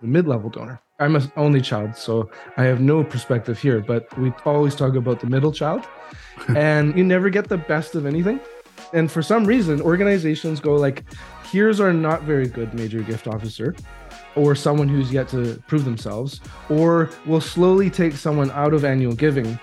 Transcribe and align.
the 0.00 0.06
mid-level 0.06 0.50
donor. 0.50 0.80
I'm 0.98 1.16
an 1.16 1.30
only 1.36 1.60
child, 1.60 1.96
so 1.96 2.30
I 2.56 2.64
have 2.64 2.80
no 2.80 3.02
perspective 3.04 3.58
here, 3.58 3.80
but 3.80 4.16
we 4.18 4.32
always 4.44 4.74
talk 4.74 4.94
about 4.94 5.20
the 5.20 5.26
middle 5.26 5.52
child. 5.52 5.86
and 6.48 6.96
you 6.96 7.04
never 7.04 7.30
get 7.30 7.48
the 7.48 7.56
best 7.56 7.94
of 7.94 8.06
anything. 8.06 8.40
And 8.92 9.10
for 9.10 9.22
some 9.22 9.44
reason, 9.44 9.80
organizations 9.80 10.60
go 10.60 10.74
like, 10.74 11.04
here's 11.50 11.80
our 11.80 11.92
not 11.92 12.22
very 12.22 12.46
good 12.46 12.74
major 12.74 13.02
gift 13.02 13.26
officer 13.26 13.74
or 14.36 14.54
someone 14.54 14.86
who's 14.88 15.10
yet 15.10 15.28
to 15.28 15.60
prove 15.66 15.84
themselves, 15.84 16.40
or 16.68 17.10
we'll 17.24 17.40
slowly 17.40 17.88
take 17.88 18.12
someone 18.12 18.50
out 18.50 18.74
of 18.74 18.84
annual 18.84 19.14
giving 19.14 19.58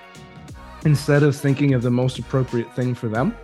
instead 0.83 1.21
of 1.21 1.35
thinking 1.35 1.75
of 1.75 1.83
the 1.83 1.91
most 1.91 2.17
appropriate 2.17 2.73
thing 2.75 2.95
for 2.95 3.07
them. 3.07 3.37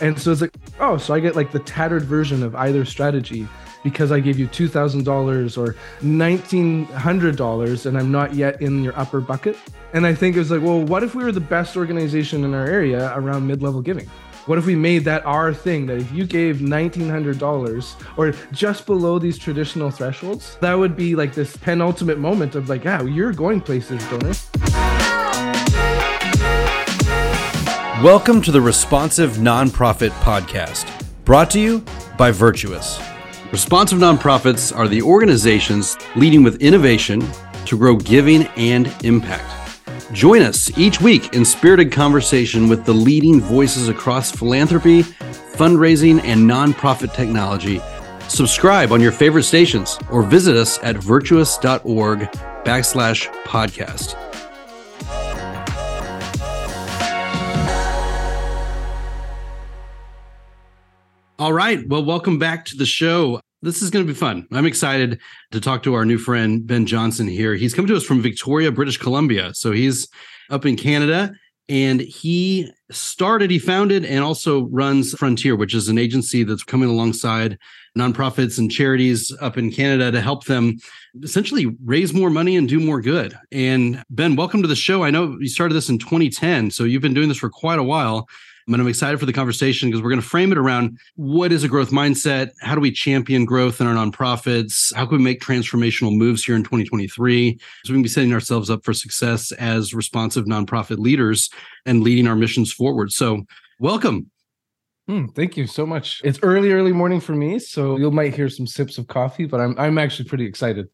And 0.00 0.18
so 0.18 0.32
it's 0.32 0.40
like, 0.40 0.56
oh, 0.80 0.96
so 0.96 1.14
I 1.14 1.20
get 1.20 1.36
like 1.36 1.52
the 1.52 1.60
tattered 1.60 2.04
version 2.04 2.42
of 2.42 2.54
either 2.56 2.84
strategy 2.84 3.48
because 3.82 4.12
I 4.12 4.20
gave 4.20 4.38
you 4.38 4.48
$2,000 4.48 5.58
or 5.58 5.76
$1,900 6.00 7.86
and 7.86 7.98
I'm 7.98 8.12
not 8.12 8.34
yet 8.34 8.60
in 8.60 8.82
your 8.82 8.98
upper 8.98 9.20
bucket. 9.20 9.56
And 9.92 10.06
I 10.06 10.14
think 10.14 10.36
it 10.36 10.38
was 10.40 10.50
like, 10.50 10.62
well, 10.62 10.82
what 10.82 11.02
if 11.02 11.14
we 11.14 11.24
were 11.24 11.32
the 11.32 11.40
best 11.40 11.76
organization 11.76 12.44
in 12.44 12.54
our 12.54 12.66
area 12.66 13.12
around 13.14 13.46
mid 13.46 13.62
level 13.62 13.80
giving? 13.80 14.08
What 14.46 14.56
if 14.56 14.64
we 14.64 14.76
made 14.76 15.04
that 15.04 15.26
our 15.26 15.52
thing? 15.52 15.86
That 15.86 15.98
if 15.98 16.10
you 16.10 16.24
gave 16.24 16.56
$1,900 16.56 17.94
or 18.16 18.32
just 18.50 18.86
below 18.86 19.18
these 19.18 19.36
traditional 19.36 19.90
thresholds, 19.90 20.56
that 20.62 20.72
would 20.72 20.96
be 20.96 21.14
like 21.14 21.34
this 21.34 21.54
penultimate 21.58 22.18
moment 22.18 22.54
of 22.54 22.70
like, 22.70 22.84
yeah, 22.84 23.02
you're 23.02 23.32
going 23.32 23.60
places, 23.60 24.02
donor. 24.08 24.32
Welcome 28.02 28.40
to 28.42 28.52
the 28.52 28.60
Responsive 28.62 29.32
Nonprofit 29.32 30.10
Podcast, 30.20 31.04
brought 31.24 31.50
to 31.50 31.60
you 31.60 31.84
by 32.16 32.30
Virtuous. 32.30 33.17
Responsive 33.50 33.98
nonprofits 33.98 34.76
are 34.76 34.88
the 34.88 35.00
organizations 35.00 35.96
leading 36.16 36.42
with 36.42 36.60
innovation 36.60 37.26
to 37.64 37.78
grow 37.78 37.96
giving 37.96 38.42
and 38.58 38.94
impact. 39.04 39.80
Join 40.12 40.42
us 40.42 40.76
each 40.76 41.00
week 41.00 41.34
in 41.34 41.46
spirited 41.46 41.90
conversation 41.90 42.68
with 42.68 42.84
the 42.84 42.92
leading 42.92 43.40
voices 43.40 43.88
across 43.88 44.30
philanthropy, 44.30 45.02
fundraising, 45.02 46.22
and 46.24 46.42
nonprofit 46.42 47.14
technology. 47.14 47.80
Subscribe 48.28 48.92
on 48.92 49.00
your 49.00 49.12
favorite 49.12 49.44
stations 49.44 49.98
or 50.10 50.22
visit 50.22 50.54
us 50.54 50.78
at 50.82 50.96
virtuous.org 50.96 52.20
backslash 52.64 53.32
podcast. 53.44 54.27
All 61.40 61.52
right. 61.52 61.86
Well, 61.86 62.04
welcome 62.04 62.40
back 62.40 62.64
to 62.64 62.76
the 62.76 62.84
show. 62.84 63.40
This 63.62 63.80
is 63.80 63.90
going 63.90 64.04
to 64.04 64.12
be 64.12 64.18
fun. 64.18 64.48
I'm 64.50 64.66
excited 64.66 65.20
to 65.52 65.60
talk 65.60 65.84
to 65.84 65.94
our 65.94 66.04
new 66.04 66.18
friend, 66.18 66.66
Ben 66.66 66.84
Johnson, 66.84 67.28
here. 67.28 67.54
He's 67.54 67.74
come 67.74 67.86
to 67.86 67.96
us 67.96 68.02
from 68.02 68.20
Victoria, 68.20 68.72
British 68.72 68.96
Columbia. 68.96 69.54
So 69.54 69.70
he's 69.70 70.08
up 70.50 70.66
in 70.66 70.74
Canada 70.74 71.32
and 71.68 72.00
he 72.00 72.68
started, 72.90 73.52
he 73.52 73.60
founded, 73.60 74.04
and 74.04 74.24
also 74.24 74.64
runs 74.64 75.12
Frontier, 75.12 75.54
which 75.54 75.74
is 75.76 75.88
an 75.88 75.96
agency 75.96 76.42
that's 76.42 76.64
coming 76.64 76.88
alongside 76.88 77.56
nonprofits 77.96 78.58
and 78.58 78.68
charities 78.68 79.32
up 79.40 79.56
in 79.56 79.70
Canada 79.70 80.10
to 80.10 80.20
help 80.20 80.46
them 80.46 80.76
essentially 81.22 81.66
raise 81.84 82.12
more 82.12 82.30
money 82.30 82.56
and 82.56 82.68
do 82.68 82.80
more 82.80 83.00
good. 83.00 83.38
And 83.52 84.02
Ben, 84.10 84.34
welcome 84.34 84.60
to 84.62 84.68
the 84.68 84.74
show. 84.74 85.04
I 85.04 85.10
know 85.10 85.36
you 85.38 85.48
started 85.48 85.74
this 85.74 85.88
in 85.88 85.98
2010, 85.98 86.72
so 86.72 86.82
you've 86.82 87.02
been 87.02 87.14
doing 87.14 87.28
this 87.28 87.38
for 87.38 87.50
quite 87.50 87.78
a 87.78 87.84
while. 87.84 88.26
And 88.72 88.82
I'm 88.82 88.88
excited 88.88 89.18
for 89.18 89.26
the 89.26 89.32
conversation 89.32 89.88
because 89.88 90.02
we're 90.02 90.10
going 90.10 90.20
to 90.20 90.26
frame 90.26 90.52
it 90.52 90.58
around 90.58 90.98
what 91.16 91.52
is 91.52 91.64
a 91.64 91.68
growth 91.68 91.90
mindset? 91.90 92.50
How 92.60 92.74
do 92.74 92.80
we 92.80 92.90
champion 92.90 93.44
growth 93.44 93.80
in 93.80 93.86
our 93.86 93.94
nonprofits? 93.94 94.94
How 94.94 95.06
can 95.06 95.18
we 95.18 95.24
make 95.24 95.40
transformational 95.40 96.14
moves 96.14 96.44
here 96.44 96.54
in 96.54 96.62
2023 96.62 97.58
so 97.84 97.92
we 97.92 97.96
can 97.96 98.02
be 98.02 98.08
setting 98.08 98.32
ourselves 98.32 98.68
up 98.68 98.84
for 98.84 98.92
success 98.92 99.52
as 99.52 99.94
responsive 99.94 100.44
nonprofit 100.44 100.98
leaders 100.98 101.50
and 101.86 102.02
leading 102.02 102.26
our 102.26 102.36
missions 102.36 102.72
forward? 102.72 103.10
So, 103.10 103.44
welcome. 103.80 104.30
Mm, 105.08 105.34
thank 105.34 105.56
you 105.56 105.66
so 105.66 105.86
much. 105.86 106.20
It's 106.22 106.38
early, 106.42 106.70
early 106.72 106.92
morning 106.92 107.20
for 107.20 107.32
me, 107.32 107.58
so 107.58 107.96
you 107.96 108.10
might 108.10 108.34
hear 108.34 108.50
some 108.50 108.66
sips 108.66 108.98
of 108.98 109.06
coffee, 109.06 109.46
but 109.46 109.58
I'm 109.58 109.74
I'm 109.78 109.96
actually 109.96 110.28
pretty 110.28 110.44
excited. 110.44 110.88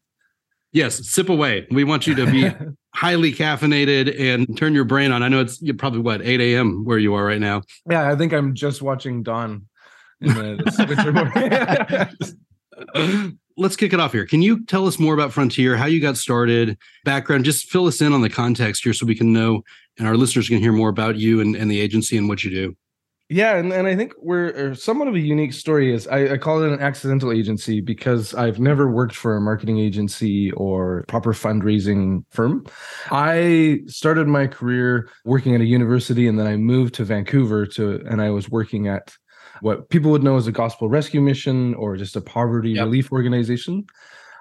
Yes, 0.75 1.09
sip 1.09 1.29
away. 1.29 1.65
We 1.71 1.85
want 1.85 2.05
you 2.05 2.13
to 2.15 2.29
be 2.29 2.51
highly 2.93 3.31
caffeinated 3.31 4.19
and 4.19 4.57
turn 4.57 4.73
your 4.73 4.83
brain 4.83 5.13
on. 5.13 5.23
I 5.23 5.29
know 5.29 5.39
it's 5.39 5.63
probably 5.77 6.01
what 6.01 6.21
8 6.21 6.41
a.m. 6.41 6.83
where 6.83 6.97
you 6.97 7.13
are 7.13 7.23
right 7.23 7.39
now. 7.39 7.61
Yeah, 7.89 8.11
I 8.11 8.17
think 8.17 8.33
I'm 8.33 8.53
just 8.53 8.81
watching 8.81 9.23
Dawn 9.23 9.67
in 10.19 10.33
the, 10.33 10.57
Let's 13.57 13.77
kick 13.77 13.93
it 13.93 14.01
off 14.01 14.11
here. 14.11 14.25
Can 14.25 14.41
you 14.41 14.65
tell 14.65 14.85
us 14.85 14.99
more 14.99 15.13
about 15.13 15.31
Frontier, 15.31 15.77
how 15.77 15.85
you 15.85 16.01
got 16.01 16.17
started, 16.17 16.77
background? 17.05 17.45
Just 17.45 17.69
fill 17.69 17.87
us 17.87 18.01
in 18.01 18.11
on 18.11 18.19
the 18.21 18.29
context 18.29 18.83
here 18.83 18.91
so 18.91 19.05
we 19.05 19.15
can 19.15 19.31
know 19.31 19.63
and 19.97 20.09
our 20.09 20.17
listeners 20.17 20.49
can 20.49 20.59
hear 20.59 20.73
more 20.73 20.89
about 20.89 21.15
you 21.15 21.39
and, 21.39 21.55
and 21.55 21.71
the 21.71 21.79
agency 21.79 22.17
and 22.17 22.27
what 22.27 22.43
you 22.43 22.51
do. 22.51 22.75
Yeah, 23.27 23.55
and, 23.55 23.73
and 23.73 23.87
I 23.87 23.95
think 23.95 24.13
we're 24.19 24.53
er, 24.55 24.75
somewhat 24.75 25.07
of 25.07 25.15
a 25.15 25.19
unique 25.19 25.53
story. 25.53 25.91
Is 25.91 26.07
I, 26.07 26.33
I, 26.33 26.37
call 26.37 26.61
it 26.61 26.71
an 26.71 26.79
accidental 26.79 27.31
agency 27.31 27.81
because 27.81 28.35
I've 28.35 28.59
never 28.59 28.87
worked 28.87 29.15
for 29.15 29.35
a 29.35 29.41
marketing 29.41 29.79
agency 29.79 30.51
or 30.51 31.05
proper 31.07 31.33
fundraising 31.33 32.23
firm. 32.29 32.67
I 33.09 33.79
started 33.87 34.27
my 34.27 34.45
career 34.45 35.09
working 35.25 35.55
at 35.55 35.61
a 35.61 35.65
university, 35.65 36.27
and 36.27 36.37
then 36.37 36.45
I 36.45 36.55
moved 36.55 36.93
to 36.95 37.03
Vancouver 37.03 37.65
to, 37.67 38.03
and 38.07 38.21
I 38.21 38.29
was 38.29 38.47
working 38.47 38.87
at 38.87 39.15
what 39.61 39.89
people 39.89 40.11
would 40.11 40.23
know 40.23 40.37
as 40.37 40.45
a 40.45 40.51
gospel 40.51 40.87
rescue 40.87 41.21
mission 41.21 41.73
or 41.75 41.97
just 41.97 42.15
a 42.15 42.21
poverty 42.21 42.71
yep. 42.71 42.85
relief 42.85 43.11
organization. 43.11 43.85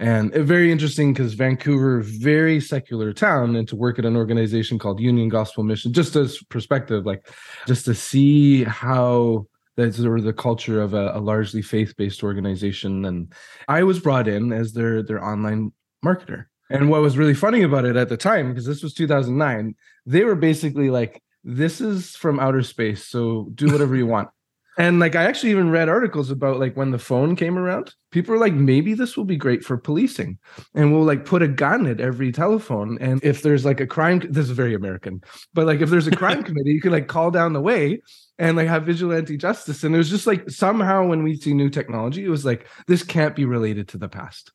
And 0.01 0.33
very 0.33 0.73
interesting 0.73 1.13
because 1.13 1.35
Vancouver, 1.35 2.01
very 2.01 2.61
secular 2.61 3.13
town, 3.13 3.57
and 3.57 3.69
to 3.69 3.77
work 3.77 3.99
at 3.99 4.05
an 4.05 4.17
organization 4.17 4.79
called 4.79 5.01
Union 5.01 5.29
Gospel 5.29 5.63
Mission, 5.63 5.93
just 5.93 6.17
as 6.17 6.43
perspective, 6.49 7.07
like 7.07 7.29
just 7.67 7.85
to 7.85 7.95
see 7.95 8.65
how 8.65 9.47
that's 9.77 9.97
sort 9.97 10.19
of 10.19 10.25
the 10.25 10.33
culture 10.33 10.81
of 10.81 10.95
a, 10.95 11.13
a 11.15 11.21
largely 11.21 11.63
faith-based 11.63 12.23
organization. 12.23 13.05
And 13.05 13.33
I 13.69 13.83
was 13.83 13.99
brought 13.99 14.29
in 14.29 14.53
as 14.53 14.73
their 14.73 15.03
their 15.03 15.25
online 15.25 15.73
marketer. 16.05 16.47
And 16.71 16.91
what 16.91 17.03
was 17.03 17.19
really 17.19 17.35
funny 17.35 17.63
about 17.63 17.85
it 17.85 17.97
at 17.97 18.09
the 18.09 18.17
time, 18.17 18.49
because 18.49 18.67
this 18.67 18.83
was 18.83 18.95
2009, 18.95 19.75
they 20.07 20.25
were 20.25 20.35
basically 20.35 20.91
like, 20.91 21.23
this 21.45 21.81
is 21.81 22.17
from 22.17 22.41
outer 22.41 22.63
space. 22.63 23.07
So 23.07 23.51
do 23.55 23.71
whatever 23.71 23.95
you 23.95 24.07
want. 24.07 24.31
And 24.77 24.99
like 24.99 25.15
I 25.15 25.25
actually 25.25 25.51
even 25.51 25.71
read 25.71 25.89
articles 25.89 26.31
about 26.31 26.59
like 26.59 26.77
when 26.77 26.91
the 26.91 26.99
phone 26.99 27.37
came 27.37 27.57
around, 27.57 27.95
people 28.11 28.35
are 28.35 28.39
like, 28.39 28.55
maybe 28.55 28.95
this 28.95 29.17
will 29.17 29.25
be 29.25 29.37
great 29.37 29.65
for 29.65 29.77
policing. 29.77 30.39
And 30.75 30.93
we'll 30.93 31.05
like 31.05 31.25
put 31.25 31.43
a 31.43 31.49
gun 31.49 31.87
at 31.87 32.01
every 32.01 32.33
telephone. 32.33 32.99
And 33.01 33.23
if 33.23 33.43
there's 33.43 33.65
like 33.65 33.81
a 33.81 33.87
crime, 33.87 34.21
this 34.31 34.47
is 34.47 34.51
very 34.51 34.75
American, 34.75 35.23
but 35.53 35.67
like 35.67 35.81
if 35.81 35.91
there's 35.91 36.09
a 36.09 36.17
crime 36.17 36.43
committee, 36.45 36.73
you 36.73 36.81
can 36.81 36.93
like 36.93 37.07
call 37.07 37.31
down 37.31 37.53
the 37.53 37.61
way 37.61 38.03
and 38.39 38.57
like 38.57 38.69
have 38.69 38.87
vigilante 38.87 39.37
justice. 39.37 39.85
And 39.85 39.95
it 39.95 39.99
was 39.99 40.11
just 40.11 40.27
like 40.27 40.51
somehow 40.51 41.07
when 41.07 41.23
we 41.23 41.37
see 41.37 41.55
new 41.55 41.71
technology, 41.71 42.25
it 42.25 42.31
was 42.31 42.45
like, 42.45 42.67
this 42.89 43.05
can't 43.05 43.37
be 43.37 43.45
related 43.45 43.89
to 43.89 43.99
the 43.99 44.09
past. 44.09 44.53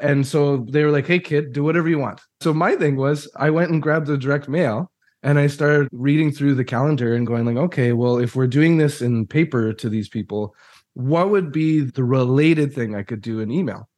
And 0.00 0.26
so 0.26 0.58
they 0.68 0.84
were 0.84 0.90
like, 0.90 1.06
hey 1.06 1.18
kid, 1.18 1.54
do 1.54 1.64
whatever 1.64 1.88
you 1.88 1.98
want. 1.98 2.20
So 2.42 2.52
my 2.52 2.76
thing 2.76 2.96
was 2.96 3.30
I 3.36 3.48
went 3.48 3.70
and 3.70 3.80
grabbed 3.80 4.06
the 4.06 4.18
direct 4.18 4.48
mail 4.48 4.92
and 5.26 5.40
I 5.40 5.48
started 5.48 5.88
reading 5.90 6.30
through 6.30 6.54
the 6.54 6.64
calendar 6.64 7.12
and 7.12 7.26
going 7.26 7.44
like, 7.44 7.56
okay, 7.56 7.92
well, 7.92 8.18
if 8.18 8.36
we're 8.36 8.46
doing 8.46 8.76
this 8.76 9.02
in 9.02 9.26
paper 9.26 9.72
to 9.72 9.88
these 9.88 10.08
people, 10.08 10.54
what 10.94 11.30
would 11.30 11.50
be 11.50 11.80
the 11.80 12.04
related 12.04 12.72
thing 12.72 12.94
I 12.94 13.02
could 13.02 13.22
do 13.22 13.40
in 13.40 13.50
email? 13.50 13.88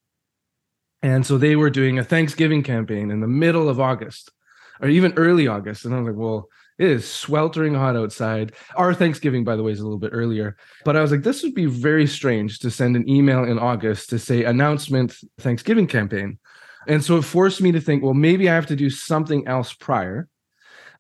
And 1.03 1.27
so 1.27 1.37
they 1.37 1.55
were 1.55 1.69
doing 1.69 1.99
a 1.99 2.05
Thanksgiving 2.05 2.63
campaign 2.63 3.11
in 3.11 3.21
the 3.21 3.29
middle 3.29 3.69
of 3.69 3.79
August 3.79 4.33
or 4.81 4.89
even 4.89 5.13
early 5.19 5.47
August. 5.47 5.85
And 5.85 5.95
I 5.95 5.99
was 5.99 6.07
like, 6.07 6.17
well, 6.17 6.49
it 6.79 6.89
is 6.89 7.07
sweltering 7.07 7.75
hot 7.75 7.95
outside. 7.95 8.55
Our 8.77 8.95
Thanksgiving, 8.95 9.45
by 9.45 9.55
the 9.55 9.63
way, 9.63 9.73
is 9.73 9.81
a 9.81 9.85
little 9.85 9.99
bit 9.99 10.13
earlier. 10.15 10.57
But 10.87 10.97
I 10.97 11.03
was 11.03 11.11
like, 11.11 11.25
this 11.25 11.43
would 11.43 11.55
be 11.55 11.67
very 11.67 12.07
strange 12.07 12.59
to 12.61 12.71
send 12.71 12.97
an 12.97 13.07
email 13.07 13.45
in 13.45 13.59
August 13.59 14.09
to 14.11 14.19
say 14.19 14.45
announcement 14.45 15.15
Thanksgiving 15.41 15.89
campaign. 15.89 16.39
And 16.87 17.05
so 17.05 17.19
it 17.19 17.23
forced 17.23 17.61
me 17.61 17.71
to 17.73 17.83
think, 17.83 18.03
well, 18.03 18.15
maybe 18.15 18.49
I 18.49 18.55
have 18.55 18.69
to 18.69 18.77
do 18.77 18.89
something 18.89 19.47
else 19.47 19.75
prior. 19.75 20.27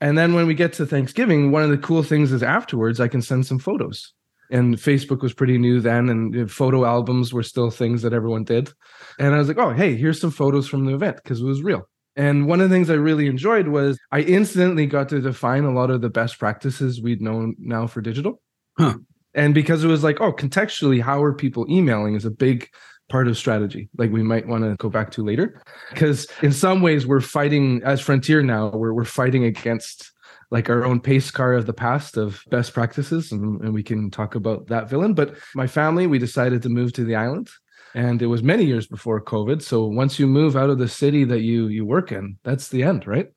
And 0.00 0.16
then 0.16 0.34
when 0.34 0.46
we 0.46 0.54
get 0.54 0.72
to 0.74 0.86
Thanksgiving, 0.86 1.50
one 1.50 1.62
of 1.62 1.70
the 1.70 1.78
cool 1.78 2.02
things 2.02 2.32
is 2.32 2.42
afterwards 2.42 3.00
I 3.00 3.08
can 3.08 3.22
send 3.22 3.46
some 3.46 3.58
photos. 3.58 4.12
And 4.50 4.76
Facebook 4.76 5.20
was 5.20 5.34
pretty 5.34 5.58
new 5.58 5.80
then, 5.80 6.08
and 6.08 6.50
photo 6.50 6.86
albums 6.86 7.34
were 7.34 7.42
still 7.42 7.70
things 7.70 8.00
that 8.02 8.14
everyone 8.14 8.44
did. 8.44 8.72
And 9.18 9.34
I 9.34 9.38
was 9.38 9.48
like, 9.48 9.58
oh, 9.58 9.72
hey, 9.72 9.94
here's 9.94 10.20
some 10.20 10.30
photos 10.30 10.66
from 10.66 10.86
the 10.86 10.94
event 10.94 11.16
because 11.16 11.40
it 11.40 11.44
was 11.44 11.62
real. 11.62 11.86
And 12.16 12.46
one 12.46 12.60
of 12.60 12.68
the 12.68 12.74
things 12.74 12.88
I 12.90 12.94
really 12.94 13.26
enjoyed 13.26 13.68
was 13.68 13.98
I 14.10 14.22
instantly 14.22 14.86
got 14.86 15.10
to 15.10 15.20
define 15.20 15.64
a 15.64 15.72
lot 15.72 15.90
of 15.90 16.00
the 16.00 16.08
best 16.08 16.38
practices 16.38 17.00
we'd 17.00 17.20
known 17.20 17.54
now 17.58 17.86
for 17.86 18.00
digital. 18.00 18.40
Huh. 18.78 18.94
And 19.34 19.54
because 19.54 19.84
it 19.84 19.88
was 19.88 20.02
like, 20.02 20.20
oh, 20.20 20.32
contextually, 20.32 21.00
how 21.00 21.22
are 21.22 21.34
people 21.34 21.66
emailing 21.70 22.14
is 22.14 22.24
a 22.24 22.30
big 22.30 22.70
part 23.08 23.28
of 23.28 23.36
strategy 23.36 23.88
like 23.96 24.10
we 24.10 24.22
might 24.22 24.46
want 24.46 24.64
to 24.64 24.76
go 24.76 24.88
back 24.88 25.10
to 25.10 25.24
later 25.24 25.62
because 25.90 26.26
in 26.42 26.52
some 26.52 26.82
ways 26.82 27.06
we're 27.06 27.20
fighting 27.20 27.80
as 27.84 28.00
frontier 28.00 28.42
now 28.42 28.68
we're, 28.68 28.92
we're 28.92 29.04
fighting 29.04 29.44
against 29.44 30.12
like 30.50 30.70
our 30.70 30.84
own 30.84 31.00
pace 31.00 31.30
car 31.30 31.52
of 31.52 31.66
the 31.66 31.72
past 31.74 32.16
of 32.16 32.42
best 32.50 32.72
practices 32.72 33.32
and, 33.32 33.60
and 33.60 33.74
we 33.74 33.82
can 33.82 34.10
talk 34.10 34.34
about 34.34 34.66
that 34.66 34.88
villain 34.88 35.14
but 35.14 35.34
my 35.54 35.66
family 35.66 36.06
we 36.06 36.18
decided 36.18 36.62
to 36.62 36.68
move 36.68 36.92
to 36.92 37.04
the 37.04 37.14
island 37.14 37.48
And 37.94 38.20
it 38.20 38.26
was 38.26 38.42
many 38.42 38.64
years 38.64 38.86
before 38.86 39.20
COVID. 39.20 39.62
So 39.62 39.86
once 39.86 40.18
you 40.18 40.26
move 40.26 40.56
out 40.56 40.70
of 40.70 40.78
the 40.78 40.88
city 40.88 41.24
that 41.24 41.40
you 41.40 41.68
you 41.68 41.84
work 41.84 42.12
in, 42.12 42.38
that's 42.44 42.68
the 42.68 42.82
end, 42.82 43.06
right? 43.06 43.28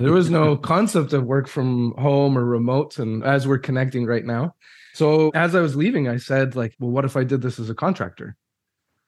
There 0.00 0.12
was 0.12 0.30
no 0.30 0.56
concept 0.72 1.12
of 1.12 1.24
work 1.24 1.46
from 1.46 1.94
home 1.96 2.36
or 2.36 2.44
remote. 2.44 2.98
And 2.98 3.22
as 3.24 3.46
we're 3.46 3.58
connecting 3.58 4.06
right 4.06 4.24
now. 4.24 4.54
So 4.94 5.30
as 5.34 5.54
I 5.54 5.60
was 5.60 5.74
leaving, 5.74 6.08
I 6.08 6.18
said, 6.18 6.54
like, 6.54 6.74
well, 6.78 6.90
what 6.90 7.04
if 7.04 7.16
I 7.16 7.24
did 7.24 7.42
this 7.42 7.58
as 7.58 7.70
a 7.70 7.74
contractor? 7.74 8.36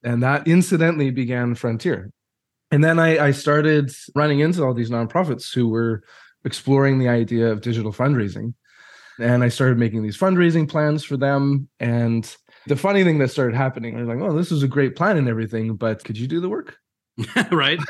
And 0.07 0.23
that 0.23 0.47
incidentally 0.47 1.11
began 1.11 1.57
Frontier. 1.57 2.13
And 2.71 2.83
then 2.83 3.01
I, 3.01 3.27
I 3.27 3.31
started 3.33 3.91
running 4.15 4.39
into 4.39 4.63
all 4.63 4.73
these 4.73 4.89
nonprofits 4.89 5.53
who 5.53 5.69
were 5.69 6.05
exploring 6.45 7.01
the 7.01 7.09
idea 7.09 7.51
of 7.51 7.61
digital 7.61 7.93
fundraising. 7.93 8.55
And 9.19 9.43
I 9.43 9.49
started 9.49 9.79
making 9.79 10.05
these 10.05 10.17
fundraising 10.17 10.69
plans 10.69 11.03
for 11.03 11.17
them. 11.17 11.69
And 11.81 12.25
the 12.69 12.77
funny 12.77 13.03
thing 13.03 13.19
that 13.19 13.33
started 13.33 13.57
happening, 13.57 13.97
I 13.97 14.01
was 14.01 14.09
like, 14.09 14.21
oh, 14.21 14.37
this 14.37 14.53
is 14.53 14.63
a 14.63 14.69
great 14.69 14.95
plan 14.95 15.17
and 15.17 15.29
everything, 15.29 15.75
but 15.75 16.05
could 16.05 16.17
you 16.17 16.29
do 16.29 16.41
the 16.41 16.49
work? 16.49 16.79
right? 17.51 17.79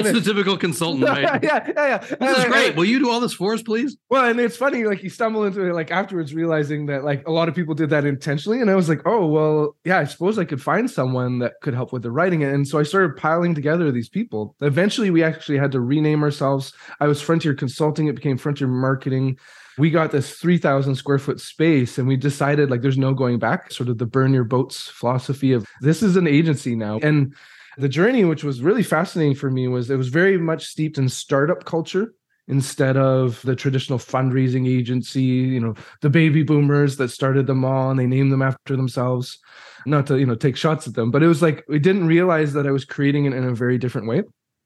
It's 0.00 0.12
the 0.12 0.20
typical 0.20 0.56
consultant, 0.56 1.04
right? 1.04 1.22
yeah, 1.42 1.66
yeah, 1.66 1.72
yeah. 1.76 1.98
This 1.98 2.38
is 2.38 2.44
great. 2.44 2.76
Will 2.76 2.84
you 2.84 2.98
do 2.98 3.10
all 3.10 3.20
this 3.20 3.32
for 3.32 3.54
us, 3.54 3.62
please? 3.62 3.96
Well, 4.08 4.24
and 4.24 4.38
it's 4.38 4.56
funny, 4.56 4.84
like 4.84 5.02
you 5.02 5.10
stumble 5.10 5.44
into 5.44 5.62
it 5.62 5.72
like 5.72 5.90
afterwards 5.90 6.34
realizing 6.34 6.86
that 6.86 7.04
like 7.04 7.26
a 7.26 7.32
lot 7.32 7.48
of 7.48 7.54
people 7.54 7.74
did 7.74 7.90
that 7.90 8.04
intentionally. 8.04 8.60
And 8.60 8.70
I 8.70 8.74
was 8.74 8.88
like, 8.88 9.02
oh, 9.06 9.26
well, 9.26 9.76
yeah, 9.84 9.98
I 9.98 10.04
suppose 10.04 10.38
I 10.38 10.44
could 10.44 10.62
find 10.62 10.90
someone 10.90 11.40
that 11.40 11.54
could 11.62 11.74
help 11.74 11.92
with 11.92 12.02
the 12.02 12.10
writing. 12.10 12.44
And 12.44 12.66
so 12.66 12.78
I 12.78 12.84
started 12.84 13.16
piling 13.16 13.54
together 13.54 13.90
these 13.90 14.08
people. 14.08 14.54
Eventually 14.60 15.10
we 15.10 15.22
actually 15.22 15.58
had 15.58 15.72
to 15.72 15.80
rename 15.80 16.22
ourselves. 16.22 16.72
I 17.00 17.06
was 17.06 17.20
Frontier 17.20 17.54
Consulting, 17.54 18.06
it 18.06 18.14
became 18.14 18.38
Frontier 18.38 18.68
Marketing 18.68 19.38
we 19.78 19.88
got 19.88 20.10
this 20.10 20.32
3000 20.34 20.94
square 20.96 21.18
foot 21.18 21.40
space 21.40 21.96
and 21.96 22.06
we 22.06 22.16
decided 22.16 22.70
like 22.70 22.82
there's 22.82 22.98
no 22.98 23.14
going 23.14 23.38
back 23.38 23.72
sort 23.72 23.88
of 23.88 23.96
the 23.96 24.04
burn 24.04 24.34
your 24.34 24.44
boats 24.44 24.88
philosophy 24.88 25.52
of 25.52 25.64
this 25.80 26.02
is 26.02 26.16
an 26.16 26.26
agency 26.26 26.76
now 26.76 26.98
and 27.02 27.34
the 27.78 27.88
journey, 27.88 28.24
which 28.24 28.44
was 28.44 28.62
really 28.62 28.82
fascinating 28.82 29.34
for 29.34 29.50
me, 29.50 29.68
was 29.68 29.90
it 29.90 29.96
was 29.96 30.08
very 30.08 30.38
much 30.38 30.66
steeped 30.66 30.98
in 30.98 31.08
startup 31.08 31.64
culture 31.64 32.14
instead 32.48 32.96
of 32.96 33.40
the 33.42 33.54
traditional 33.54 33.98
fundraising 33.98 34.68
agency, 34.68 35.22
you 35.22 35.60
know, 35.60 35.74
the 36.00 36.10
baby 36.10 36.42
boomers 36.42 36.96
that 36.96 37.08
started 37.08 37.46
them 37.46 37.64
all 37.64 37.90
and 37.90 38.00
they 38.00 38.06
named 38.06 38.32
them 38.32 38.42
after 38.42 38.76
themselves. 38.76 39.38
Not 39.86 40.06
to, 40.08 40.18
you 40.18 40.26
know, 40.26 40.34
take 40.34 40.56
shots 40.56 40.86
at 40.86 40.94
them, 40.94 41.10
but 41.10 41.22
it 41.22 41.28
was 41.28 41.40
like 41.40 41.64
we 41.68 41.78
didn't 41.78 42.06
realize 42.06 42.52
that 42.52 42.66
I 42.66 42.70
was 42.70 42.84
creating 42.84 43.24
it 43.24 43.32
in 43.32 43.44
a 43.44 43.54
very 43.54 43.78
different 43.78 44.08
way. 44.08 44.24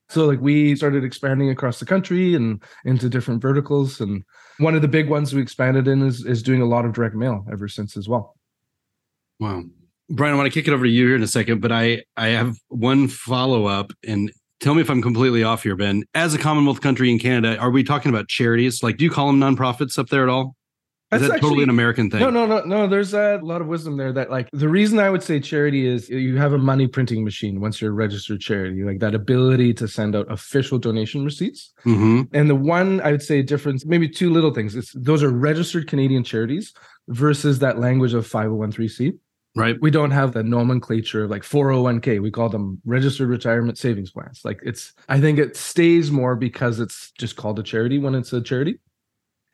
So 0.08 0.26
like 0.26 0.40
we 0.40 0.74
started 0.76 1.04
expanding 1.04 1.50
across 1.50 1.78
the 1.78 1.86
country 1.86 2.34
and 2.34 2.62
into 2.84 3.08
different 3.08 3.40
verticals. 3.40 4.00
And 4.00 4.24
one 4.58 4.74
of 4.74 4.82
the 4.82 4.88
big 4.88 5.08
ones 5.08 5.34
we 5.34 5.42
expanded 5.42 5.86
in 5.86 6.02
is 6.02 6.24
is 6.24 6.42
doing 6.42 6.62
a 6.62 6.66
lot 6.66 6.84
of 6.84 6.94
direct 6.94 7.14
mail 7.14 7.44
ever 7.52 7.68
since 7.68 7.96
as 7.96 8.08
well. 8.08 8.34
Wow. 9.38 9.64
Brian, 10.10 10.34
I 10.34 10.36
want 10.36 10.52
to 10.52 10.58
kick 10.58 10.68
it 10.68 10.74
over 10.74 10.84
to 10.84 10.90
you 10.90 11.06
here 11.06 11.16
in 11.16 11.22
a 11.22 11.28
second, 11.28 11.60
but 11.60 11.72
I 11.72 12.02
I 12.16 12.28
have 12.28 12.56
one 12.68 13.08
follow 13.08 13.66
up 13.66 13.92
and 14.06 14.30
tell 14.60 14.74
me 14.74 14.80
if 14.80 14.90
I'm 14.90 15.02
completely 15.02 15.42
off 15.42 15.62
here, 15.62 15.76
Ben. 15.76 16.04
As 16.14 16.34
a 16.34 16.38
Commonwealth 16.38 16.80
country 16.80 17.10
in 17.10 17.18
Canada, 17.18 17.58
are 17.58 17.70
we 17.70 17.84
talking 17.84 18.10
about 18.10 18.28
charities? 18.28 18.82
Like, 18.82 18.96
do 18.96 19.04
you 19.04 19.10
call 19.10 19.26
them 19.28 19.40
nonprofits 19.40 19.98
up 19.98 20.08
there 20.08 20.22
at 20.22 20.28
all? 20.28 20.56
Is 21.12 21.20
That's 21.20 21.28
that 21.28 21.34
actually, 21.36 21.48
totally 21.48 21.62
an 21.64 21.70
American 21.70 22.10
thing? 22.10 22.20
No, 22.20 22.30
no, 22.30 22.46
no, 22.46 22.62
no. 22.64 22.86
There's 22.86 23.14
a 23.14 23.38
lot 23.42 23.60
of 23.60 23.68
wisdom 23.68 23.96
there. 23.96 24.12
That 24.12 24.30
like 24.30 24.48
the 24.52 24.68
reason 24.68 24.98
I 24.98 25.10
would 25.10 25.22
say 25.22 25.38
charity 25.38 25.86
is 25.86 26.08
you 26.08 26.38
have 26.38 26.54
a 26.54 26.58
money 26.58 26.88
printing 26.88 27.22
machine 27.22 27.60
once 27.60 27.80
you're 27.80 27.90
a 27.90 27.94
registered 27.94 28.40
charity, 28.40 28.82
like 28.82 28.98
that 28.98 29.14
ability 29.14 29.74
to 29.74 29.86
send 29.86 30.16
out 30.16 30.30
official 30.32 30.78
donation 30.78 31.24
receipts. 31.24 31.72
Mm-hmm. 31.84 32.34
And 32.34 32.50
the 32.50 32.54
one 32.54 33.00
I 33.02 33.12
would 33.12 33.22
say 33.22 33.42
difference, 33.42 33.84
maybe 33.86 34.08
two 34.08 34.30
little 34.30 34.52
things. 34.52 34.74
It's 34.74 34.92
those 34.92 35.22
are 35.22 35.30
registered 35.30 35.88
Canadian 35.88 36.24
charities 36.24 36.72
versus 37.08 37.60
that 37.60 37.78
language 37.78 38.14
of 38.14 38.26
501c. 38.26 39.16
Right. 39.56 39.80
We 39.80 39.92
don't 39.92 40.10
have 40.10 40.32
the 40.32 40.42
nomenclature 40.42 41.24
of 41.24 41.30
like 41.30 41.42
401k. 41.42 42.20
We 42.20 42.32
call 42.32 42.48
them 42.48 42.80
registered 42.84 43.28
retirement 43.28 43.78
savings 43.78 44.10
plans. 44.10 44.40
Like 44.44 44.58
it's, 44.64 44.92
I 45.08 45.20
think 45.20 45.38
it 45.38 45.56
stays 45.56 46.10
more 46.10 46.34
because 46.34 46.80
it's 46.80 47.12
just 47.12 47.36
called 47.36 47.60
a 47.60 47.62
charity 47.62 47.98
when 47.98 48.16
it's 48.16 48.32
a 48.32 48.42
charity. 48.42 48.80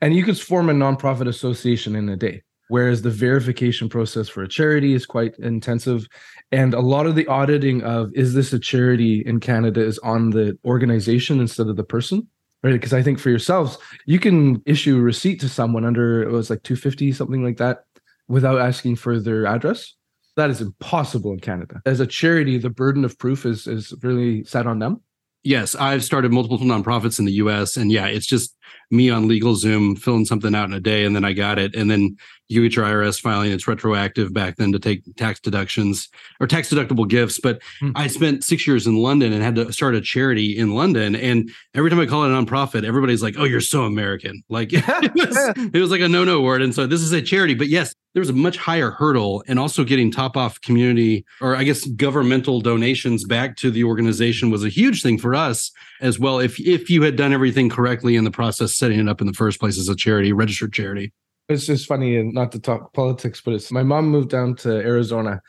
And 0.01 0.15
you 0.15 0.23
could 0.23 0.39
form 0.39 0.69
a 0.69 0.73
nonprofit 0.73 1.27
association 1.27 1.95
in 1.95 2.09
a 2.09 2.17
day. 2.17 2.41
Whereas 2.69 3.03
the 3.03 3.11
verification 3.11 3.89
process 3.89 4.27
for 4.27 4.41
a 4.41 4.47
charity 4.47 4.93
is 4.93 5.05
quite 5.05 5.37
intensive. 5.37 6.07
And 6.51 6.73
a 6.73 6.79
lot 6.79 7.05
of 7.05 7.15
the 7.15 7.27
auditing 7.27 7.83
of 7.83 8.11
is 8.15 8.33
this 8.33 8.53
a 8.53 8.59
charity 8.59 9.21
in 9.23 9.39
Canada 9.39 9.81
is 9.81 9.99
on 9.99 10.31
the 10.31 10.57
organization 10.65 11.39
instead 11.39 11.67
of 11.67 11.75
the 11.75 11.83
person 11.83 12.27
right 12.63 12.73
because 12.73 12.93
i 12.93 13.01
think 13.01 13.19
for 13.19 13.29
yourselves 13.29 13.77
you 14.05 14.19
can 14.19 14.61
issue 14.65 14.97
a 14.97 15.01
receipt 15.01 15.39
to 15.39 15.49
someone 15.49 15.85
under 15.85 16.21
it 16.21 16.29
was 16.29 16.49
like 16.49 16.61
250 16.63 17.11
something 17.11 17.43
like 17.43 17.57
that 17.57 17.85
without 18.27 18.59
asking 18.59 18.95
for 18.95 19.19
their 19.19 19.45
address. 19.45 19.95
That 20.37 20.49
is 20.49 20.61
impossible 20.61 21.33
in 21.33 21.39
Canada. 21.39 21.81
As 21.85 21.99
a 21.99 22.07
charity, 22.07 22.57
the 22.57 22.69
burden 22.69 23.03
of 23.03 23.17
proof 23.17 23.45
is 23.45 23.67
is 23.67 23.93
really 24.01 24.43
set 24.45 24.65
on 24.65 24.79
them. 24.79 25.01
Yes, 25.43 25.75
I've 25.75 26.03
started 26.03 26.31
multiple 26.31 26.59
nonprofits 26.59 27.19
in 27.19 27.25
the 27.25 27.33
US 27.33 27.75
and 27.75 27.91
yeah, 27.91 28.05
it's 28.05 28.27
just 28.27 28.55
me 28.91 29.09
on 29.09 29.27
LegalZoom 29.27 29.97
filling 29.97 30.25
something 30.25 30.53
out 30.53 30.65
in 30.65 30.73
a 30.73 30.79
day 30.79 31.05
and 31.05 31.15
then 31.15 31.23
I 31.23 31.33
got 31.33 31.57
it. 31.57 31.75
And 31.75 31.89
then 31.89 32.17
you 32.49 32.61
get 32.61 32.75
your 32.75 32.85
IRS 32.85 33.19
filing. 33.21 33.51
It's 33.51 33.67
retroactive 33.67 34.33
back 34.33 34.57
then 34.57 34.73
to 34.73 34.79
take 34.79 35.03
tax 35.15 35.39
deductions 35.39 36.09
or 36.41 36.47
tax 36.47 36.69
deductible 36.69 37.07
gifts. 37.07 37.39
But 37.39 37.61
mm-hmm. 37.81 37.91
I 37.95 38.07
spent 38.07 38.43
six 38.43 38.67
years 38.67 38.87
in 38.87 38.97
London 38.97 39.31
and 39.31 39.41
had 39.41 39.55
to 39.55 39.71
start 39.71 39.95
a 39.95 40.01
charity 40.01 40.57
in 40.57 40.75
London. 40.75 41.15
And 41.15 41.49
every 41.73 41.89
time 41.89 42.01
I 42.01 42.05
call 42.05 42.25
it 42.25 42.31
a 42.31 42.33
nonprofit, 42.33 42.83
everybody's 42.83 43.23
like, 43.23 43.35
oh, 43.37 43.45
you're 43.45 43.61
so 43.61 43.83
American. 43.83 44.43
Like 44.51 44.73
it, 44.73 44.83
was, 45.15 45.53
it 45.73 45.79
was 45.79 45.91
like 45.91 46.01
a 46.01 46.09
no 46.09 46.25
no 46.25 46.41
word. 46.41 46.61
And 46.61 46.75
so 46.75 46.85
this 46.85 46.99
is 46.99 47.13
a 47.13 47.21
charity. 47.21 47.53
But 47.53 47.69
yes, 47.69 47.95
there 48.13 48.19
was 48.19 48.29
a 48.29 48.33
much 48.33 48.57
higher 48.57 48.91
hurdle 48.91 49.43
and 49.47 49.57
also 49.57 49.85
getting 49.85 50.11
top 50.11 50.35
off 50.35 50.59
community 50.59 51.23
or 51.39 51.55
I 51.55 51.63
guess 51.63 51.85
governmental 51.85 52.59
donations 52.59 53.23
back 53.23 53.55
to 53.57 53.71
the 53.71 53.85
organization 53.85 54.51
was 54.51 54.65
a 54.65 54.69
huge 54.69 55.01
thing 55.01 55.17
for 55.17 55.33
us 55.33 55.71
as 56.01 56.19
well. 56.19 56.39
If 56.39 56.59
if 56.59 56.89
you 56.89 57.03
had 57.03 57.15
done 57.15 57.33
everything 57.33 57.69
correctly 57.69 58.15
in 58.15 58.23
the 58.23 58.31
process 58.31 58.75
setting 58.75 58.99
it 58.99 59.07
up 59.07 59.21
in 59.21 59.27
the 59.27 59.33
first 59.33 59.59
place 59.59 59.77
as 59.77 59.87
a 59.87 59.95
charity, 59.95 60.33
registered 60.33 60.73
charity. 60.73 61.13
It's 61.49 61.65
just 61.65 61.87
funny, 61.87 62.17
and 62.17 62.33
not 62.33 62.51
to 62.53 62.59
talk 62.59 62.93
politics, 62.93 63.41
but 63.41 63.53
it's 63.53 63.71
my 63.71 63.83
mom 63.83 64.09
moved 64.09 64.29
down 64.29 64.55
to 64.57 64.69
Arizona, 64.69 65.41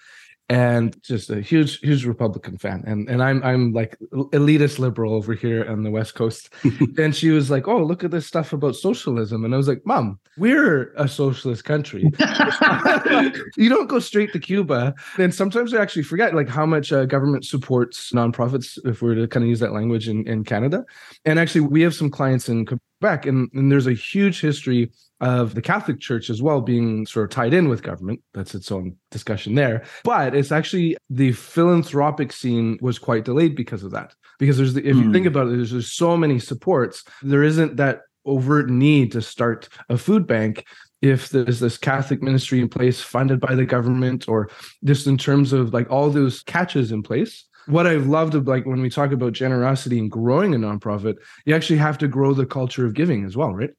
and 0.53 1.03
just 1.03 1.31
a 1.31 1.41
huge, 1.41 1.79
huge 1.79 2.05
Republican 2.05 2.59
fan, 2.59 2.85
and 2.87 3.09
and 3.09 3.23
I'm 3.23 3.43
I'm 3.43 3.73
like 3.73 3.97
elitist 4.13 4.79
liberal 4.79 5.15
over 5.15 5.33
here 5.33 5.65
on 5.65 5.83
the 5.83 5.91
West 5.91 6.15
Coast, 6.15 6.51
and 6.99 7.17
she 7.17 7.31
was 7.31 7.51
like, 7.51 7.69
"Oh, 7.69 7.83
look 7.83 8.05
at 8.05 8.11
this 8.11 8.27
stuff 8.27 8.53
about 8.53 8.77
socialism," 8.77 9.47
and 9.47 9.55
I 9.55 9.57
was 9.57 9.67
like, 9.67 9.81
"Mom, 9.87 10.19
we're 10.37 10.93
a 10.99 11.09
socialist 11.09 11.65
country. 11.65 12.03
you 13.57 13.71
don't 13.71 13.89
go 13.89 13.99
straight 13.99 14.35
to 14.35 14.39
Cuba." 14.39 14.95
And 15.17 15.35
sometimes 15.35 15.73
I 15.73 15.81
actually 15.81 16.03
forget 16.03 16.35
like 16.35 16.51
how 16.51 16.67
much 16.67 16.93
uh, 16.93 17.07
government 17.07 17.47
supports 17.47 18.13
nonprofits, 18.13 18.79
if 18.85 19.01
we're 19.01 19.15
to 19.15 19.27
kind 19.27 19.45
of 19.45 19.49
use 19.49 19.61
that 19.61 19.73
language 19.73 20.07
in 20.07 20.29
in 20.29 20.45
Canada, 20.45 20.85
and 21.25 21.39
actually 21.39 21.63
we 21.63 21.81
have 21.81 21.95
some 21.95 22.11
clients 22.11 22.51
in 22.51 22.67
Quebec, 23.03 23.27
and, 23.27 23.51
and 23.53 23.71
there's 23.71 23.89
a 23.89 23.93
huge 23.93 24.41
history 24.41 24.93
of 25.21 25.55
the 25.55 25.63
Catholic 25.63 25.99
Church 25.99 26.31
as 26.31 26.41
well 26.41 26.61
being 26.61 27.05
sort 27.05 27.25
of 27.25 27.31
tied 27.31 27.53
in 27.53 27.69
with 27.69 27.83
government. 27.83 28.21
That's 28.33 28.55
its 28.55 28.71
own 28.71 28.97
discussion 29.11 29.57
there. 29.57 29.85
But 30.05 30.37
it's 30.37 30.53
actually 30.53 30.97
the 31.11 31.33
philanthropic 31.33 32.33
scene 32.33 32.79
was 32.81 33.01
quite 33.01 33.25
delayed 33.25 33.57
because 33.57 33.83
of 33.83 33.91
that. 33.91 34.15
Because 34.39 34.57
there's 34.57 34.75
the, 34.75 34.87
if 34.87 34.97
mm. 34.97 35.05
you 35.05 35.13
think 35.13 35.25
hmm. 35.25 35.33
about 35.33 35.49
it, 35.49 35.57
there's, 35.57 35.73
there's 35.73 35.93
so 35.93 36.17
many 36.17 36.39
supports. 36.39 37.05
There 37.23 37.43
isn't 37.43 37.77
that 37.77 38.03
overt 38.25 38.71
need 38.71 39.11
to 39.13 39.23
start 39.23 39.69
a 39.89 39.99
food 39.99 40.27
bank 40.27 40.65
if 41.01 41.31
there's 41.31 41.59
this 41.59 41.77
Catholic 41.77 42.23
ministry 42.23 42.61
in 42.61 42.69
place 42.69 43.01
funded 43.01 43.41
by 43.41 43.57
the 43.57 43.65
government 43.65 44.29
or 44.29 44.49
just 44.85 45.09
in 45.09 45.19
terms 45.19 45.53
of 45.53 45.75
like 45.75 45.91
all 45.91 46.09
those 46.09 46.43
catches 46.45 46.93
in 46.93 47.03
place 47.03 47.45
what 47.67 47.87
I've 47.87 48.07
loved 48.07 48.35
of 48.35 48.47
like 48.47 48.67
when 48.67 48.81
we 48.81 48.91
talk 48.91 49.13
about 49.13 49.33
generosity 49.33 49.99
and 49.99 50.11
growing 50.11 50.55
a 50.55 50.59
nonprofit, 50.59 51.17
you 51.45 51.55
actually 51.55 51.79
have 51.79 51.99
to 51.99 52.09
grow 52.09 52.35
the 52.35 52.47
culture 52.47 52.87
of 52.87 52.95
giving 52.95 53.25
as 53.25 53.37
well, 53.37 53.55
right? 53.55 53.71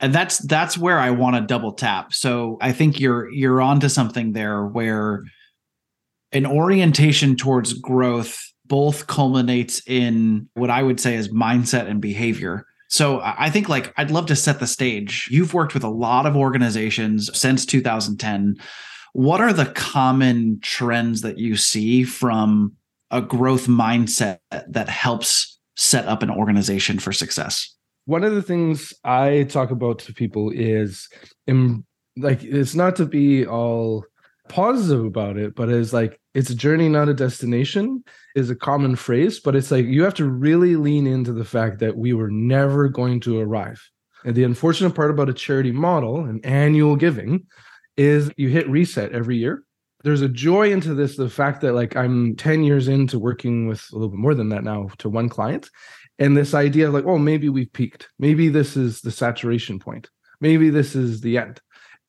and 0.00 0.14
that's 0.14 0.38
that's 0.38 0.78
where 0.78 0.98
I 0.98 1.10
want 1.10 1.36
to 1.36 1.42
double 1.42 1.72
tap. 1.72 2.12
So 2.12 2.58
I 2.60 2.72
think 2.72 3.00
you're 3.00 3.30
you're 3.30 3.60
onto 3.60 3.88
something 3.88 4.32
there 4.32 4.64
where 4.64 5.24
an 6.32 6.46
orientation 6.46 7.36
towards 7.36 7.72
growth 7.72 8.40
both 8.66 9.06
culminates 9.06 9.82
in 9.86 10.48
what 10.54 10.70
I 10.70 10.82
would 10.82 11.00
say 11.00 11.14
is 11.14 11.28
mindset 11.28 11.88
and 11.88 12.00
behavior. 12.00 12.66
So 12.90 13.20
I 13.22 13.50
think 13.50 13.68
like 13.68 13.92
I'd 13.96 14.10
love 14.10 14.26
to 14.26 14.36
set 14.36 14.60
the 14.60 14.66
stage. 14.66 15.28
You've 15.30 15.54
worked 15.54 15.74
with 15.74 15.84
a 15.84 15.90
lot 15.90 16.26
of 16.26 16.36
organizations 16.36 17.30
since 17.38 17.66
2010. 17.66 18.56
What 19.14 19.40
are 19.40 19.52
the 19.52 19.66
common 19.66 20.60
trends 20.62 21.22
that 21.22 21.38
you 21.38 21.56
see 21.56 22.04
from 22.04 22.76
a 23.10 23.20
growth 23.22 23.66
mindset 23.66 24.38
that 24.68 24.88
helps 24.88 25.58
set 25.76 26.06
up 26.06 26.22
an 26.22 26.30
organization 26.30 26.98
for 26.98 27.12
success? 27.12 27.74
one 28.08 28.24
of 28.24 28.34
the 28.34 28.40
things 28.40 28.94
I 29.04 29.42
talk 29.50 29.70
about 29.70 29.98
to 30.00 30.14
people 30.14 30.50
is 30.50 31.10
like 32.16 32.42
it's 32.42 32.74
not 32.74 32.96
to 32.96 33.04
be 33.04 33.46
all 33.46 34.06
positive 34.48 35.04
about 35.04 35.36
it, 35.36 35.54
but 35.54 35.68
it's 35.68 35.92
like 35.92 36.18
it's 36.32 36.48
a 36.48 36.54
journey, 36.54 36.88
not 36.88 37.10
a 37.10 37.14
destination, 37.14 38.02
is 38.34 38.48
a 38.48 38.56
common 38.56 38.96
phrase. 38.96 39.40
But 39.40 39.54
it's 39.54 39.70
like 39.70 39.84
you 39.84 40.04
have 40.04 40.14
to 40.14 40.24
really 40.24 40.76
lean 40.76 41.06
into 41.06 41.34
the 41.34 41.44
fact 41.44 41.80
that 41.80 41.98
we 41.98 42.14
were 42.14 42.30
never 42.30 42.88
going 42.88 43.20
to 43.20 43.40
arrive. 43.40 43.78
And 44.24 44.34
the 44.34 44.44
unfortunate 44.44 44.94
part 44.94 45.10
about 45.10 45.28
a 45.28 45.34
charity 45.34 45.70
model 45.70 46.24
and 46.24 46.44
annual 46.46 46.96
giving 46.96 47.46
is 47.98 48.30
you 48.38 48.48
hit 48.48 48.70
reset 48.70 49.12
every 49.12 49.36
year 49.36 49.64
there's 50.04 50.22
a 50.22 50.28
joy 50.28 50.70
into 50.70 50.94
this 50.94 51.16
the 51.16 51.28
fact 51.28 51.60
that 51.60 51.74
like 51.74 51.96
i'm 51.96 52.36
10 52.36 52.64
years 52.64 52.88
into 52.88 53.18
working 53.18 53.66
with 53.66 53.84
a 53.92 53.94
little 53.94 54.08
bit 54.08 54.18
more 54.18 54.34
than 54.34 54.48
that 54.48 54.64
now 54.64 54.88
to 54.98 55.08
one 55.08 55.28
client 55.28 55.68
and 56.18 56.36
this 56.36 56.54
idea 56.54 56.88
of 56.88 56.94
like 56.94 57.06
oh 57.06 57.18
maybe 57.18 57.48
we've 57.48 57.72
peaked. 57.72 58.08
Maybe 58.18 58.48
this 58.48 58.76
is 58.76 59.00
the 59.00 59.10
saturation 59.10 59.78
point. 59.78 60.10
Maybe 60.40 60.70
this 60.70 60.94
is 60.94 61.20
the 61.20 61.38
end. 61.38 61.60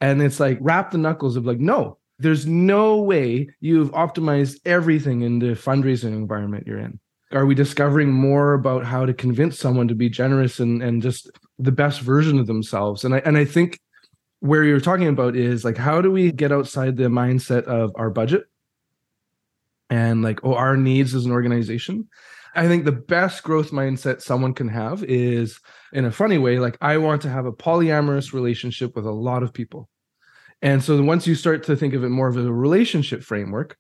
And 0.02 0.22
it's 0.22 0.40
like 0.40 0.58
wrap 0.62 0.92
the 0.92 0.98
knuckles 0.98 1.36
of 1.36 1.46
like 1.46 1.60
no 1.60 1.98
there's 2.22 2.46
no 2.46 2.98
way 2.98 3.48
you've 3.62 3.92
optimized 3.92 4.60
everything 4.66 5.22
in 5.22 5.40
the 5.40 5.54
fundraising 5.54 6.12
environment 6.12 6.68
you're 6.68 6.80
in. 6.80 7.00
Are 7.32 7.46
we 7.46 7.56
discovering 7.56 8.12
more 8.12 8.54
about 8.56 8.84
how 8.84 9.06
to 9.06 9.14
convince 9.14 9.58
someone 9.58 9.88
to 9.88 9.96
be 9.96 10.10
generous 10.10 10.60
and 10.60 10.82
and 10.82 11.02
just 11.02 11.30
the 11.60 11.72
best 11.72 12.02
version 12.02 12.40
of 12.40 12.48
themselves? 12.48 13.04
And 13.04 13.14
i 13.14 13.20
and 13.20 13.38
i 13.38 13.46
think 13.46 13.80
where 14.40 14.64
you're 14.64 14.80
talking 14.80 15.08
about 15.08 15.36
is 15.36 15.66
like 15.66 15.78
how 15.78 16.02
do 16.02 16.12
we 16.12 16.32
get 16.32 16.52
outside 16.52 16.96
the 16.96 17.06
mindset 17.06 17.64
of 17.64 17.92
our 17.96 18.10
budget? 18.10 18.44
And 19.90 20.22
like 20.22 20.40
oh 20.44 20.54
our 20.54 20.78
needs 20.78 21.16
as 21.16 21.26
an 21.26 21.32
organization. 21.32 22.08
I 22.56 22.68
think 22.68 22.86
the 22.86 22.92
best 22.92 23.44
growth 23.44 23.72
mindset 23.72 24.22
someone 24.22 24.54
can 24.54 24.70
have 24.70 25.04
is 25.04 25.60
in 25.94 26.06
a 26.06 26.12
funny 26.12 26.38
way 26.38 26.58
like 26.60 26.78
i 26.82 26.98
want 26.98 27.22
to 27.22 27.30
have 27.30 27.46
a 27.46 27.52
polyamorous 27.52 28.34
relationship 28.34 28.96
with 28.96 29.06
a 29.06 29.12
lot 29.12 29.44
of 29.44 29.54
people. 29.54 29.90
And 30.62 30.84
so 30.84 31.02
once 31.02 31.26
you 31.26 31.36
start 31.36 31.64
to 31.64 31.76
think 31.76 31.94
of 31.94 32.04
it 32.04 32.10
more 32.10 32.28
of 32.28 32.38
a 32.38 32.52
relationship 32.52 33.24
framework 33.24 33.78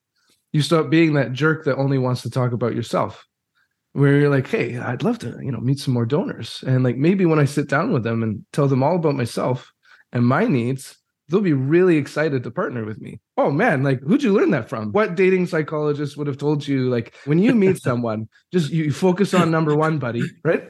you 0.51 0.63
stop 0.63 0.89
being 0.89 1.13
that 1.13 1.31
jerk 1.31 1.65
that 1.65 1.75
only 1.75 1.99
wants 1.99 2.23
to 2.23 2.29
talk 2.29 2.53
about 2.53 2.75
yourself. 2.75 3.25
Where 3.93 4.17
you're 4.17 4.29
like 4.29 4.47
hey 4.47 4.77
i'd 4.77 5.03
love 5.03 5.19
to 5.19 5.37
you 5.41 5.51
know 5.51 5.59
meet 5.59 5.79
some 5.79 5.93
more 5.93 6.05
donors. 6.05 6.63
And 6.65 6.83
like 6.83 6.97
maybe 6.97 7.25
when 7.25 7.39
i 7.39 7.45
sit 7.45 7.69
down 7.69 7.93
with 7.93 8.03
them 8.03 8.23
and 8.23 8.45
tell 8.51 8.67
them 8.67 8.83
all 8.83 8.95
about 8.95 9.15
myself 9.15 9.71
and 10.11 10.25
my 10.25 10.45
needs, 10.45 10.97
they'll 11.29 11.41
be 11.41 11.53
really 11.53 11.97
excited 11.97 12.43
to 12.43 12.51
partner 12.51 12.85
with 12.85 12.99
me. 12.99 13.19
Oh 13.37 13.51
man, 13.51 13.83
like 13.83 14.01
who'd 14.01 14.23
you 14.23 14.33
learn 14.33 14.51
that 14.51 14.69
from? 14.69 14.91
What 14.91 15.15
dating 15.15 15.47
psychologist 15.47 16.17
would 16.17 16.27
have 16.27 16.37
told 16.37 16.67
you 16.67 16.89
like 16.89 17.13
when 17.25 17.39
you 17.39 17.53
meet 17.55 17.77
someone, 17.81 18.27
just 18.51 18.71
you 18.71 18.91
focus 18.91 19.33
on 19.33 19.51
number 19.51 19.75
one, 19.75 19.99
buddy, 19.99 20.23
right? 20.43 20.63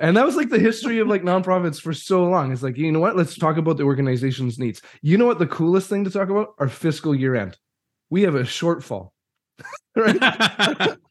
And 0.00 0.16
that 0.16 0.26
was 0.26 0.36
like 0.36 0.48
the 0.48 0.58
history 0.58 0.98
of 0.98 1.08
like 1.08 1.22
nonprofits 1.22 1.80
for 1.80 1.92
so 1.92 2.24
long. 2.24 2.52
It's 2.52 2.62
like, 2.62 2.76
you 2.76 2.90
know 2.90 3.00
what? 3.00 3.16
Let's 3.16 3.36
talk 3.36 3.56
about 3.56 3.76
the 3.76 3.84
organization's 3.84 4.58
needs. 4.58 4.82
You 5.02 5.18
know 5.18 5.26
what 5.26 5.38
the 5.38 5.46
coolest 5.46 5.88
thing 5.88 6.04
to 6.04 6.10
talk 6.10 6.30
about? 6.30 6.54
Our 6.58 6.68
fiscal 6.68 7.14
year 7.14 7.36
end. 7.36 7.56
We 8.10 8.22
have 8.22 8.34
a 8.34 8.42
shortfall. 8.42 9.10
right? 9.96 10.96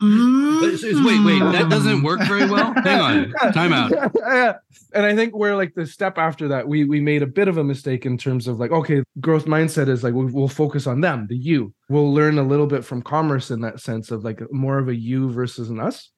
Mm. 0.00 1.04
Wait, 1.04 1.24
wait, 1.24 1.52
that 1.52 1.68
doesn't 1.68 2.02
work 2.02 2.20
very 2.26 2.48
well. 2.48 2.72
Hang 2.84 3.00
on, 3.00 3.32
time 3.52 3.72
out. 3.72 3.90
Yeah, 3.90 4.54
And 4.94 5.04
I 5.04 5.14
think 5.14 5.34
we're 5.34 5.56
like 5.56 5.74
the 5.74 5.86
step 5.86 6.16
after 6.16 6.48
that, 6.48 6.66
we 6.66 6.84
we 6.84 7.00
made 7.00 7.22
a 7.22 7.26
bit 7.26 7.48
of 7.48 7.58
a 7.58 7.64
mistake 7.64 8.06
in 8.06 8.16
terms 8.16 8.48
of 8.48 8.58
like, 8.58 8.70
okay, 8.70 9.02
growth 9.20 9.44
mindset 9.44 9.88
is 9.88 10.02
like 10.02 10.14
we'll 10.14 10.48
focus 10.48 10.86
on 10.86 11.02
them, 11.02 11.26
the 11.28 11.36
you. 11.36 11.74
We'll 11.90 12.12
learn 12.12 12.38
a 12.38 12.42
little 12.42 12.66
bit 12.66 12.84
from 12.84 13.02
commerce 13.02 13.50
in 13.50 13.60
that 13.60 13.80
sense 13.80 14.10
of 14.10 14.24
like 14.24 14.40
more 14.50 14.78
of 14.78 14.88
a 14.88 14.96
you 14.96 15.30
versus 15.30 15.68
an 15.68 15.80
us. 15.80 16.10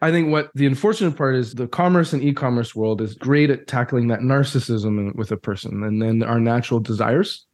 I 0.00 0.10
think 0.10 0.30
what 0.30 0.50
the 0.54 0.66
unfortunate 0.66 1.16
part 1.16 1.36
is 1.36 1.54
the 1.54 1.68
commerce 1.68 2.12
and 2.12 2.22
e-commerce 2.22 2.74
world 2.74 3.00
is 3.00 3.14
great 3.14 3.50
at 3.50 3.66
tackling 3.66 4.08
that 4.08 4.20
narcissism 4.20 5.14
with 5.14 5.30
a 5.32 5.38
person 5.38 5.82
and 5.84 6.02
then 6.02 6.22
our 6.22 6.38
natural 6.38 6.80
desires 6.80 7.46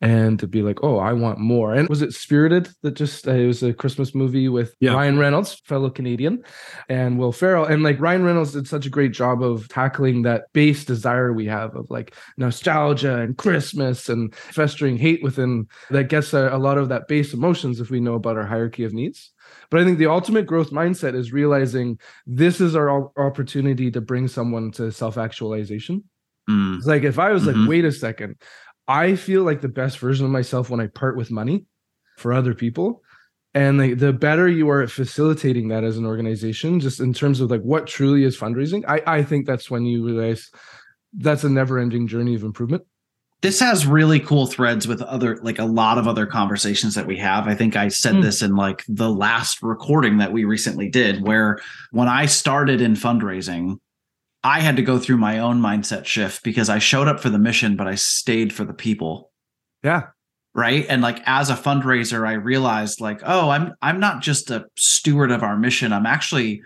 and 0.00 0.38
to 0.38 0.46
be 0.46 0.62
like, 0.62 0.82
oh, 0.82 0.98
I 0.98 1.12
want 1.12 1.38
more. 1.38 1.74
And 1.74 1.88
was 1.88 2.00
it 2.00 2.14
Spirited 2.14 2.68
that 2.82 2.92
just 2.92 3.28
uh, 3.28 3.32
it 3.32 3.46
was 3.46 3.62
a 3.62 3.74
Christmas 3.74 4.14
movie 4.14 4.48
with 4.48 4.74
yeah. 4.80 4.92
Ryan 4.92 5.18
Reynolds, 5.18 5.60
fellow 5.64 5.90
Canadian, 5.90 6.42
and 6.88 7.18
Will 7.18 7.32
Ferrell, 7.32 7.66
and 7.66 7.82
like 7.82 8.00
Ryan 8.00 8.24
Reynolds 8.24 8.52
did 8.52 8.66
such 8.66 8.86
a 8.86 8.90
great 8.90 9.12
job 9.12 9.42
of 9.42 9.68
tackling 9.68 10.22
that 10.22 10.44
base 10.52 10.84
desire 10.84 11.32
we 11.32 11.46
have 11.46 11.76
of 11.76 11.90
like 11.90 12.14
nostalgia 12.38 13.18
and 13.18 13.36
Christmas 13.36 14.08
and 14.08 14.34
festering 14.34 14.96
hate 14.96 15.22
within 15.22 15.66
that 15.90 16.08
gets 16.08 16.32
a, 16.32 16.48
a 16.52 16.58
lot 16.58 16.78
of 16.78 16.88
that 16.88 17.06
base 17.06 17.34
emotions 17.34 17.80
if 17.80 17.90
we 17.90 18.00
know 18.00 18.14
about 18.14 18.36
our 18.36 18.46
hierarchy 18.46 18.84
of 18.84 18.94
needs. 18.94 19.32
But 19.70 19.80
I 19.80 19.84
think 19.84 19.98
the 19.98 20.06
ultimate 20.06 20.46
growth 20.46 20.70
mindset 20.70 21.14
is 21.14 21.32
realizing 21.32 21.98
this 22.26 22.60
is 22.60 22.74
our 22.74 23.10
opportunity 23.18 23.90
to 23.90 24.00
bring 24.00 24.28
someone 24.28 24.70
to 24.72 24.90
self 24.92 25.18
actualization. 25.18 26.04
Mm. 26.48 26.78
It's 26.78 26.86
like 26.86 27.02
if 27.02 27.18
I 27.18 27.30
was 27.30 27.44
mm-hmm. 27.44 27.60
like, 27.60 27.68
wait 27.68 27.84
a 27.84 27.92
second, 27.92 28.36
I 28.90 29.14
feel 29.14 29.44
like 29.44 29.60
the 29.60 29.68
best 29.68 30.00
version 30.00 30.26
of 30.26 30.32
myself 30.32 30.68
when 30.68 30.80
I 30.80 30.88
part 30.88 31.16
with 31.16 31.30
money 31.30 31.64
for 32.18 32.32
other 32.32 32.54
people. 32.54 33.02
And 33.54 33.80
the, 33.80 33.94
the 33.94 34.12
better 34.12 34.48
you 34.48 34.68
are 34.68 34.82
at 34.82 34.90
facilitating 34.90 35.68
that 35.68 35.84
as 35.84 35.96
an 35.96 36.04
organization, 36.04 36.80
just 36.80 36.98
in 36.98 37.12
terms 37.12 37.40
of 37.40 37.52
like 37.52 37.62
what 37.62 37.86
truly 37.86 38.24
is 38.24 38.36
fundraising, 38.36 38.82
I, 38.88 39.00
I 39.06 39.22
think 39.22 39.46
that's 39.46 39.70
when 39.70 39.84
you 39.84 40.04
realize 40.04 40.50
that's 41.12 41.44
a 41.44 41.48
never 41.48 41.78
ending 41.78 42.08
journey 42.08 42.34
of 42.34 42.42
improvement. 42.42 42.82
This 43.42 43.60
has 43.60 43.86
really 43.86 44.18
cool 44.18 44.46
threads 44.46 44.88
with 44.88 45.02
other, 45.02 45.38
like 45.40 45.60
a 45.60 45.64
lot 45.64 45.96
of 45.96 46.08
other 46.08 46.26
conversations 46.26 46.96
that 46.96 47.06
we 47.06 47.16
have. 47.18 47.46
I 47.46 47.54
think 47.54 47.76
I 47.76 47.88
said 47.88 48.16
mm. 48.16 48.22
this 48.22 48.42
in 48.42 48.56
like 48.56 48.84
the 48.88 49.08
last 49.08 49.62
recording 49.62 50.18
that 50.18 50.32
we 50.32 50.44
recently 50.44 50.88
did, 50.88 51.22
where 51.22 51.60
when 51.92 52.08
I 52.08 52.26
started 52.26 52.80
in 52.80 52.94
fundraising, 52.94 53.78
I 54.42 54.60
had 54.60 54.76
to 54.76 54.82
go 54.82 54.98
through 54.98 55.18
my 55.18 55.38
own 55.38 55.60
mindset 55.60 56.06
shift 56.06 56.42
because 56.42 56.68
I 56.70 56.78
showed 56.78 57.08
up 57.08 57.20
for 57.20 57.28
the 57.28 57.38
mission, 57.38 57.76
but 57.76 57.86
I 57.86 57.94
stayed 57.94 58.52
for 58.52 58.64
the 58.64 58.72
people. 58.72 59.30
Yeah. 59.82 60.08
Right. 60.54 60.86
And 60.88 61.02
like 61.02 61.20
as 61.26 61.50
a 61.50 61.54
fundraiser, 61.54 62.26
I 62.26 62.32
realized 62.32 63.00
like, 63.00 63.20
oh, 63.24 63.50
I'm 63.50 63.74
I'm 63.82 64.00
not 64.00 64.20
just 64.20 64.50
a 64.50 64.66
steward 64.76 65.30
of 65.30 65.42
our 65.42 65.56
mission. 65.56 65.92
I'm 65.92 66.06
actually 66.06 66.62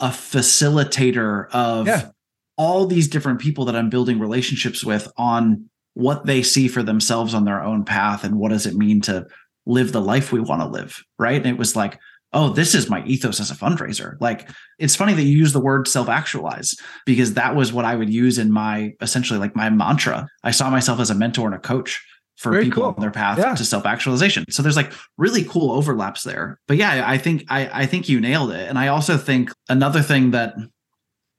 a 0.00 0.08
facilitator 0.08 1.50
of 1.50 1.86
yeah. 1.86 2.10
all 2.56 2.86
these 2.86 3.08
different 3.08 3.40
people 3.40 3.64
that 3.64 3.76
I'm 3.76 3.90
building 3.90 4.18
relationships 4.18 4.84
with 4.84 5.10
on 5.16 5.68
what 5.94 6.26
they 6.26 6.42
see 6.42 6.68
for 6.68 6.82
themselves 6.82 7.34
on 7.34 7.44
their 7.44 7.62
own 7.62 7.84
path 7.84 8.24
and 8.24 8.36
what 8.36 8.50
does 8.50 8.66
it 8.66 8.74
mean 8.74 9.00
to 9.02 9.26
live 9.66 9.92
the 9.92 10.00
life 10.00 10.30
we 10.30 10.40
want 10.40 10.60
to 10.60 10.68
live. 10.68 11.02
Right. 11.18 11.36
And 11.36 11.46
it 11.46 11.58
was 11.58 11.74
like, 11.74 11.98
oh, 12.34 12.50
this 12.50 12.74
is 12.74 12.90
my 12.90 13.02
ethos 13.04 13.40
as 13.40 13.50
a 13.50 13.54
fundraiser. 13.54 14.20
Like 14.20 14.50
it's 14.78 14.96
funny 14.96 15.14
that 15.14 15.22
you 15.22 15.38
use 15.38 15.52
the 15.52 15.60
word 15.60 15.88
self 15.88 16.08
actualize 16.08 16.76
because 17.06 17.34
that 17.34 17.56
was 17.56 17.72
what 17.72 17.84
I 17.84 17.94
would 17.94 18.12
use 18.12 18.38
in 18.38 18.52
my 18.52 18.92
essentially 19.00 19.38
like 19.38 19.56
my 19.56 19.70
mantra. 19.70 20.28
I 20.42 20.50
saw 20.50 20.68
myself 20.68 21.00
as 21.00 21.10
a 21.10 21.14
mentor 21.14 21.46
and 21.46 21.54
a 21.54 21.58
coach 21.58 22.04
for 22.36 22.50
Very 22.50 22.64
people 22.64 22.82
cool. 22.82 22.94
on 22.94 23.00
their 23.00 23.12
path 23.12 23.38
yeah. 23.38 23.54
to 23.54 23.64
self 23.64 23.86
actualization. 23.86 24.44
So 24.50 24.62
there's 24.62 24.76
like 24.76 24.92
really 25.16 25.44
cool 25.44 25.70
overlaps 25.70 26.24
there. 26.24 26.58
But 26.66 26.76
yeah, 26.76 27.04
I 27.06 27.16
think 27.16 27.44
I, 27.48 27.82
I 27.82 27.86
think 27.86 28.08
you 28.08 28.20
nailed 28.20 28.50
it. 28.50 28.68
And 28.68 28.78
I 28.78 28.88
also 28.88 29.16
think 29.16 29.50
another 29.68 30.02
thing 30.02 30.32
that 30.32 30.54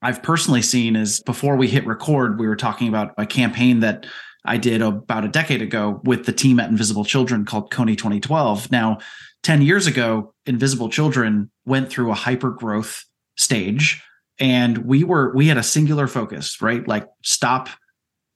I've 0.02 0.24
personally 0.24 0.62
seen 0.62 0.96
is 0.96 1.20
before 1.22 1.58
we 1.58 1.68
hit 1.68 1.86
record, 1.86 2.40
we 2.40 2.48
were 2.48 2.56
talking 2.56 2.88
about 2.88 3.14
a 3.18 3.25
campaign 3.25 3.82
that 3.82 4.06
I 4.46 4.58
did 4.58 4.82
about 4.82 5.25
a 5.25 5.30
decade 5.30 5.62
ago 5.62 6.00
with 6.04 6.25
the 6.25 6.32
team 6.32 6.60
at 6.60 6.70
Invisible 6.70 7.04
Children 7.04 7.46
called 7.46 7.72
Kony 7.72 7.98
2012. 7.98 8.72
Now, 8.72 9.00
10 9.46 9.62
years 9.62 9.86
ago, 9.86 10.34
Invisible 10.48 10.90
Children 10.90 11.52
went 11.68 11.92
through 11.92 12.10
a 12.10 12.16
hyper 12.16 12.50
growth 12.50 13.06
stage 13.38 14.04
and 14.40 14.80
we 14.80 15.04
were 15.04 15.36
we 15.36 15.46
had 15.46 15.58
a 15.58 15.62
singular 15.62 16.08
focus, 16.08 16.64
right? 16.64 16.88
Like 16.88 17.08
stop 17.24 17.70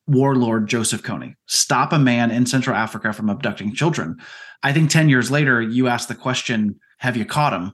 warlord 0.05 0.67
Joseph 0.67 1.01
Kony, 1.01 1.33
stop 1.47 1.93
a 1.93 1.97
man 1.97 2.29
in 2.29 2.45
Central 2.45 2.75
Africa 2.75 3.11
from 3.11 3.27
abducting 3.27 3.73
children. 3.73 4.17
I 4.61 4.71
think 4.71 4.91
10 4.91 5.09
years 5.09 5.31
later, 5.31 5.59
you 5.59 5.87
ask 5.87 6.07
the 6.07 6.13
question, 6.13 6.79
have 6.99 7.17
you 7.17 7.25
caught 7.25 7.53
him? 7.53 7.71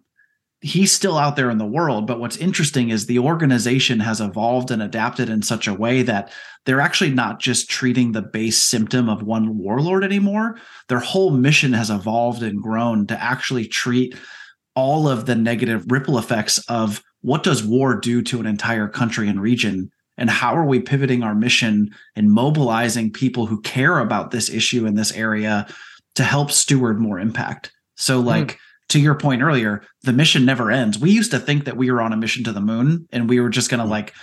He's 0.65 0.91
still 0.91 1.19
out 1.19 1.35
there 1.35 1.51
in 1.51 1.59
the 1.59 1.65
world. 1.65 2.07
But 2.07 2.19
what's 2.19 2.37
interesting 2.37 2.89
is 2.89 3.05
the 3.05 3.19
organization 3.19 3.99
has 3.99 4.19
evolved 4.19 4.71
and 4.71 4.81
adapted 4.81 5.29
in 5.29 5.43
such 5.43 5.67
a 5.67 5.73
way 5.75 6.01
that 6.01 6.33
they're 6.65 6.81
actually 6.81 7.11
not 7.11 7.39
just 7.39 7.69
treating 7.69 8.11
the 8.11 8.23
base 8.23 8.57
symptom 8.57 9.07
of 9.07 9.21
one 9.21 9.59
warlord 9.59 10.03
anymore. 10.03 10.57
Their 10.89 10.99
whole 10.99 11.29
mission 11.29 11.73
has 11.73 11.91
evolved 11.91 12.41
and 12.41 12.59
grown 12.59 13.05
to 13.07 13.23
actually 13.23 13.67
treat 13.67 14.15
all 14.73 15.07
of 15.07 15.27
the 15.27 15.35
negative 15.35 15.85
ripple 15.91 16.17
effects 16.17 16.57
of 16.67 17.03
what 17.21 17.43
does 17.43 17.63
war 17.63 17.99
do 17.99 18.23
to 18.23 18.39
an 18.39 18.47
entire 18.47 18.87
country 18.87 19.29
and 19.29 19.39
region 19.39 19.91
and 20.17 20.31
how 20.31 20.57
are 20.57 20.65
we 20.65 20.79
pivoting 20.79 21.21
our 21.21 21.35
mission 21.35 21.91
and 22.15 22.31
mobilizing 22.31 23.11
people 23.11 23.45
who 23.45 23.61
care 23.61 23.99
about 23.99 24.31
this 24.31 24.49
issue 24.49 24.87
in 24.87 24.95
this 24.95 25.11
area 25.11 25.67
to 26.15 26.23
help 26.23 26.49
steward 26.49 26.99
more 26.99 27.19
impact 27.19 27.71
so 27.95 28.19
like 28.19 28.53
mm 28.53 28.57
to 28.89 28.99
your 28.99 29.15
point 29.15 29.41
earlier, 29.41 29.83
the 30.03 30.13
mission 30.13 30.45
never 30.45 30.71
ends. 30.71 30.99
We 30.99 31.11
used 31.11 31.31
to 31.31 31.39
think 31.39 31.65
that 31.65 31.77
we 31.77 31.91
were 31.91 32.01
on 32.01 32.13
a 32.13 32.17
mission 32.17 32.43
to 32.43 32.51
the 32.51 32.61
moon 32.61 33.07
and 33.11 33.29
we 33.29 33.39
were 33.39 33.49
just 33.49 33.69
going 33.69 33.79
to 33.79 33.85
like 33.85 34.13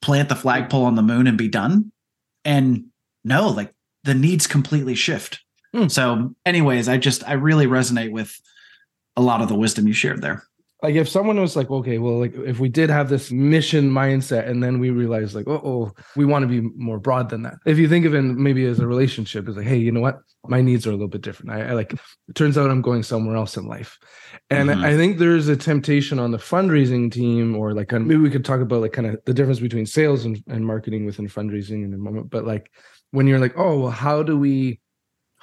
plant 0.00 0.28
the 0.28 0.36
flagpole 0.36 0.84
on 0.84 0.94
the 0.94 1.02
moon 1.02 1.26
and 1.26 1.36
be 1.36 1.48
done. 1.48 1.92
And 2.44 2.86
no, 3.24 3.48
like 3.48 3.72
the 4.04 4.14
needs 4.14 4.46
completely 4.46 4.94
shift. 4.94 5.40
Mm. 5.74 5.90
So, 5.90 6.34
anyways, 6.44 6.88
I 6.88 6.98
just, 6.98 7.26
I 7.28 7.32
really 7.34 7.66
resonate 7.66 8.12
with 8.12 8.34
a 9.16 9.22
lot 9.22 9.40
of 9.40 9.48
the 9.48 9.54
wisdom 9.54 9.86
you 9.86 9.94
shared 9.94 10.22
there 10.22 10.44
like 10.82 10.96
if 10.96 11.08
someone 11.08 11.40
was 11.40 11.56
like 11.56 11.70
okay 11.70 11.98
well 11.98 12.18
like 12.18 12.34
if 12.34 12.58
we 12.58 12.68
did 12.68 12.90
have 12.90 13.08
this 13.08 13.30
mission 13.30 13.90
mindset 13.90 14.48
and 14.48 14.62
then 14.62 14.78
we 14.78 14.90
realize 14.90 15.34
like 15.34 15.46
oh 15.48 15.92
we 16.16 16.24
want 16.24 16.42
to 16.42 16.46
be 16.48 16.60
more 16.76 16.98
broad 16.98 17.28
than 17.28 17.42
that 17.42 17.54
if 17.64 17.78
you 17.78 17.88
think 17.88 18.04
of 18.04 18.14
it 18.14 18.22
maybe 18.22 18.64
as 18.66 18.80
a 18.80 18.86
relationship 18.86 19.46
it's 19.46 19.56
like 19.56 19.66
hey 19.66 19.76
you 19.76 19.92
know 19.92 20.00
what 20.00 20.20
my 20.48 20.60
needs 20.60 20.86
are 20.86 20.90
a 20.90 20.94
little 20.94 21.08
bit 21.08 21.22
different 21.22 21.52
i, 21.52 21.68
I 21.68 21.72
like 21.72 21.92
it 21.92 22.34
turns 22.34 22.58
out 22.58 22.70
i'm 22.70 22.82
going 22.82 23.02
somewhere 23.02 23.36
else 23.36 23.56
in 23.56 23.66
life 23.66 23.98
and 24.50 24.68
mm-hmm. 24.68 24.84
i 24.84 24.96
think 24.96 25.18
there's 25.18 25.48
a 25.48 25.56
temptation 25.56 26.18
on 26.18 26.32
the 26.32 26.38
fundraising 26.38 27.10
team 27.12 27.56
or 27.56 27.72
like 27.74 27.92
maybe 27.92 28.16
we 28.16 28.30
could 28.30 28.44
talk 28.44 28.60
about 28.60 28.82
like 28.82 28.92
kind 28.92 29.06
of 29.06 29.18
the 29.24 29.34
difference 29.34 29.60
between 29.60 29.86
sales 29.86 30.24
and, 30.24 30.42
and 30.48 30.66
marketing 30.66 31.06
within 31.06 31.28
fundraising 31.28 31.84
in 31.84 31.94
a 31.94 31.98
moment 31.98 32.30
but 32.30 32.44
like 32.44 32.70
when 33.12 33.26
you're 33.26 33.38
like 33.38 33.56
oh 33.56 33.78
well 33.78 33.90
how 33.90 34.22
do 34.22 34.36
we 34.36 34.80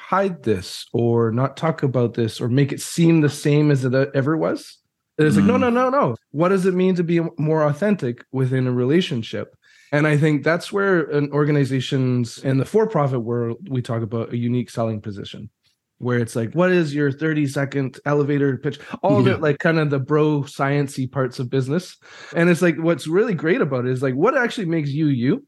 hide 0.09 0.41
this 0.41 0.87
or 0.91 1.31
not 1.31 1.55
talk 1.55 1.83
about 1.83 2.15
this 2.15 2.41
or 2.41 2.49
make 2.49 2.71
it 2.71 2.81
seem 2.81 3.21
the 3.21 3.29
same 3.29 3.69
as 3.69 3.85
it 3.85 3.93
ever 4.15 4.35
was. 4.35 4.78
And 5.19 5.27
it's 5.27 5.35
mm. 5.35 5.41
like, 5.41 5.47
no, 5.47 5.57
no, 5.57 5.69
no, 5.69 5.89
no. 5.89 6.15
What 6.31 6.49
does 6.49 6.65
it 6.65 6.73
mean 6.73 6.95
to 6.95 7.03
be 7.03 7.19
more 7.37 7.63
authentic 7.63 8.25
within 8.31 8.65
a 8.65 8.71
relationship? 8.71 9.53
And 9.91 10.07
I 10.07 10.17
think 10.17 10.43
that's 10.43 10.71
where 10.71 11.01
an 11.09 11.31
organizations 11.31 12.37
in 12.39 12.57
the 12.57 12.65
for-profit 12.65 13.21
world 13.21 13.67
we 13.69 13.81
talk 13.81 14.01
about 14.01 14.33
a 14.33 14.37
unique 14.37 14.69
selling 14.69 15.01
position 15.01 15.49
where 15.97 16.19
it's 16.19 16.35
like, 16.35 16.53
what 16.53 16.71
is 16.71 16.95
your 16.95 17.11
30 17.11 17.47
second 17.47 17.99
elevator 18.05 18.57
pitch? 18.57 18.79
All 19.03 19.15
yeah. 19.15 19.19
of 19.19 19.27
it, 19.27 19.41
like 19.41 19.59
kind 19.59 19.77
of 19.77 19.89
the 19.89 19.99
bro 19.99 20.43
sciency 20.43 21.11
parts 21.11 21.39
of 21.39 21.49
business. 21.49 21.97
And 22.33 22.49
it's 22.49 22.61
like, 22.61 22.77
what's 22.77 23.05
really 23.05 23.33
great 23.33 23.59
about 23.59 23.85
it 23.85 23.91
is 23.91 24.01
like, 24.01 24.15
what 24.15 24.37
actually 24.37 24.67
makes 24.67 24.89
you 24.89 25.07
you? 25.07 25.45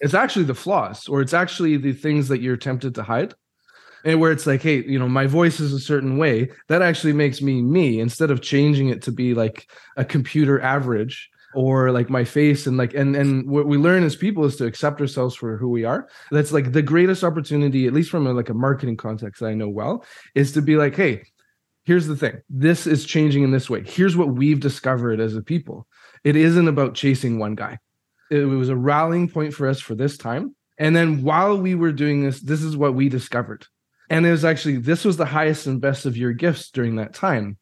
It's 0.00 0.14
actually 0.14 0.46
the 0.46 0.54
flaws, 0.54 1.06
or 1.06 1.20
it's 1.20 1.32
actually 1.32 1.76
the 1.76 1.92
things 1.92 2.26
that 2.28 2.40
you're 2.40 2.56
tempted 2.56 2.96
to 2.96 3.04
hide. 3.04 3.34
And 4.04 4.20
where 4.20 4.32
it's 4.32 4.46
like, 4.46 4.62
hey, 4.62 4.84
you 4.84 4.98
know, 4.98 5.08
my 5.08 5.26
voice 5.26 5.60
is 5.60 5.72
a 5.72 5.80
certain 5.80 6.18
way, 6.18 6.50
that 6.68 6.82
actually 6.82 7.14
makes 7.14 7.40
me 7.40 7.62
me 7.62 8.00
instead 8.00 8.30
of 8.30 8.42
changing 8.42 8.88
it 8.88 9.02
to 9.02 9.12
be 9.12 9.34
like 9.34 9.70
a 9.96 10.04
computer 10.04 10.60
average 10.60 11.30
or 11.54 11.92
like 11.92 12.10
my 12.10 12.24
face 12.24 12.66
and 12.66 12.76
like 12.76 12.92
and 12.94 13.14
and 13.16 13.48
what 13.48 13.66
we 13.66 13.78
learn 13.78 14.02
as 14.02 14.16
people 14.16 14.44
is 14.44 14.56
to 14.56 14.66
accept 14.66 15.00
ourselves 15.00 15.34
for 15.34 15.56
who 15.56 15.68
we 15.68 15.84
are. 15.84 16.08
That's 16.30 16.52
like 16.52 16.72
the 16.72 16.82
greatest 16.82 17.24
opportunity 17.24 17.86
at 17.86 17.92
least 17.92 18.10
from 18.10 18.26
a, 18.26 18.32
like 18.32 18.48
a 18.48 18.54
marketing 18.54 18.96
context 18.96 19.40
that 19.40 19.46
i 19.46 19.54
know 19.54 19.68
well 19.68 20.04
is 20.34 20.52
to 20.52 20.62
be 20.62 20.76
like 20.76 20.96
hey 20.96 21.22
here's 21.84 22.06
the 22.06 22.16
thing. 22.16 22.40
This 22.48 22.86
is 22.86 23.04
changing 23.04 23.42
in 23.42 23.50
this 23.50 23.68
way. 23.68 23.82
Here's 23.84 24.16
what 24.16 24.28
we've 24.28 24.60
discovered 24.60 25.20
as 25.20 25.36
a 25.36 25.42
people. 25.42 25.86
It 26.24 26.34
isn't 26.34 26.68
about 26.68 26.94
chasing 26.94 27.38
one 27.38 27.54
guy. 27.54 27.78
It 28.30 28.44
was 28.44 28.70
a 28.70 28.76
rallying 28.76 29.28
point 29.28 29.52
for 29.52 29.68
us 29.68 29.80
for 29.80 29.94
this 29.94 30.16
time. 30.16 30.56
And 30.78 30.96
then 30.96 31.22
while 31.22 31.56
we 31.58 31.74
were 31.74 31.92
doing 31.92 32.24
this 32.24 32.40
this 32.40 32.62
is 32.62 32.76
what 32.76 32.94
we 32.94 33.08
discovered 33.08 33.66
and 34.10 34.26
it 34.26 34.30
was 34.30 34.44
actually 34.44 34.76
this 34.76 35.04
was 35.04 35.16
the 35.16 35.24
highest 35.24 35.66
and 35.66 35.80
best 35.80 36.06
of 36.06 36.16
your 36.16 36.32
gifts 36.32 36.70
during 36.70 36.96
that 36.96 37.14
time 37.14 37.56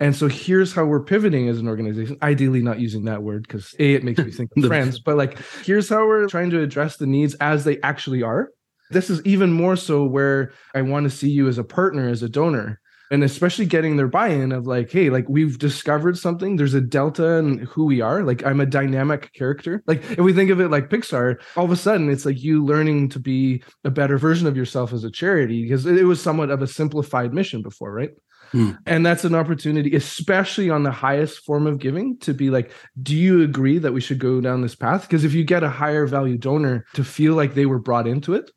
and 0.00 0.14
so 0.14 0.28
here's 0.28 0.72
how 0.72 0.84
we're 0.84 1.04
pivoting 1.04 1.48
as 1.48 1.58
an 1.60 1.68
organization. 1.68 2.18
Ideally, 2.20 2.62
not 2.62 2.80
using 2.80 3.04
that 3.04 3.22
word 3.22 3.46
because 3.46 3.74
A, 3.78 3.94
it 3.94 4.02
makes 4.02 4.18
me 4.18 4.30
think 4.32 4.50
of 4.56 4.64
friends, 4.66 4.98
but 4.98 5.16
like 5.16 5.38
here's 5.64 5.88
how 5.88 6.06
we're 6.06 6.28
trying 6.28 6.50
to 6.50 6.60
address 6.60 6.96
the 6.96 7.06
needs 7.06 7.34
as 7.34 7.64
they 7.64 7.80
actually 7.82 8.22
are. 8.22 8.50
This 8.90 9.08
is 9.08 9.24
even 9.24 9.52
more 9.52 9.76
so 9.76 10.04
where 10.04 10.52
I 10.74 10.82
want 10.82 11.04
to 11.04 11.16
see 11.16 11.30
you 11.30 11.48
as 11.48 11.58
a 11.58 11.64
partner, 11.64 12.08
as 12.08 12.22
a 12.22 12.28
donor, 12.28 12.80
and 13.14 13.22
especially 13.22 13.64
getting 13.64 13.96
their 13.96 14.08
buy-in 14.08 14.50
of 14.50 14.66
like, 14.66 14.90
hey, 14.90 15.08
like 15.08 15.28
we've 15.28 15.56
discovered 15.56 16.18
something. 16.18 16.56
There's 16.56 16.74
a 16.74 16.80
delta 16.80 17.34
in 17.36 17.58
who 17.58 17.84
we 17.84 18.00
are. 18.00 18.24
Like 18.24 18.44
I'm 18.44 18.58
a 18.58 18.66
dynamic 18.66 19.32
character. 19.34 19.84
Like 19.86 20.02
if 20.10 20.18
we 20.18 20.32
think 20.32 20.50
of 20.50 20.60
it 20.60 20.68
like 20.68 20.90
Pixar, 20.90 21.40
all 21.56 21.64
of 21.64 21.70
a 21.70 21.76
sudden 21.76 22.10
it's 22.10 22.26
like 22.26 22.42
you 22.42 22.64
learning 22.64 23.10
to 23.10 23.20
be 23.20 23.62
a 23.84 23.90
better 23.90 24.18
version 24.18 24.48
of 24.48 24.56
yourself 24.56 24.92
as 24.92 25.04
a 25.04 25.12
charity 25.12 25.62
because 25.62 25.86
it 25.86 26.02
was 26.02 26.20
somewhat 26.20 26.50
of 26.50 26.60
a 26.60 26.66
simplified 26.66 27.32
mission 27.32 27.62
before, 27.62 27.92
right? 27.92 28.10
Mm. 28.52 28.78
And 28.84 29.06
that's 29.06 29.24
an 29.24 29.36
opportunity, 29.36 29.94
especially 29.94 30.68
on 30.68 30.82
the 30.82 30.90
highest 30.90 31.44
form 31.44 31.68
of 31.68 31.78
giving, 31.78 32.18
to 32.18 32.34
be 32.34 32.50
like, 32.50 32.72
do 33.00 33.14
you 33.14 33.42
agree 33.42 33.78
that 33.78 33.92
we 33.92 34.00
should 34.00 34.18
go 34.18 34.40
down 34.40 34.60
this 34.60 34.74
path? 34.74 35.02
Because 35.02 35.24
if 35.24 35.34
you 35.34 35.44
get 35.44 35.62
a 35.62 35.70
higher 35.70 36.06
value 36.06 36.36
donor 36.36 36.84
to 36.94 37.04
feel 37.04 37.34
like 37.34 37.54
they 37.54 37.66
were 37.66 37.78
brought 37.78 38.08
into 38.08 38.34
it, 38.34 38.50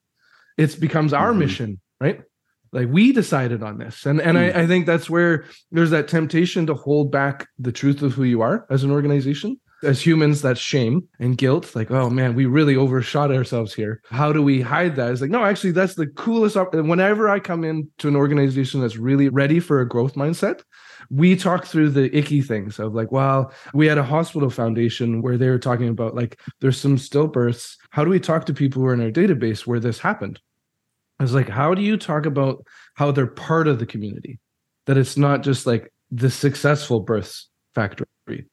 it 0.58 0.80
becomes 0.80 1.14
our 1.14 1.30
mm-hmm. 1.30 1.40
mission, 1.40 1.80
right? 2.02 2.22
Like 2.72 2.88
we 2.90 3.12
decided 3.12 3.64
on 3.64 3.78
this. 3.78 4.06
And 4.06 4.22
and 4.22 4.38
mm. 4.38 4.56
I, 4.56 4.64
I 4.64 4.68
think 4.68 4.86
that's 4.86 5.10
where 5.10 5.46
there's 5.72 5.92
that 5.92 6.08
temptation 6.08 6.68
to 6.68 6.74
hold 6.74 7.12
back 7.12 7.48
the 7.60 7.72
truth 7.72 8.02
of 8.02 8.14
who 8.14 8.24
you 8.24 8.42
are 8.42 8.66
as 8.70 8.84
an 8.84 8.92
organization 8.92 9.60
as 9.84 10.02
humans 10.02 10.42
that's 10.42 10.60
shame 10.60 11.08
and 11.20 11.38
guilt. 11.38 11.76
Like 11.76 11.92
oh 11.92 12.10
man 12.10 12.36
we 12.36 12.46
really 12.46 12.76
overshot 12.76 13.32
ourselves 13.32 13.74
here. 13.74 14.02
How 14.10 14.32
do 14.34 14.42
we 14.42 14.62
hide 14.62 14.96
that? 14.96 15.12
It's 15.12 15.22
like 15.22 15.30
no 15.30 15.44
actually 15.44 15.72
that's 15.72 15.96
the 15.96 16.08
coolest 16.08 16.58
op- 16.58 16.74
whenever 16.74 17.30
i 17.30 17.40
come 17.40 17.64
into 17.64 18.08
an 18.08 18.16
organization 18.16 18.82
that's 18.82 18.98
really 18.98 19.30
ready 19.30 19.60
for 19.60 19.80
a 19.80 19.88
growth 19.88 20.16
mindset 20.16 20.62
we 21.10 21.36
talk 21.36 21.66
through 21.66 21.90
the 21.90 22.16
icky 22.18 22.42
things 22.42 22.80
of 22.80 22.94
like 22.94 23.12
well 23.12 23.52
we 23.74 23.88
had 23.88 23.98
a 23.98 24.04
hospital 24.04 24.50
foundation 24.50 25.22
where 25.22 25.38
they 25.38 25.50
were 25.50 25.60
talking 25.60 25.88
about 25.88 26.16
like 26.16 26.40
there's 26.60 26.80
some 26.80 26.98
stillbirths. 26.98 27.76
How 27.92 28.04
do 28.04 28.10
we 28.10 28.20
talk 28.20 28.46
to 28.46 28.54
people 28.54 28.82
who 28.82 28.88
are 28.88 28.94
in 28.94 29.02
our 29.02 29.12
database 29.12 29.66
where 29.66 29.80
this 29.80 30.00
happened 30.00 30.40
i 31.20 31.24
was 31.24 31.34
like 31.34 31.50
how 31.50 31.74
do 31.74 31.82
you 31.82 31.98
talk 31.98 32.26
about 32.26 32.64
how 32.98 33.12
they're 33.12 33.28
part 33.28 33.68
of 33.68 33.80
the 33.80 33.86
community? 33.86 34.40
That 34.88 34.98
it's 34.98 35.18
not 35.18 35.44
just 35.44 35.68
like 35.68 35.94
the 36.10 36.32
successful 36.32 37.00
births 37.02 37.50
factory 37.76 38.08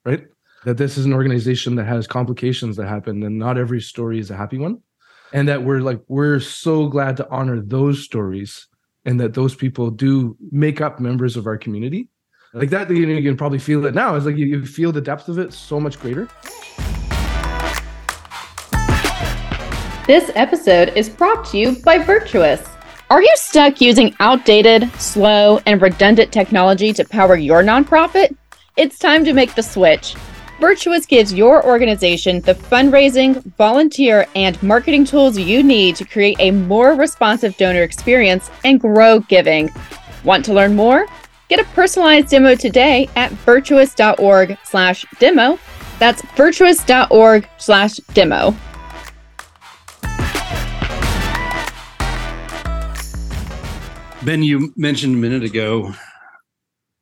right? 0.05 0.25
That 0.65 0.77
this 0.77 0.97
is 0.97 1.05
an 1.05 1.13
organization 1.13 1.75
that 1.77 1.85
has 1.85 2.07
complications 2.07 2.77
that 2.77 2.87
happen 2.87 3.23
and 3.23 3.39
not 3.39 3.59
every 3.59 3.81
story 3.81 4.19
is 4.19 4.31
a 4.31 4.37
happy 4.37 4.59
one. 4.59 4.79
And 5.33 5.49
that 5.49 5.65
we're 5.65 5.81
like 5.81 6.01
we're 6.09 6.41
so 6.41 6.89
glad 6.89 7.17
to 7.17 7.29
honor 7.31 7.61
those 7.61 8.05
stories 8.05 8.69
and 9.05 9.19
that 9.19 9.35
those 9.35 9.55
people 9.55 9.91
do 9.91 10.37
make 10.53 10.81
up 10.81 11.01
members 11.01 11.37
of 11.37 11.47
our 11.47 11.57
community. 11.57 12.09
Like 12.53 12.71
that 12.71 12.89
you, 12.89 13.07
know, 13.07 13.15
you 13.15 13.29
can 13.29 13.37
probably 13.37 13.59
feel 13.59 13.85
it 13.85 13.95
now. 13.95 14.15
It's 14.15 14.27
like 14.27 14.37
you, 14.37 14.47
you 14.47 14.65
feel 14.65 14.93
the 14.93 15.01
depth 15.01 15.29
of 15.29 15.39
it 15.39 15.53
so 15.53 15.81
much 15.81 15.99
greater 15.99 16.29
this 20.07 20.31
episode 20.35 20.93
is 20.97 21.09
brought 21.09 21.47
to 21.47 21.57
you 21.57 21.77
by 21.83 21.97
virtuous 21.97 22.69
are 23.09 23.23
you 23.23 23.33
stuck 23.37 23.81
using 23.81 24.15
outdated 24.21 24.93
slow 25.01 25.59
and 25.65 25.81
redundant 25.81 26.31
technology 26.31 26.93
to 26.93 27.07
power 27.07 27.37
your 27.37 27.63
nonprofit 27.63 28.37
it's 28.77 28.99
time 28.99 29.25
to 29.25 29.33
make 29.33 29.55
the 29.55 29.63
switch 29.63 30.15
Virtuous 30.61 31.05
gives 31.05 31.35
your 31.35 31.67
organization 31.67 32.41
the 32.41 32.55
fundraising, 32.55 33.45
volunteer, 33.57 34.25
and 34.37 34.63
marketing 34.63 35.05
tools 35.05 35.37
you 35.37 35.65
need 35.65 35.97
to 35.97 36.05
create 36.05 36.37
a 36.39 36.53
more 36.53 36.95
responsive 36.95 37.57
donor 37.57 37.83
experience 37.83 38.53
and 38.65 38.81
grow 38.81 39.19
giving. 39.19 39.69
Want 40.23 40.45
to 40.45 40.55
learn 40.55 40.77
more? 40.77 41.09
Get 41.49 41.59
a 41.59 41.65
personalized 41.75 42.29
demo 42.29 42.55
today 42.55 43.09
at 43.17 43.33
virtuous.org/demo. 43.33 45.59
That's 45.99 46.23
virtuous.org/demo. 46.37 48.55
Ben, 54.25 54.43
you 54.43 54.73
mentioned 54.75 55.15
a 55.15 55.19
minute 55.19 55.45
ago 55.45 55.93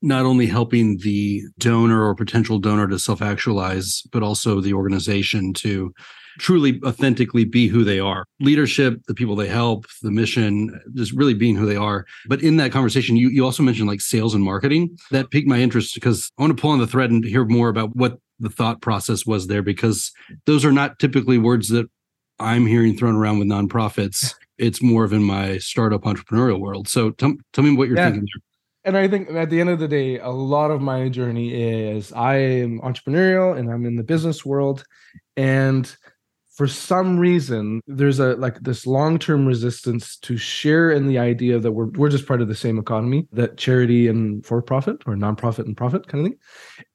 not 0.00 0.24
only 0.24 0.46
helping 0.46 0.98
the 0.98 1.42
donor 1.56 2.04
or 2.04 2.16
potential 2.16 2.58
donor 2.58 2.88
to 2.88 2.98
self 2.98 3.22
actualize, 3.22 4.02
but 4.10 4.24
also 4.24 4.60
the 4.60 4.74
organization 4.74 5.52
to 5.54 5.92
truly 6.40 6.80
authentically 6.84 7.44
be 7.44 7.68
who 7.68 7.84
they 7.84 8.00
are. 8.00 8.24
Leadership 8.40 9.00
the 9.06 9.14
people 9.14 9.36
they 9.36 9.46
help 9.46 9.86
the 10.02 10.10
mission 10.10 10.80
just 10.94 11.12
really 11.12 11.34
being 11.34 11.54
who 11.54 11.64
they 11.64 11.76
are. 11.76 12.06
But 12.26 12.42
in 12.42 12.56
that 12.56 12.72
conversation 12.72 13.16
you, 13.16 13.28
you 13.28 13.44
also 13.44 13.62
mentioned 13.62 13.88
like 13.88 14.00
sales 14.00 14.34
and 14.34 14.42
marketing. 14.42 14.98
That 15.12 15.30
piqued 15.30 15.46
my 15.46 15.58
interest 15.58 15.94
because 15.94 16.28
i 16.36 16.42
want 16.42 16.56
to 16.56 16.60
pull 16.60 16.70
on 16.70 16.80
the 16.80 16.88
thread 16.88 17.12
and 17.12 17.24
hear 17.24 17.44
more 17.44 17.68
about 17.68 17.94
what 17.94 18.18
the 18.40 18.50
thought 18.50 18.80
process 18.80 19.24
was 19.24 19.46
there 19.46 19.62
because 19.62 20.10
those 20.46 20.64
are 20.64 20.72
not 20.72 20.98
typically 20.98 21.38
words 21.38 21.68
that 21.68 21.88
i'm 22.40 22.66
hearing 22.66 22.96
thrown 22.96 23.14
around 23.14 23.38
with 23.38 23.46
nonprofits 23.46 24.34
it's 24.62 24.82
more 24.82 25.04
of 25.04 25.12
in 25.12 25.22
my 25.22 25.58
startup 25.58 26.02
entrepreneurial 26.02 26.60
world 26.60 26.88
so 26.88 27.10
tell, 27.10 27.34
tell 27.52 27.64
me 27.64 27.76
what 27.76 27.88
you're 27.88 27.96
yeah. 27.96 28.06
thinking 28.06 28.26
there 28.32 28.42
and 28.84 28.96
I 28.96 29.06
think 29.06 29.30
at 29.30 29.50
the 29.50 29.60
end 29.60 29.70
of 29.70 29.78
the 29.78 29.86
day, 29.86 30.18
a 30.18 30.30
lot 30.30 30.70
of 30.70 30.80
my 30.80 31.08
journey 31.08 31.54
is 31.54 32.12
I 32.12 32.36
am 32.36 32.80
entrepreneurial 32.80 33.56
and 33.56 33.70
I'm 33.70 33.86
in 33.86 33.94
the 33.94 34.02
business 34.02 34.44
world. 34.44 34.84
And 35.36 35.94
for 36.50 36.66
some 36.66 37.18
reason, 37.18 37.80
there's 37.86 38.18
a 38.18 38.34
like 38.36 38.60
this 38.60 38.86
long-term 38.86 39.46
resistance 39.46 40.16
to 40.18 40.36
share 40.36 40.90
in 40.90 41.06
the 41.06 41.18
idea 41.18 41.58
that 41.60 41.72
we're 41.72 41.86
we're 41.86 42.10
just 42.10 42.26
part 42.26 42.42
of 42.42 42.48
the 42.48 42.54
same 42.56 42.78
economy, 42.78 43.26
that 43.32 43.56
charity 43.56 44.08
and 44.08 44.44
for-profit 44.44 45.02
or 45.06 45.14
nonprofit 45.14 45.64
and 45.64 45.76
profit 45.76 46.08
kind 46.08 46.26
of 46.26 46.32
thing. 46.32 46.38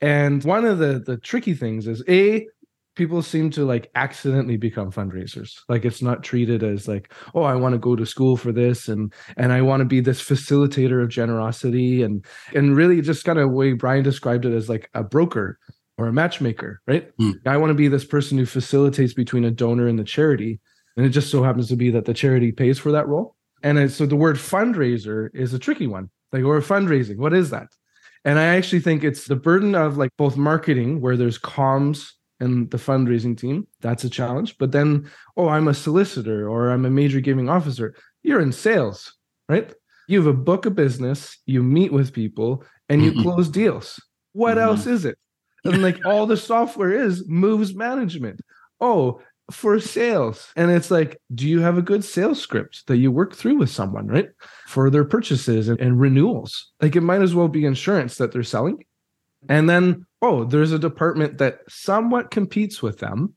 And 0.01 0.43
one 0.43 0.65
of 0.65 0.79
the 0.79 0.99
the 0.99 1.17
tricky 1.17 1.53
things 1.53 1.87
is 1.87 2.03
a 2.09 2.45
people 2.97 3.21
seem 3.21 3.49
to 3.51 3.65
like 3.65 3.89
accidentally 3.95 4.57
become 4.57 4.91
fundraisers. 4.91 5.59
Like 5.69 5.85
it's 5.85 6.01
not 6.01 6.23
treated 6.23 6.63
as 6.63 6.87
like 6.87 7.13
oh 7.35 7.43
i 7.43 7.55
want 7.55 7.73
to 7.73 7.79
go 7.79 7.95
to 7.95 8.05
school 8.05 8.35
for 8.35 8.51
this 8.51 8.87
and 8.87 9.13
and 9.37 9.53
i 9.53 9.61
want 9.61 9.81
to 9.81 9.85
be 9.85 9.99
this 9.99 10.21
facilitator 10.21 11.01
of 11.01 11.09
generosity 11.09 12.03
and 12.03 12.25
and 12.53 12.75
really 12.75 13.01
just 13.01 13.23
kind 13.23 13.39
of 13.39 13.51
way 13.51 13.73
brian 13.73 14.03
described 14.03 14.45
it 14.45 14.53
as 14.53 14.67
like 14.67 14.89
a 14.93 15.03
broker 15.03 15.59
or 15.97 16.07
a 16.07 16.13
matchmaker 16.13 16.81
right? 16.87 17.15
Mm. 17.17 17.35
i 17.45 17.57
want 17.57 17.69
to 17.69 17.75
be 17.75 17.87
this 17.87 18.05
person 18.05 18.37
who 18.37 18.45
facilitates 18.45 19.13
between 19.13 19.45
a 19.45 19.51
donor 19.51 19.87
and 19.87 19.99
the 19.99 20.03
charity 20.03 20.59
and 20.97 21.05
it 21.05 21.09
just 21.09 21.29
so 21.29 21.43
happens 21.43 21.69
to 21.69 21.75
be 21.75 21.91
that 21.91 22.05
the 22.05 22.13
charity 22.13 22.51
pays 22.51 22.79
for 22.79 22.91
that 22.91 23.07
role. 23.07 23.35
And 23.63 23.91
so 23.91 24.05
the 24.05 24.15
word 24.15 24.35
fundraiser 24.35 25.29
is 25.33 25.53
a 25.53 25.59
tricky 25.59 25.87
one 25.87 26.09
like 26.33 26.43
or 26.43 26.59
fundraising 26.59 27.17
what 27.17 27.33
is 27.33 27.51
that? 27.51 27.67
And 28.25 28.39
i 28.39 28.55
actually 28.57 28.81
think 28.81 29.03
it's 29.03 29.25
the 29.25 29.35
burden 29.35 29.75
of 29.75 29.97
like 29.97 30.11
both 30.17 30.35
marketing 30.35 30.99
where 30.99 31.15
there's 31.15 31.39
comms 31.39 32.11
and 32.39 32.69
the 32.71 32.77
fundraising 32.77 33.37
team. 33.37 33.67
That's 33.81 34.03
a 34.03 34.09
challenge. 34.09 34.57
But 34.57 34.71
then, 34.71 35.09
oh, 35.35 35.49
I'm 35.49 35.67
a 35.67 35.73
solicitor 35.73 36.49
or 36.49 36.69
I'm 36.69 36.85
a 36.85 36.89
major 36.89 37.19
giving 37.19 37.49
officer. 37.49 37.95
You're 38.23 38.41
in 38.41 38.51
sales, 38.51 39.13
right? 39.49 39.73
You 40.07 40.19
have 40.19 40.27
a 40.27 40.37
book 40.37 40.65
of 40.65 40.75
business, 40.75 41.37
you 41.45 41.63
meet 41.63 41.91
with 41.91 42.13
people, 42.13 42.63
and 42.89 43.03
you 43.03 43.11
mm-hmm. 43.11 43.23
close 43.23 43.49
deals. 43.49 44.01
What 44.33 44.57
mm-hmm. 44.57 44.69
else 44.69 44.85
is 44.85 45.05
it? 45.05 45.17
And 45.63 45.81
like 45.81 46.05
all 46.05 46.25
the 46.25 46.37
software 46.37 46.91
is 46.91 47.27
moves 47.27 47.75
management. 47.75 48.41
Oh, 48.79 49.21
for 49.51 49.79
sales. 49.79 50.51
And 50.55 50.71
it's 50.71 50.91
like, 50.91 51.19
do 51.33 51.47
you 51.47 51.61
have 51.61 51.77
a 51.77 51.81
good 51.81 52.03
sales 52.03 52.41
script 52.41 52.85
that 52.87 52.97
you 52.97 53.11
work 53.11 53.33
through 53.33 53.57
with 53.57 53.69
someone, 53.69 54.07
right? 54.07 54.29
For 54.67 54.89
their 54.89 55.05
purchases 55.05 55.69
and, 55.69 55.79
and 55.79 55.99
renewals. 55.99 56.71
Like 56.81 56.95
it 56.95 57.01
might 57.01 57.21
as 57.21 57.33
well 57.33 57.47
be 57.47 57.65
insurance 57.65 58.17
that 58.17 58.31
they're 58.31 58.43
selling. 58.43 58.83
And 59.49 59.69
then, 59.69 60.05
oh, 60.21 60.43
there's 60.43 60.71
a 60.71 60.79
department 60.79 61.37
that 61.37 61.59
somewhat 61.67 62.31
competes 62.31 62.81
with 62.81 62.99
them, 62.99 63.33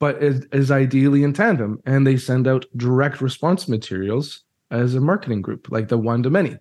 but 0.00 0.22
is, 0.22 0.46
is 0.52 0.70
ideally 0.70 1.22
in 1.22 1.32
tandem. 1.32 1.80
And 1.86 2.06
they 2.06 2.16
send 2.16 2.46
out 2.46 2.66
direct 2.76 3.20
response 3.20 3.68
materials 3.68 4.44
as 4.70 4.94
a 4.94 5.00
marketing 5.00 5.42
group, 5.42 5.68
like 5.70 5.88
the 5.88 5.98
one 5.98 6.22
to 6.22 6.30
many. 6.30 6.58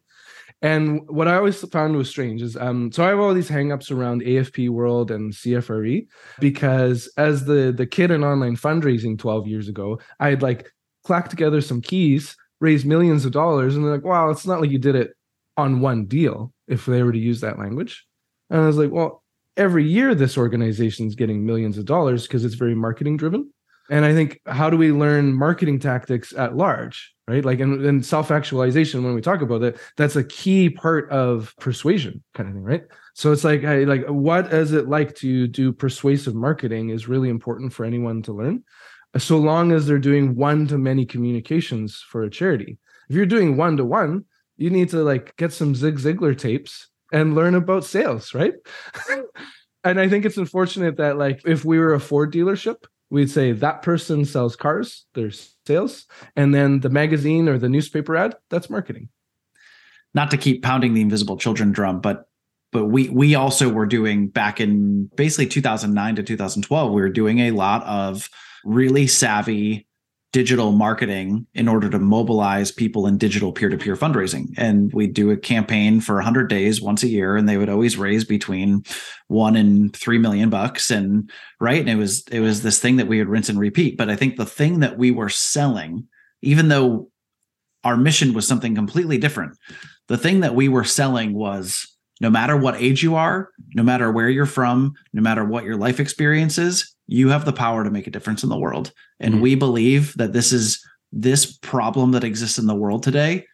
And 0.62 1.01
what 1.09 1.27
I 1.27 1.36
always 1.36 1.59
found 1.69 1.97
was 1.97 2.09
strange 2.09 2.41
is 2.41 2.55
um, 2.55 2.89
so 2.91 3.03
I 3.03 3.09
have 3.09 3.19
all 3.19 3.33
these 3.33 3.49
hangups 3.49 3.91
around 3.91 4.21
AFP 4.21 4.69
World 4.69 5.12
and 5.12 5.33
CFRE 5.33 6.07
because 6.39 7.12
as 7.17 7.43
the 7.43 7.73
the 7.75 7.86
kid 7.86 8.12
in 8.12 8.23
online 8.23 8.55
fundraising 8.55 9.19
12 9.19 9.45
years 9.45 9.67
ago, 9.67 9.99
I 10.21 10.29
had 10.29 10.41
like 10.41 10.71
clacked 11.03 11.31
together 11.31 11.59
some 11.59 11.81
keys, 11.81 12.38
raised 12.62 12.86
millions 12.86 13.25
of 13.25 13.33
dollars, 13.33 13.75
and 13.75 13.83
they're 13.83 13.91
like, 13.91 14.05
wow, 14.05 14.29
it's 14.29 14.45
not 14.45 14.62
like 14.62 14.71
you 14.71 14.79
did 14.79 14.95
it 14.95 15.12
on 15.57 15.81
one 15.81 16.05
deal, 16.05 16.53
if 16.69 16.86
they 16.86 17.03
were 17.03 17.12
to 17.12 17.19
use 17.19 17.41
that 17.41 17.59
language. 17.59 18.05
And 18.49 18.62
I 18.62 18.67
was 18.67 18.77
like, 18.77 18.91
well, 18.91 19.23
every 19.58 19.88
year 19.88 20.15
this 20.15 20.38
organization 20.38 21.08
is 21.08 21.15
getting 21.15 21.45
millions 21.45 21.77
of 21.77 21.86
dollars 21.86 22.23
because 22.23 22.43
it's 22.45 22.56
very 22.56 22.75
marketing 22.75 23.17
driven. 23.17 23.51
And 23.89 24.06
I 24.06 24.13
think 24.13 24.39
how 24.47 24.69
do 24.69 24.77
we 24.77 24.91
learn 24.91 25.34
marketing 25.34 25.79
tactics 25.79 26.34
at 26.34 26.56
large, 26.56 27.13
right? 27.27 27.43
Like 27.43 27.60
in, 27.60 27.84
in 27.86 28.01
self 28.01 28.32
actualization, 28.32 29.03
when 29.03 29.13
we 29.13 29.21
talk 29.21 29.41
about 29.41 29.62
it, 29.63 29.77
that's 29.97 30.15
a 30.15 30.23
key 30.23 30.69
part 30.69 31.10
of 31.12 31.53
persuasion, 31.60 32.23
kind 32.34 32.47
of 32.47 32.56
thing, 32.56 32.63
right? 32.63 32.84
So 33.13 33.32
it's 33.32 33.43
like, 33.43 33.65
I, 33.65 33.84
like 33.84 34.06
what 34.08 34.53
is 34.53 34.71
it 34.71 34.88
like 34.88 35.15
to 35.15 35.47
do 35.47 35.73
persuasive 35.73 36.34
marketing 36.34 36.89
is 36.89 37.10
really 37.10 37.29
important 37.29 37.73
for 37.73 37.86
anyone 37.86 38.21
to 38.23 38.34
learn, 38.34 38.63
so 39.17 39.38
long 39.38 39.71
as 39.71 39.86
they're 39.86 39.99
doing 39.99 40.36
one 40.36 40.65
to 40.67 40.77
many 40.77 41.06
communications 41.06 42.03
for 42.08 42.23
a 42.23 42.29
charity. 42.29 42.79
If 43.10 43.15
you're 43.15 43.25
doing 43.25 43.58
one 43.58 43.77
to 43.77 43.86
one, 43.86 44.25
you 44.56 44.69
need 44.69 44.89
to 44.89 45.03
like 45.03 45.36
get 45.36 45.51
some 45.51 45.75
Zig 45.75 45.97
Ziglar 45.97 46.38
tapes 46.38 46.88
and 47.13 47.36
learn 47.36 47.56
about 47.56 47.86
sales, 47.86 48.34
right? 48.34 48.54
and 49.86 49.99
I 49.99 50.10
think 50.10 50.26
it's 50.26 50.38
unfortunate 50.38 50.97
that 50.97 51.17
like 51.17 51.41
if 51.45 51.63
we 51.63 51.80
were 51.80 51.93
a 51.93 51.99
Ford 51.99 52.34
dealership 52.34 52.84
we'd 53.13 53.30
say 53.30 53.52
that 53.52 53.84
person 53.84 54.26
sells 54.26 54.56
cars, 54.56 55.06
there's 55.13 55.56
sales, 55.67 56.08
and 56.36 56.54
then 56.54 56.80
the 56.80 56.89
magazine 56.89 57.47
or 57.47 57.60
the 57.60 57.69
newspaper 57.69 58.17
ad, 58.17 58.36
that's 58.49 58.71
marketing. 58.71 59.08
Not 60.15 60.32
to 60.32 60.38
keep 60.38 60.63
pounding 60.63 60.95
the 60.95 61.02
invisible 61.02 61.38
children 61.38 61.71
drum, 61.71 62.02
but 62.02 62.26
but 62.71 62.86
we 62.86 63.10
we 63.10 63.36
also 63.36 63.69
were 63.69 63.86
doing 63.86 64.30
back 64.30 64.60
in 64.60 65.12
basically 65.15 65.45
2009 65.45 66.15
to 66.15 66.23
2012 66.23 66.91
we 66.91 67.02
were 67.02 67.10
doing 67.10 67.38
a 67.39 67.52
lot 67.52 67.84
of 67.84 68.28
really 68.65 69.06
savvy 69.06 69.86
digital 70.34 70.72
marketing 70.72 71.46
in 71.54 71.67
order 71.67 71.89
to 71.89 72.00
mobilize 72.00 72.72
people 72.72 73.06
in 73.06 73.19
digital 73.19 73.54
peer-to-peer 73.54 73.96
fundraising. 73.96 74.48
And 74.58 74.91
we'd 74.91 75.13
do 75.13 75.30
a 75.30 75.38
campaign 75.38 76.02
for 76.02 76.15
100 76.15 76.50
days 76.50 76.82
once 76.82 77.04
a 77.04 77.08
year 77.08 77.38
and 77.38 77.48
they 77.48 77.56
would 77.56 77.69
always 77.69 77.98
raise 77.98 78.26
between 78.26 78.84
1 79.28 79.56
and 79.56 79.96
3 79.96 80.17
million 80.17 80.50
bucks. 80.50 80.89
And 80.89 81.30
right 81.60 81.80
and 81.80 81.89
it 81.89 81.96
was 81.96 82.24
it 82.32 82.39
was 82.39 82.63
this 82.63 82.80
thing 82.80 82.98
that 82.98 83.08
we 83.08 83.19
would 83.19 83.30
rinse 83.30 83.48
and 83.48 83.60
repeat. 83.60 83.96
But 83.96 84.10
i 84.10 84.15
think 84.15 84.36
the 84.36 84.46
thing 84.46 84.80
that 84.82 84.98
we 84.98 85.12
were 85.12 85.30
selling 85.30 86.08
even 86.41 86.67
though 86.67 87.10
our 87.84 87.96
mission 87.96 88.34
was 88.34 88.48
something 88.48 88.76
completely 88.76 89.17
different 89.17 89.58
the 90.08 90.17
thing 90.17 90.41
that 90.41 90.56
we 90.56 90.67
were 90.67 90.84
selling 90.84 91.34
was 91.34 91.88
no 92.22 92.30
matter 92.30 92.58
what 92.58 92.76
age 92.76 93.04
you 93.04 93.15
are 93.15 93.50
no 93.76 93.84
matter 93.84 94.12
where 94.12 94.30
you're 94.30 94.46
from 94.46 94.93
no 95.13 95.22
matter 95.22 95.46
what 95.46 95.63
your 95.63 95.78
life 95.78 96.00
experience 96.00 96.58
is 96.58 96.92
you 97.07 97.29
have 97.29 97.45
the 97.45 97.53
power 97.53 97.83
to 97.83 97.91
make 97.91 98.07
a 98.07 98.11
difference 98.11 98.43
in 98.43 98.49
the 98.49 98.57
world. 98.57 98.91
And 99.19 99.35
mm-hmm. 99.35 99.43
we 99.43 99.55
believe 99.55 100.13
that 100.17 100.33
this 100.33 100.51
is 100.51 100.83
this 101.11 101.57
problem 101.57 102.11
that 102.11 102.23
exists 102.23 102.57
in 102.57 102.65
the 102.65 102.75
world 102.75 103.03
today 103.03 103.45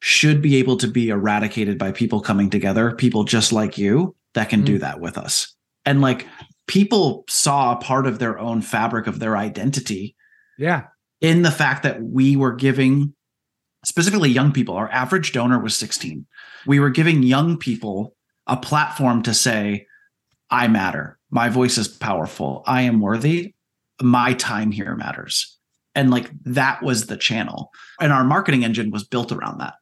should 0.00 0.40
be 0.42 0.56
able 0.56 0.76
to 0.78 0.88
be 0.88 1.10
eradicated 1.10 1.78
by 1.78 1.92
people 1.92 2.20
coming 2.20 2.50
together 2.50 2.92
people 2.92 3.24
just 3.24 3.52
like 3.52 3.78
you 3.78 4.16
that 4.34 4.48
can 4.48 4.60
mm-hmm. 4.60 4.66
do 4.66 4.78
that 4.78 5.00
with 5.00 5.18
us. 5.18 5.54
And 5.84 6.00
like 6.00 6.26
people 6.66 7.24
saw 7.28 7.72
a 7.72 7.80
part 7.80 8.06
of 8.06 8.18
their 8.18 8.38
own 8.38 8.62
fabric 8.62 9.06
of 9.06 9.18
their 9.18 9.36
identity 9.36 10.16
yeah. 10.58 10.84
in 11.20 11.42
the 11.42 11.50
fact 11.50 11.82
that 11.82 12.02
we 12.02 12.36
were 12.36 12.54
giving 12.54 13.14
specifically 13.84 14.30
young 14.30 14.52
people 14.52 14.76
our 14.76 14.90
average 14.90 15.32
donor 15.32 15.58
was 15.58 15.76
16 15.76 16.24
we 16.66 16.78
were 16.78 16.90
giving 16.90 17.22
young 17.24 17.58
people 17.58 18.14
a 18.46 18.56
platform 18.56 19.22
to 19.22 19.34
say 19.34 19.86
i 20.50 20.68
matter 20.68 21.18
my 21.32 21.48
voice 21.48 21.78
is 21.78 21.88
powerful. 21.88 22.62
I 22.66 22.82
am 22.82 23.00
worthy. 23.00 23.54
My 24.00 24.34
time 24.34 24.70
here 24.70 24.94
matters. 24.94 25.58
And 25.94 26.10
like 26.10 26.30
that 26.44 26.82
was 26.82 27.06
the 27.06 27.16
channel. 27.16 27.70
And 28.00 28.12
our 28.12 28.22
marketing 28.22 28.64
engine 28.64 28.90
was 28.90 29.02
built 29.02 29.32
around 29.32 29.58
that. 29.58 29.74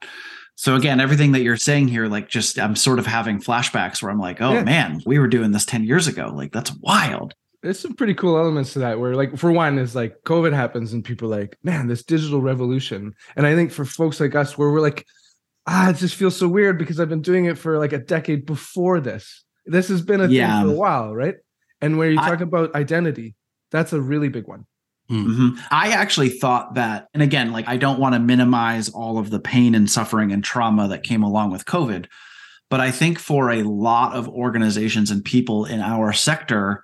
So 0.55 0.75
again, 0.75 0.99
everything 0.99 1.33
that 1.33 1.41
you're 1.41 1.57
saying 1.57 1.89
here, 1.89 2.07
like 2.07 2.29
just 2.29 2.57
I'm 2.57 2.75
sort 2.75 2.99
of 2.99 3.05
having 3.05 3.41
flashbacks 3.41 4.01
where 4.01 4.11
I'm 4.11 4.19
like, 4.19 4.41
oh 4.41 4.53
yeah. 4.53 4.63
man, 4.63 5.01
we 5.05 5.19
were 5.19 5.27
doing 5.27 5.51
this 5.51 5.65
10 5.65 5.83
years 5.83 6.07
ago. 6.07 6.31
Like 6.33 6.53
that's 6.53 6.71
wild. 6.79 7.33
There's 7.61 7.79
some 7.79 7.95
pretty 7.95 8.13
cool 8.13 8.37
elements 8.37 8.73
to 8.73 8.79
that 8.79 8.99
where 8.99 9.13
like 9.13 9.37
for 9.37 9.51
one 9.51 9.77
is 9.77 9.93
like 9.93 10.15
COVID 10.25 10.53
happens 10.53 10.93
and 10.93 11.03
people 11.03 11.33
are 11.33 11.39
like, 11.39 11.57
man, 11.63 11.87
this 11.87 12.03
digital 12.03 12.41
revolution. 12.41 13.13
And 13.35 13.45
I 13.45 13.55
think 13.55 13.71
for 13.71 13.85
folks 13.85 14.19
like 14.19 14.35
us 14.35 14.57
where 14.57 14.71
we're 14.71 14.79
like, 14.79 15.05
ah, 15.67 15.89
it 15.89 15.97
just 15.97 16.15
feels 16.15 16.37
so 16.37 16.47
weird 16.47 16.77
because 16.77 16.99
I've 16.99 17.09
been 17.09 17.21
doing 17.21 17.45
it 17.45 17.57
for 17.57 17.77
like 17.77 17.93
a 17.93 17.99
decade 17.99 18.45
before 18.45 19.01
this. 19.01 19.43
This 19.65 19.89
has 19.89 20.01
been 20.01 20.21
a 20.21 20.27
yeah. 20.27 20.59
thing 20.59 20.69
for 20.69 20.75
a 20.75 20.77
while, 20.77 21.15
right? 21.15 21.35
And 21.81 21.97
where 21.97 22.09
you 22.09 22.17
talk 22.17 22.39
I, 22.39 22.43
about 22.43 22.75
identity, 22.75 23.35
that's 23.71 23.93
a 23.93 24.01
really 24.01 24.29
big 24.29 24.47
one. 24.47 24.65
Hmm. 25.07 25.27
Mm-hmm. 25.27 25.59
I 25.71 25.89
actually 25.89 26.29
thought 26.29 26.75
that, 26.75 27.07
and 27.13 27.21
again, 27.21 27.51
like 27.51 27.67
I 27.67 27.77
don't 27.77 27.99
want 27.99 28.13
to 28.13 28.19
minimize 28.19 28.89
all 28.89 29.17
of 29.17 29.29
the 29.29 29.39
pain 29.39 29.75
and 29.75 29.89
suffering 29.89 30.31
and 30.31 30.43
trauma 30.43 30.87
that 30.87 31.03
came 31.03 31.23
along 31.23 31.51
with 31.51 31.65
COVID, 31.65 32.05
but 32.69 32.79
I 32.79 32.91
think 32.91 33.19
for 33.19 33.51
a 33.51 33.63
lot 33.63 34.13
of 34.13 34.29
organizations 34.29 35.11
and 35.11 35.23
people 35.23 35.65
in 35.65 35.81
our 35.81 36.13
sector, 36.13 36.83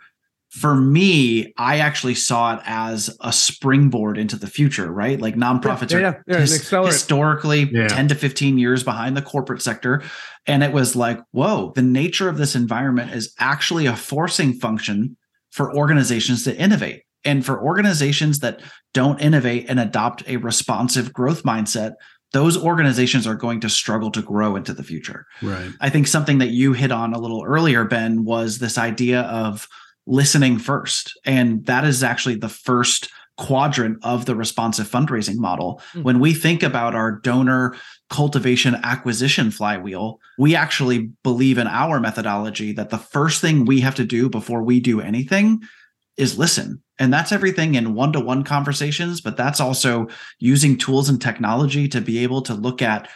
for 0.57 0.75
me, 0.75 1.53
I 1.55 1.79
actually 1.79 2.15
saw 2.15 2.55
it 2.55 2.61
as 2.65 3.15
a 3.21 3.31
springboard 3.31 4.17
into 4.17 4.37
the 4.37 4.47
future, 4.47 4.91
right? 4.91 5.21
Like 5.21 5.35
nonprofits 5.35 5.91
yeah, 5.91 5.97
are 5.97 6.23
yeah, 6.25 6.39
his, 6.39 6.67
historically 6.67 7.69
10 7.69 8.07
to 8.07 8.15
15 8.15 8.57
years 8.57 8.83
behind 8.83 9.15
the 9.15 9.21
corporate 9.21 9.61
sector. 9.61 10.01
And 10.47 10.63
it 10.63 10.71
was 10.71 10.95
like, 10.95 11.19
whoa, 11.29 11.73
the 11.75 11.83
nature 11.83 12.27
of 12.27 12.37
this 12.37 12.55
environment 12.55 13.13
is 13.13 13.35
actually 13.37 13.85
a 13.85 13.95
forcing 13.95 14.53
function 14.53 15.15
for 15.51 15.75
organizations 15.75 16.43
to 16.45 16.57
innovate. 16.57 17.03
And 17.23 17.45
for 17.45 17.61
organizations 17.61 18.39
that 18.39 18.61
don't 18.95 19.21
innovate 19.21 19.69
and 19.69 19.79
adopt 19.79 20.27
a 20.27 20.37
responsive 20.37 21.13
growth 21.13 21.43
mindset, 21.43 21.93
those 22.33 22.57
organizations 22.57 23.27
are 23.27 23.35
going 23.35 23.59
to 23.59 23.69
struggle 23.69 24.09
to 24.09 24.23
grow 24.23 24.55
into 24.55 24.73
the 24.73 24.83
future. 24.83 25.27
Right. 25.43 25.69
I 25.81 25.91
think 25.91 26.07
something 26.07 26.39
that 26.39 26.49
you 26.49 26.73
hit 26.73 26.91
on 26.91 27.13
a 27.13 27.19
little 27.19 27.43
earlier, 27.45 27.83
Ben, 27.85 28.23
was 28.23 28.57
this 28.57 28.79
idea 28.79 29.21
of 29.21 29.67
listening 30.07 30.57
first. 30.57 31.19
And 31.25 31.65
that 31.65 31.83
is 31.83 32.03
actually 32.03 32.35
the 32.35 32.49
first 32.49 33.09
quadrant 33.37 33.99
of 34.03 34.25
the 34.25 34.35
responsive 34.35 34.89
fundraising 34.89 35.37
model. 35.37 35.79
Mm-hmm. 35.91 36.03
When 36.03 36.19
we 36.19 36.33
think 36.33 36.63
about 36.63 36.95
our 36.95 37.11
donor 37.11 37.75
cultivation 38.09 38.75
acquisition 38.83 39.51
flywheel, 39.51 40.19
we 40.39 40.55
actually 40.55 41.11
believe 41.23 41.59
in 41.59 41.67
our 41.67 41.99
methodology 41.99 42.71
that 42.73 42.89
the 42.89 42.97
first 42.97 43.39
thing 43.41 43.65
we 43.65 43.81
have 43.81 43.95
to 43.95 44.05
do 44.05 44.27
before 44.27 44.63
we 44.63 44.79
do 44.79 45.01
anything 45.01 45.61
is 46.17 46.39
listen. 46.39 46.81
And 46.97 47.13
that's 47.13 47.31
everything 47.31 47.75
in 47.75 47.93
one 47.93 48.11
to 48.13 48.19
one 48.19 48.43
conversations, 48.43 49.21
but 49.21 49.37
that's 49.37 49.59
also 49.59 50.07
using 50.39 50.75
tools 50.75 51.09
and 51.09 51.21
technology 51.21 51.87
to 51.89 52.01
be 52.01 52.19
able 52.19 52.41
to 52.43 52.55
look 52.55 52.81
at 52.81 53.07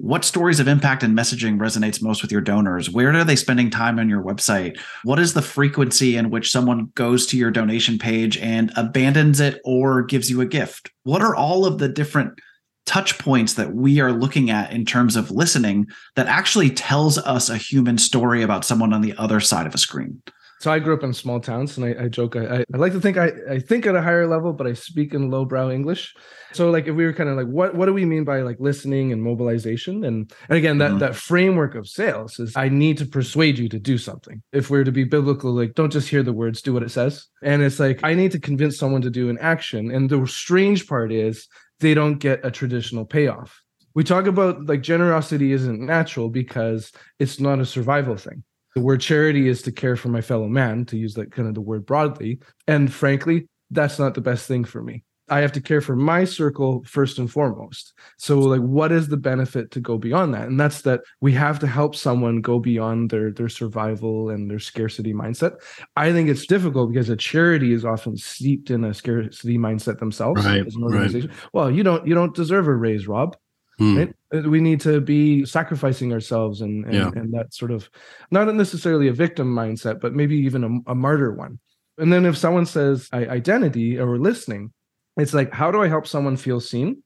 what 0.00 0.24
stories 0.24 0.60
of 0.60 0.68
impact 0.68 1.02
and 1.02 1.16
messaging 1.16 1.58
resonates 1.58 2.00
most 2.00 2.22
with 2.22 2.30
your 2.30 2.40
donors? 2.40 2.88
Where 2.88 3.12
are 3.12 3.24
they 3.24 3.34
spending 3.34 3.68
time 3.68 3.98
on 3.98 4.08
your 4.08 4.22
website? 4.22 4.78
What 5.02 5.18
is 5.18 5.34
the 5.34 5.42
frequency 5.42 6.16
in 6.16 6.30
which 6.30 6.52
someone 6.52 6.92
goes 6.94 7.26
to 7.26 7.36
your 7.36 7.50
donation 7.50 7.98
page 7.98 8.36
and 8.38 8.72
abandons 8.76 9.40
it 9.40 9.60
or 9.64 10.02
gives 10.02 10.30
you 10.30 10.40
a 10.40 10.46
gift? 10.46 10.92
What 11.02 11.20
are 11.20 11.34
all 11.34 11.66
of 11.66 11.78
the 11.78 11.88
different 11.88 12.38
touch 12.86 13.18
points 13.18 13.54
that 13.54 13.74
we 13.74 14.00
are 14.00 14.12
looking 14.12 14.50
at 14.50 14.72
in 14.72 14.84
terms 14.84 15.16
of 15.16 15.32
listening 15.32 15.86
that 16.14 16.26
actually 16.26 16.70
tells 16.70 17.18
us 17.18 17.50
a 17.50 17.56
human 17.56 17.98
story 17.98 18.42
about 18.42 18.64
someone 18.64 18.92
on 18.92 19.02
the 19.02 19.14
other 19.18 19.40
side 19.40 19.66
of 19.66 19.74
a 19.74 19.78
screen? 19.78 20.22
So 20.60 20.72
I 20.72 20.80
grew 20.80 20.94
up 20.94 21.04
in 21.04 21.12
small 21.12 21.38
towns, 21.38 21.76
and 21.76 21.86
I, 21.86 22.04
I 22.04 22.08
joke. 22.08 22.34
I, 22.34 22.64
I 22.72 22.76
like 22.76 22.92
to 22.92 23.00
think 23.00 23.16
I, 23.16 23.30
I 23.48 23.58
think 23.60 23.86
at 23.86 23.94
a 23.94 24.02
higher 24.02 24.26
level, 24.26 24.52
but 24.52 24.66
I 24.66 24.72
speak 24.72 25.14
in 25.14 25.30
lowbrow 25.30 25.70
English. 25.70 26.14
So 26.52 26.70
like 26.70 26.88
if 26.88 26.96
we 26.96 27.04
were 27.04 27.12
kind 27.12 27.28
of 27.28 27.36
like, 27.36 27.46
what 27.46 27.76
what 27.76 27.86
do 27.86 27.92
we 27.92 28.04
mean 28.04 28.24
by 28.24 28.40
like 28.40 28.56
listening 28.58 29.12
and 29.12 29.22
mobilization? 29.22 30.04
And 30.04 30.32
and 30.48 30.58
again, 30.58 30.78
that 30.78 30.90
mm-hmm. 30.90 30.98
that 30.98 31.14
framework 31.14 31.76
of 31.76 31.86
sales 31.86 32.40
is 32.40 32.56
I 32.56 32.68
need 32.68 32.98
to 32.98 33.06
persuade 33.06 33.58
you 33.58 33.68
to 33.68 33.78
do 33.78 33.98
something. 33.98 34.42
If 34.52 34.68
we're 34.68 34.84
to 34.84 34.92
be 34.92 35.04
biblical, 35.04 35.52
like 35.52 35.74
don't 35.74 35.92
just 35.92 36.08
hear 36.08 36.24
the 36.24 36.32
words, 36.32 36.60
do 36.60 36.72
what 36.72 36.82
it 36.82 36.90
says. 36.90 37.26
And 37.42 37.62
it's 37.62 37.78
like 37.78 38.00
I 38.02 38.14
need 38.14 38.32
to 38.32 38.40
convince 38.40 38.76
someone 38.76 39.02
to 39.02 39.10
do 39.10 39.30
an 39.30 39.38
action. 39.38 39.92
And 39.92 40.10
the 40.10 40.26
strange 40.26 40.88
part 40.88 41.12
is 41.12 41.46
they 41.78 41.94
don't 41.94 42.18
get 42.18 42.44
a 42.44 42.50
traditional 42.50 43.04
payoff. 43.04 43.62
We 43.94 44.02
talk 44.02 44.26
about 44.26 44.66
like 44.66 44.82
generosity 44.82 45.52
isn't 45.52 45.80
natural 45.80 46.30
because 46.30 46.90
it's 47.20 47.38
not 47.38 47.60
a 47.60 47.66
survival 47.66 48.16
thing 48.16 48.42
the 48.74 48.80
word 48.80 49.00
charity 49.00 49.48
is 49.48 49.62
to 49.62 49.72
care 49.72 49.96
for 49.96 50.08
my 50.08 50.20
fellow 50.20 50.48
man, 50.48 50.84
to 50.86 50.96
use 50.96 51.14
that 51.14 51.32
kind 51.32 51.48
of 51.48 51.54
the 51.54 51.60
word 51.60 51.86
broadly. 51.86 52.40
And 52.66 52.92
frankly, 52.92 53.48
that's 53.70 53.98
not 53.98 54.14
the 54.14 54.20
best 54.20 54.46
thing 54.46 54.64
for 54.64 54.82
me. 54.82 55.04
I 55.30 55.40
have 55.40 55.52
to 55.52 55.60
care 55.60 55.80
for 55.80 55.94
my 55.94 56.24
circle 56.24 56.82
first 56.86 57.18
and 57.18 57.30
foremost. 57.30 57.92
So 58.16 58.38
like 58.38 58.60
what 58.60 58.92
is 58.92 59.08
the 59.08 59.16
benefit 59.16 59.70
to 59.72 59.80
go 59.80 59.98
beyond 59.98 60.34
that? 60.34 60.48
And 60.48 60.58
that's 60.58 60.82
that 60.82 61.00
we 61.20 61.32
have 61.32 61.58
to 61.60 61.66
help 61.66 61.94
someone 61.94 62.40
go 62.40 62.58
beyond 62.58 63.10
their 63.10 63.30
their 63.30 63.48
survival 63.48 64.30
and 64.30 64.50
their 64.50 64.58
scarcity 64.58 65.12
mindset. 65.12 65.56
I 65.96 66.12
think 66.12 66.28
it's 66.28 66.46
difficult 66.46 66.92
because 66.92 67.08
a 67.10 67.16
charity 67.16 67.72
is 67.72 67.84
often 67.84 68.16
steeped 68.16 68.70
in 68.70 68.84
a 68.84 68.94
scarcity 68.94 69.58
mindset 69.58 69.98
themselves 69.98 70.44
right, 70.44 70.66
as 70.66 70.74
an 70.74 70.82
organization. 70.82 71.30
Right. 71.30 71.38
Well, 71.52 71.70
you 71.70 71.82
don't 71.82 72.06
you 72.06 72.14
don't 72.14 72.34
deserve 72.34 72.66
a 72.66 72.74
raise, 72.74 73.06
Rob. 73.06 73.36
Hmm. 73.78 73.96
Right? 73.96 74.14
Uh, 74.34 74.48
we 74.48 74.60
need 74.60 74.80
to 74.82 75.00
be 75.00 75.44
sacrificing 75.44 76.12
ourselves 76.12 76.60
and 76.60 76.84
and, 76.84 76.94
yeah. 76.94 77.10
and, 77.14 77.32
that 77.34 77.54
sort 77.54 77.70
of 77.70 77.88
not 78.30 78.52
necessarily 78.54 79.08
a 79.08 79.12
victim 79.12 79.54
mindset, 79.54 80.00
but 80.00 80.14
maybe 80.14 80.36
even 80.36 80.64
a, 80.64 80.90
a 80.90 80.94
martyr 80.94 81.32
one. 81.32 81.60
And 81.96 82.12
then 82.12 82.26
if 82.26 82.36
someone 82.36 82.66
says 82.66 83.08
identity 83.12 83.98
or 83.98 84.18
listening, 84.18 84.72
it's 85.18 85.34
like 85.34 85.52
how 85.52 85.70
do 85.70 85.82
i 85.82 85.88
help 85.88 86.06
someone 86.06 86.36
feel 86.36 86.60
seen 86.60 87.02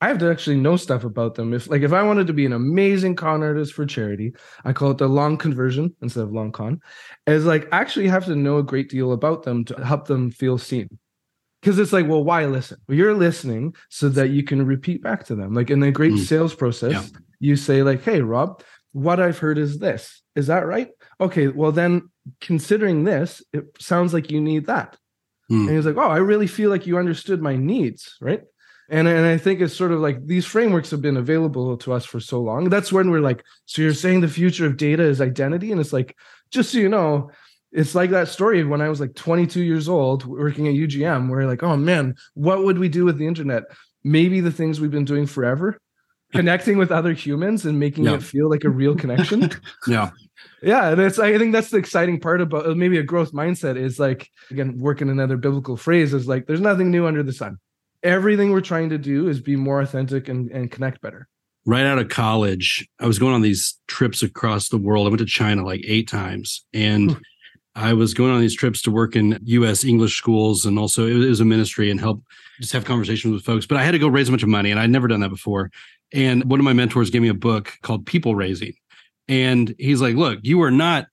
i 0.00 0.08
have 0.08 0.18
to 0.18 0.30
actually 0.30 0.56
know 0.56 0.76
stuff 0.76 1.04
about 1.04 1.34
them 1.34 1.54
if 1.54 1.68
like 1.68 1.82
if 1.82 1.92
i 1.92 2.02
wanted 2.02 2.26
to 2.26 2.32
be 2.32 2.44
an 2.44 2.52
amazing 2.52 3.14
con 3.14 3.42
artist 3.42 3.72
for 3.72 3.86
charity 3.86 4.32
i 4.64 4.72
call 4.72 4.90
it 4.90 4.98
the 4.98 5.08
long 5.08 5.38
conversion 5.38 5.94
instead 6.02 6.22
of 6.22 6.32
long 6.32 6.52
con 6.52 6.80
is 7.26 7.46
like 7.46 7.66
actually 7.72 8.08
have 8.08 8.24
to 8.24 8.36
know 8.36 8.58
a 8.58 8.62
great 8.62 8.90
deal 8.90 9.12
about 9.12 9.42
them 9.42 9.64
to 9.64 9.74
help 9.84 10.06
them 10.06 10.30
feel 10.30 10.58
seen 10.58 10.88
because 11.60 11.78
it's 11.78 11.92
like 11.92 12.06
well 12.06 12.24
why 12.24 12.44
listen 12.46 12.78
well 12.88 12.96
you're 12.96 13.14
listening 13.14 13.74
so 13.88 14.08
that 14.08 14.30
you 14.30 14.42
can 14.42 14.64
repeat 14.64 15.02
back 15.02 15.24
to 15.24 15.34
them 15.34 15.54
like 15.54 15.70
in 15.70 15.82
a 15.82 15.92
great 15.92 16.12
mm. 16.12 16.18
sales 16.18 16.54
process 16.54 16.92
yeah. 16.92 17.18
you 17.40 17.56
say 17.56 17.82
like 17.82 18.02
hey 18.02 18.20
rob 18.20 18.62
what 18.92 19.20
i've 19.20 19.38
heard 19.38 19.58
is 19.58 19.78
this 19.78 20.22
is 20.34 20.46
that 20.46 20.66
right 20.66 20.90
okay 21.20 21.48
well 21.48 21.72
then 21.72 22.08
considering 22.40 23.04
this 23.04 23.42
it 23.52 23.64
sounds 23.80 24.14
like 24.14 24.30
you 24.30 24.40
need 24.40 24.66
that 24.66 24.96
Mm. 25.50 25.66
And 25.66 25.76
he's 25.76 25.86
like, 25.86 25.96
"Oh, 25.96 26.08
I 26.08 26.18
really 26.18 26.46
feel 26.46 26.70
like 26.70 26.86
you 26.86 26.98
understood 26.98 27.40
my 27.40 27.56
needs, 27.56 28.16
right?" 28.20 28.42
And 28.90 29.08
and 29.08 29.26
I 29.26 29.38
think 29.38 29.60
it's 29.60 29.76
sort 29.76 29.92
of 29.92 30.00
like 30.00 30.26
these 30.26 30.44
frameworks 30.44 30.90
have 30.90 31.02
been 31.02 31.16
available 31.16 31.76
to 31.78 31.92
us 31.92 32.04
for 32.04 32.20
so 32.20 32.40
long. 32.40 32.68
That's 32.68 32.92
when 32.92 33.10
we're 33.10 33.20
like, 33.20 33.42
"So 33.66 33.82
you're 33.82 33.94
saying 33.94 34.20
the 34.20 34.28
future 34.28 34.66
of 34.66 34.76
data 34.76 35.02
is 35.02 35.20
identity?" 35.20 35.72
And 35.72 35.80
it's 35.80 35.92
like, 35.92 36.16
just 36.50 36.72
so 36.72 36.78
you 36.78 36.88
know, 36.88 37.30
it's 37.72 37.94
like 37.94 38.10
that 38.10 38.28
story 38.28 38.64
when 38.64 38.80
I 38.80 38.88
was 38.88 39.00
like 39.00 39.14
22 39.14 39.62
years 39.62 39.88
old 39.88 40.24
working 40.24 40.68
at 40.68 40.74
UGM, 40.74 41.28
where 41.28 41.46
like, 41.46 41.62
oh 41.62 41.76
man, 41.76 42.14
what 42.34 42.64
would 42.64 42.78
we 42.78 42.88
do 42.88 43.04
with 43.04 43.18
the 43.18 43.26
internet? 43.26 43.64
Maybe 44.04 44.40
the 44.40 44.52
things 44.52 44.80
we've 44.80 44.90
been 44.90 45.04
doing 45.04 45.26
forever, 45.26 45.78
connecting 46.32 46.78
with 46.78 46.90
other 46.90 47.12
humans 47.12 47.64
and 47.64 47.78
making 47.78 48.04
yeah. 48.04 48.14
it 48.14 48.22
feel 48.22 48.48
like 48.48 48.64
a 48.64 48.70
real 48.70 48.94
connection. 48.94 49.50
yeah 49.86 50.10
yeah 50.62 50.90
and 50.90 51.00
it's 51.00 51.18
i 51.18 51.36
think 51.38 51.52
that's 51.52 51.70
the 51.70 51.76
exciting 51.76 52.20
part 52.20 52.40
about 52.40 52.66
uh, 52.66 52.74
maybe 52.74 52.98
a 52.98 53.02
growth 53.02 53.32
mindset 53.32 53.76
is 53.76 53.98
like 53.98 54.30
again 54.50 54.76
working 54.78 55.08
another 55.08 55.36
biblical 55.36 55.76
phrase 55.76 56.14
is 56.14 56.28
like 56.28 56.46
there's 56.46 56.60
nothing 56.60 56.90
new 56.90 57.06
under 57.06 57.22
the 57.22 57.32
sun 57.32 57.58
everything 58.02 58.50
we're 58.52 58.60
trying 58.60 58.88
to 58.88 58.98
do 58.98 59.28
is 59.28 59.40
be 59.40 59.56
more 59.56 59.80
authentic 59.80 60.28
and, 60.28 60.50
and 60.50 60.70
connect 60.70 61.00
better 61.00 61.28
right 61.64 61.86
out 61.86 61.98
of 61.98 62.08
college 62.08 62.88
i 63.00 63.06
was 63.06 63.18
going 63.18 63.34
on 63.34 63.42
these 63.42 63.78
trips 63.86 64.22
across 64.22 64.68
the 64.68 64.78
world 64.78 65.06
i 65.06 65.10
went 65.10 65.18
to 65.18 65.26
china 65.26 65.64
like 65.64 65.82
eight 65.86 66.08
times 66.08 66.64
and 66.72 67.12
hmm. 67.12 67.18
I 67.78 67.92
was 67.92 68.12
going 68.12 68.32
on 68.32 68.40
these 68.40 68.54
trips 68.54 68.82
to 68.82 68.90
work 68.90 69.16
in 69.16 69.38
us 69.46 69.84
english 69.84 70.16
schools 70.16 70.66
and 70.66 70.78
also 70.78 71.06
it 71.06 71.14
was 71.14 71.40
a 71.40 71.44
ministry 71.44 71.90
and 71.90 72.00
help 72.00 72.22
just 72.60 72.72
have 72.72 72.84
conversations 72.84 73.32
with 73.32 73.44
folks 73.44 73.66
but 73.66 73.78
i 73.78 73.84
had 73.84 73.92
to 73.92 73.98
go 73.98 74.08
raise 74.08 74.28
a 74.28 74.32
bunch 74.32 74.42
of 74.42 74.48
money 74.48 74.70
and 74.70 74.78
i'd 74.80 74.90
never 74.90 75.08
done 75.08 75.20
that 75.20 75.30
before 75.30 75.70
and 76.12 76.44
one 76.50 76.60
of 76.60 76.64
my 76.64 76.72
mentors 76.72 77.10
gave 77.10 77.22
me 77.22 77.28
a 77.28 77.34
book 77.34 77.72
called 77.82 78.06
people 78.06 78.34
raising 78.34 78.74
and 79.28 79.74
he's 79.78 80.00
like, 80.00 80.16
look, 80.16 80.40
you 80.42 80.62
are 80.62 80.70
not 80.70 81.06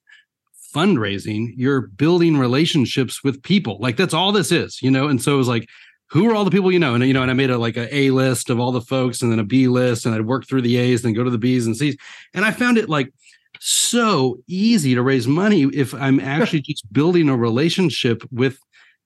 fundraising, 0.74 1.54
you're 1.56 1.82
building 1.82 2.38
relationships 2.38 3.24
with 3.24 3.44
people. 3.44 3.78
Like 3.80 3.98
that's 3.98 4.14
all 4.14 4.32
this 4.32 4.52
is, 4.52 4.82
you 4.82 4.90
know? 4.90 5.08
And 5.08 5.22
so 5.22 5.36
it 5.36 5.38
was 5.38 5.48
like, 5.48 5.68
who 6.10 6.30
are 6.30 6.36
all 6.36 6.46
the 6.46 6.52
people 6.52 6.72
you 6.72 6.80
know? 6.80 6.96
And 6.96 7.04
you 7.04 7.14
know, 7.14 7.22
and 7.22 7.32
I 7.32 7.34
made 7.34 7.50
a 7.50 7.58
like 7.58 7.78
a 7.78 7.94
A 7.94 8.12
list 8.12 8.50
of 8.50 8.60
all 8.60 8.72
the 8.72 8.82
folks 8.82 9.22
and 9.22 9.32
then 9.32 9.40
a 9.40 9.44
B 9.44 9.68
list, 9.68 10.06
and 10.06 10.16
I'd 10.16 10.26
work 10.26 10.48
through 10.48 10.62
the 10.62 10.78
A's, 10.78 11.02
then 11.02 11.14
go 11.14 11.24
to 11.24 11.30
the 11.30 11.38
B's 11.38 11.66
and 11.66 11.76
C's. 11.76 11.98
And 12.34 12.46
I 12.46 12.52
found 12.52 12.78
it 12.78 12.90
like 12.90 13.12
so 13.60 14.38
easy 14.48 14.96
to 14.96 15.02
raise 15.02 15.28
money 15.28 15.64
if 15.74 15.94
I'm 15.94 16.20
actually 16.20 16.62
just 16.62 16.92
building 16.92 17.30
a 17.30 17.38
relationship 17.38 18.24
with 18.32 18.60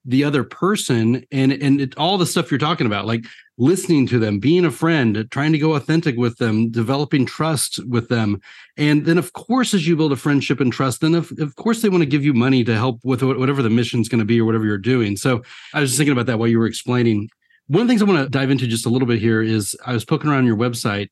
the 0.05 0.23
other 0.23 0.43
person 0.43 1.25
and 1.31 1.51
and 1.51 1.81
it, 1.81 1.97
all 1.97 2.17
the 2.17 2.25
stuff 2.25 2.49
you're 2.49 2.57
talking 2.57 2.87
about 2.87 3.05
like 3.05 3.25
listening 3.57 4.07
to 4.07 4.17
them 4.17 4.39
being 4.39 4.63
a 4.63 4.71
friend 4.71 5.27
trying 5.29 5.51
to 5.51 5.57
go 5.57 5.75
authentic 5.75 6.15
with 6.15 6.37
them 6.37 6.71
developing 6.71 7.25
trust 7.25 7.79
with 7.85 8.07
them. 8.07 8.39
And 8.77 9.05
then 9.05 9.17
of 9.17 9.33
course 9.33 9.73
as 9.73 9.85
you 9.85 9.97
build 9.97 10.13
a 10.13 10.15
friendship 10.15 10.61
and 10.61 10.71
trust 10.71 11.01
then 11.01 11.15
of, 11.15 11.31
of 11.39 11.55
course 11.57 11.81
they 11.81 11.89
want 11.89 12.01
to 12.01 12.09
give 12.09 12.23
you 12.23 12.33
money 12.33 12.63
to 12.63 12.75
help 12.75 12.99
with 13.03 13.21
whatever 13.21 13.61
the 13.61 13.69
mission's 13.69 14.07
going 14.07 14.19
to 14.19 14.25
be 14.25 14.39
or 14.39 14.45
whatever 14.45 14.65
you're 14.65 14.77
doing. 14.77 15.17
So 15.17 15.43
i 15.73 15.81
was 15.81 15.89
just 15.89 15.97
thinking 15.97 16.13
about 16.13 16.27
that 16.27 16.39
while 16.39 16.47
you 16.47 16.59
were 16.59 16.67
explaining. 16.67 17.29
One 17.67 17.81
of 17.81 17.87
the 17.87 17.91
things 17.91 18.01
i 18.01 18.05
want 18.05 18.23
to 18.23 18.29
dive 18.29 18.51
into 18.51 18.67
just 18.67 18.85
a 18.85 18.89
little 18.89 19.07
bit 19.07 19.19
here 19.19 19.41
is 19.41 19.75
i 19.85 19.93
was 19.93 20.05
poking 20.05 20.29
around 20.29 20.45
your 20.45 20.57
website 20.57 21.09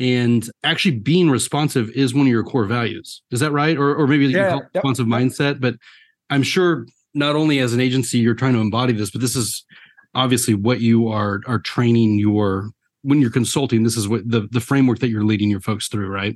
and 0.00 0.50
actually 0.64 0.98
being 0.98 1.30
responsive 1.30 1.90
is 1.90 2.12
one 2.12 2.26
of 2.26 2.32
your 2.32 2.42
core 2.42 2.64
values 2.64 3.22
is 3.30 3.38
that 3.38 3.52
right 3.52 3.76
or, 3.76 3.94
or 3.94 4.06
maybe 4.08 4.26
yeah, 4.26 4.56
yep, 4.56 4.70
responsive 4.74 5.06
mindset 5.06 5.60
but 5.60 5.76
i'm 6.30 6.42
sure 6.42 6.86
not 7.14 7.36
only 7.36 7.58
as 7.58 7.72
an 7.72 7.80
agency 7.80 8.18
you're 8.18 8.34
trying 8.34 8.54
to 8.54 8.60
embody 8.60 8.92
this, 8.92 9.10
but 9.10 9.20
this 9.20 9.36
is 9.36 9.64
obviously 10.14 10.54
what 10.54 10.80
you 10.80 11.08
are 11.08 11.40
are 11.46 11.58
training 11.58 12.18
your 12.18 12.70
when 13.02 13.20
you're 13.20 13.30
consulting. 13.30 13.82
This 13.82 13.96
is 13.96 14.08
what 14.08 14.28
the 14.28 14.48
the 14.50 14.60
framework 14.60 15.00
that 15.00 15.08
you're 15.08 15.24
leading 15.24 15.50
your 15.50 15.60
folks 15.60 15.88
through, 15.88 16.08
right? 16.08 16.34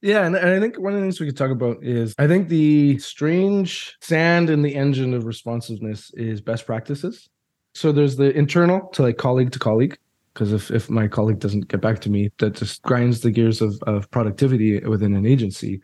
Yeah, 0.00 0.24
and, 0.24 0.36
and 0.36 0.48
I 0.50 0.60
think 0.60 0.78
one 0.78 0.92
of 0.92 1.00
the 1.00 1.04
things 1.04 1.18
we 1.18 1.26
could 1.26 1.36
talk 1.36 1.50
about 1.50 1.82
is 1.82 2.14
I 2.18 2.28
think 2.28 2.48
the 2.48 2.98
strange 2.98 3.96
sand 4.00 4.48
in 4.48 4.62
the 4.62 4.74
engine 4.74 5.12
of 5.12 5.24
responsiveness 5.24 6.12
is 6.14 6.40
best 6.40 6.66
practices. 6.66 7.28
So 7.74 7.90
there's 7.90 8.16
the 8.16 8.30
internal 8.36 8.88
to 8.92 9.02
like 9.02 9.18
colleague 9.18 9.50
to 9.52 9.58
colleague, 9.58 9.98
because 10.38 10.52
if, 10.52 10.70
if 10.70 10.88
my 10.88 11.08
colleague 11.08 11.40
doesn't 11.40 11.66
get 11.66 11.80
back 11.80 11.98
to 11.98 12.08
me, 12.08 12.30
that 12.38 12.54
just 12.54 12.80
grinds 12.82 13.22
the 13.22 13.32
gears 13.32 13.60
of, 13.60 13.82
of 13.88 14.08
productivity 14.12 14.78
within 14.78 15.16
an 15.16 15.26
agency. 15.26 15.80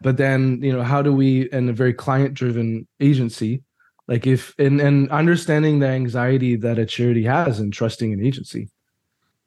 But 0.00 0.16
then, 0.16 0.58
you 0.62 0.72
know, 0.72 0.82
how 0.82 1.02
do 1.02 1.12
we, 1.12 1.50
in 1.52 1.68
a 1.68 1.74
very 1.74 1.92
client 1.92 2.32
driven 2.32 2.88
agency, 2.98 3.62
like 4.08 4.26
if, 4.26 4.54
and, 4.58 4.80
and 4.80 5.10
understanding 5.10 5.80
the 5.80 5.88
anxiety 5.88 6.56
that 6.56 6.78
a 6.78 6.86
charity 6.86 7.24
has 7.24 7.60
in 7.60 7.72
trusting 7.72 8.10
an 8.10 8.24
agency, 8.24 8.70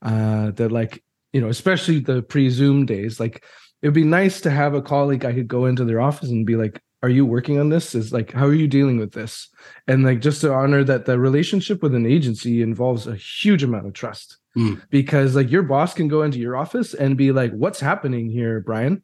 uh, 0.03 0.51
that 0.51 0.71
like, 0.71 1.03
you 1.31 1.41
know, 1.41 1.49
especially 1.49 1.97
the 1.97 2.21
pre 2.21 2.51
Zoom 2.51 2.85
days, 2.85 3.19
like 3.19 3.43
it'd 3.81 3.95
be 3.95 4.03
nice 4.03 4.39
to 4.41 4.51
have 4.51 4.75
a 4.75 4.83
colleague 4.83 5.25
I 5.25 5.33
could 5.33 5.47
go 5.47 5.65
into 5.65 5.83
their 5.83 5.99
office 5.99 6.29
and 6.29 6.45
be 6.45 6.57
like, 6.57 6.79
are 7.01 7.09
you 7.09 7.25
working 7.25 7.59
on 7.59 7.69
this? 7.69 7.95
Is 7.95 8.13
like 8.13 8.31
how 8.31 8.45
are 8.45 8.53
you 8.53 8.67
dealing 8.67 8.99
with 8.99 9.13
this? 9.13 9.49
And 9.87 10.03
like 10.03 10.21
just 10.21 10.41
to 10.41 10.53
honor 10.53 10.83
that 10.83 11.05
the 11.05 11.17
relationship 11.17 11.81
with 11.81 11.95
an 11.95 12.05
agency 12.05 12.61
involves 12.61 13.07
a 13.07 13.15
huge 13.15 13.63
amount 13.63 13.87
of 13.87 13.93
trust 13.93 14.37
mm. 14.57 14.81
because 14.89 15.35
like 15.35 15.51
your 15.51 15.63
boss 15.63 15.93
can 15.93 16.07
go 16.07 16.21
into 16.21 16.39
your 16.39 16.55
office 16.55 16.93
and 16.93 17.17
be 17.17 17.31
like 17.31 17.51
what's 17.51 17.79
happening 17.79 18.29
here 18.29 18.59
brian 18.59 19.01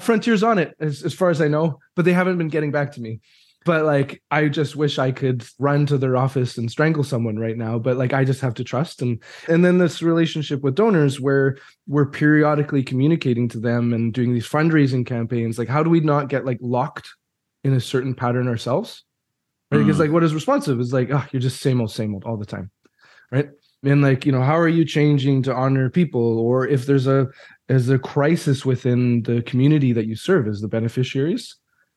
Frontier's 0.00 0.42
on 0.42 0.58
it, 0.58 0.74
as, 0.80 1.02
as 1.02 1.12
far 1.12 1.30
as 1.30 1.40
I 1.40 1.48
know, 1.48 1.80
but 1.96 2.04
they 2.04 2.12
haven't 2.12 2.38
been 2.38 2.48
getting 2.48 2.70
back 2.70 2.92
to 2.92 3.00
me. 3.00 3.20
But 3.64 3.84
like, 3.84 4.22
I 4.30 4.48
just 4.48 4.76
wish 4.76 4.98
I 4.98 5.10
could 5.10 5.44
run 5.58 5.84
to 5.86 5.98
their 5.98 6.16
office 6.16 6.56
and 6.56 6.70
strangle 6.70 7.04
someone 7.04 7.36
right 7.36 7.56
now. 7.56 7.78
But 7.78 7.96
like, 7.96 8.12
I 8.12 8.24
just 8.24 8.40
have 8.40 8.54
to 8.54 8.64
trust. 8.64 9.02
And 9.02 9.20
and 9.48 9.64
then 9.64 9.78
this 9.78 10.00
relationship 10.00 10.62
with 10.62 10.76
donors, 10.76 11.20
where 11.20 11.58
we're 11.86 12.06
periodically 12.06 12.82
communicating 12.82 13.48
to 13.48 13.60
them 13.60 13.92
and 13.92 14.14
doing 14.14 14.32
these 14.32 14.48
fundraising 14.48 15.04
campaigns. 15.04 15.58
Like, 15.58 15.68
how 15.68 15.82
do 15.82 15.90
we 15.90 16.00
not 16.00 16.28
get 16.28 16.46
like 16.46 16.58
locked 16.62 17.10
in 17.64 17.74
a 17.74 17.80
certain 17.80 18.14
pattern 18.14 18.48
ourselves? 18.48 19.04
Right? 19.70 19.78
Mm. 19.78 19.86
Because 19.86 19.98
like, 19.98 20.12
what 20.12 20.24
is 20.24 20.34
responsive 20.34 20.80
is 20.80 20.92
like, 20.92 21.10
oh, 21.10 21.26
you're 21.32 21.42
just 21.42 21.60
same 21.60 21.80
old, 21.80 21.90
same 21.90 22.14
old 22.14 22.24
all 22.24 22.36
the 22.36 22.46
time, 22.46 22.70
right? 23.30 23.50
And 23.84 24.02
like 24.02 24.26
you 24.26 24.32
know 24.32 24.42
how 24.42 24.58
are 24.58 24.68
you 24.68 24.84
changing 24.84 25.42
to 25.44 25.54
honor 25.54 25.90
people? 25.90 26.38
Or 26.38 26.66
if 26.66 26.86
there's 26.86 27.06
a 27.06 27.28
is 27.68 27.88
a 27.88 27.98
crisis 27.98 28.64
within 28.64 29.22
the 29.22 29.42
community 29.42 29.92
that 29.92 30.06
you 30.06 30.16
serve 30.16 30.48
as 30.48 30.60
the 30.60 30.68
beneficiaries? 30.68 31.56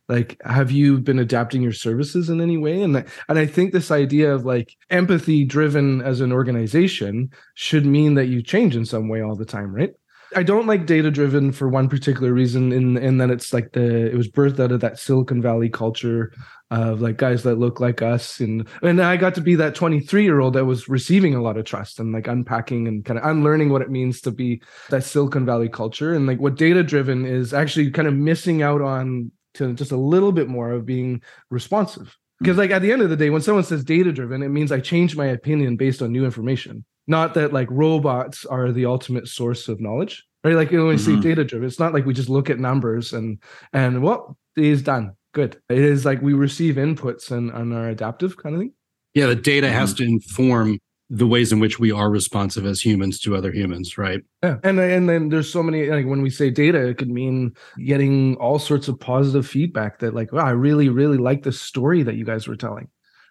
Like 0.09 0.39
have 0.43 0.71
you 0.71 0.99
been 0.99 1.19
adapting 1.19 1.61
your 1.61 1.71
services 1.71 2.29
in 2.29 2.41
any 2.41 2.57
way? 2.57 2.81
And 2.81 2.97
and 3.29 3.39
i 3.39 3.45
think 3.45 3.71
this 3.71 3.91
idea 3.91 4.33
of 4.33 4.45
like 4.45 4.75
empathy 4.89 5.45
driven 5.45 6.01
as 6.01 6.21
an 6.21 6.31
organization 6.31 7.29
should 7.55 7.85
mean 7.85 8.15
that 8.15 8.27
you 8.27 8.41
change 8.41 8.75
in 8.75 8.85
some 8.85 9.07
way 9.07 9.21
all 9.21 9.35
the 9.35 9.45
time 9.45 9.73
right 9.73 9.93
I 10.35 10.43
don't 10.43 10.67
like 10.67 10.85
data 10.85 11.11
driven 11.11 11.51
for 11.51 11.67
one 11.67 11.89
particular 11.89 12.33
reason 12.33 12.71
in 12.71 12.97
in 12.97 13.17
that 13.17 13.29
it's 13.29 13.53
like 13.53 13.73
the 13.73 14.11
it 14.11 14.15
was 14.15 14.29
birthed 14.29 14.59
out 14.59 14.71
of 14.71 14.79
that 14.81 14.99
Silicon 14.99 15.41
Valley 15.41 15.69
culture 15.69 16.31
of 16.69 17.01
like 17.01 17.17
guys 17.17 17.43
that 17.43 17.55
look 17.55 17.81
like 17.81 18.01
us 18.01 18.39
and 18.39 18.65
and 18.81 19.01
I 19.01 19.17
got 19.17 19.35
to 19.35 19.41
be 19.41 19.55
that 19.55 19.75
23 19.75 20.23
year 20.23 20.39
old 20.39 20.53
that 20.53 20.65
was 20.65 20.87
receiving 20.87 21.35
a 21.35 21.41
lot 21.41 21.57
of 21.57 21.65
trust 21.65 21.99
and 21.99 22.13
like 22.13 22.27
unpacking 22.27 22.87
and 22.87 23.03
kind 23.03 23.19
of 23.19 23.25
unlearning 23.25 23.69
what 23.69 23.81
it 23.81 23.89
means 23.89 24.21
to 24.21 24.31
be 24.31 24.61
that 24.89 25.03
Silicon 25.03 25.45
Valley 25.45 25.67
culture. 25.67 26.13
And 26.13 26.25
like 26.27 26.39
what 26.39 26.55
data 26.55 26.81
driven 26.81 27.25
is 27.25 27.53
actually 27.53 27.91
kind 27.91 28.07
of 28.07 28.13
missing 28.13 28.61
out 28.61 28.81
on 28.81 29.31
to 29.55 29.73
just 29.73 29.91
a 29.91 29.97
little 29.97 30.31
bit 30.31 30.47
more 30.47 30.71
of 30.71 30.85
being 30.85 31.21
responsive. 31.49 32.17
Hmm. 32.39 32.45
Because 32.45 32.57
like 32.57 32.71
at 32.71 32.81
the 32.81 32.93
end 32.93 33.01
of 33.01 33.09
the 33.09 33.17
day 33.17 33.29
when 33.29 33.41
someone 33.41 33.65
says 33.65 33.83
data 33.83 34.13
driven 34.13 34.41
it 34.41 34.49
means 34.49 34.71
I 34.71 34.79
change 34.79 35.17
my 35.17 35.27
opinion 35.27 35.75
based 35.75 36.01
on 36.01 36.13
new 36.13 36.23
information 36.23 36.85
not 37.07 37.33
that 37.33 37.53
like 37.53 37.67
robots 37.71 38.45
are 38.45 38.71
the 38.71 38.85
ultimate 38.85 39.27
source 39.27 39.67
of 39.67 39.81
knowledge 39.81 40.23
right 40.43 40.55
like 40.55 40.71
you 40.71 40.77
know, 40.77 40.85
when 40.85 40.95
we 40.95 41.01
mm-hmm. 41.01 41.21
see 41.21 41.29
data 41.29 41.43
driven 41.43 41.67
it's 41.67 41.79
not 41.79 41.93
like 41.93 42.05
we 42.05 42.13
just 42.13 42.29
look 42.29 42.49
at 42.49 42.59
numbers 42.59 43.13
and 43.13 43.39
and 43.73 44.01
well 44.01 44.37
is 44.55 44.81
done 44.81 45.11
good 45.33 45.59
it 45.69 45.79
is 45.79 46.05
like 46.05 46.21
we 46.21 46.33
receive 46.33 46.75
inputs 46.75 47.31
and, 47.31 47.51
and 47.51 47.73
are 47.73 47.89
adaptive 47.89 48.37
kind 48.37 48.55
of 48.55 48.61
thing 48.61 48.73
Yeah, 49.13 49.27
the 49.27 49.35
data 49.35 49.67
mm-hmm. 49.67 49.77
has 49.77 49.93
to 49.95 50.03
inform 50.03 50.79
the 51.09 51.27
ways 51.27 51.51
in 51.51 51.59
which 51.59 51.77
we 51.77 51.91
are 51.91 52.09
responsive 52.09 52.65
as 52.65 52.79
humans 52.79 53.19
to 53.19 53.35
other 53.35 53.51
humans, 53.51 53.97
right? 53.97 54.21
Yeah, 54.41 54.57
and 54.63 54.79
and 54.79 55.09
then 55.09 55.27
there's 55.29 55.51
so 55.51 55.61
many 55.61 55.87
like 55.87 56.05
when 56.05 56.21
we 56.21 56.29
say 56.29 56.49
data, 56.49 56.87
it 56.87 56.97
could 56.97 57.09
mean 57.09 57.53
getting 57.85 58.35
all 58.37 58.59
sorts 58.59 58.87
of 58.87 58.99
positive 58.99 59.45
feedback 59.45 59.99
that 59.99 60.13
like, 60.13 60.31
wow, 60.31 60.45
I 60.45 60.51
really 60.51 60.87
really 60.87 61.17
like 61.17 61.43
the 61.43 61.51
story 61.51 62.03
that 62.03 62.15
you 62.15 62.23
guys 62.23 62.47
were 62.47 62.55
telling, 62.55 62.87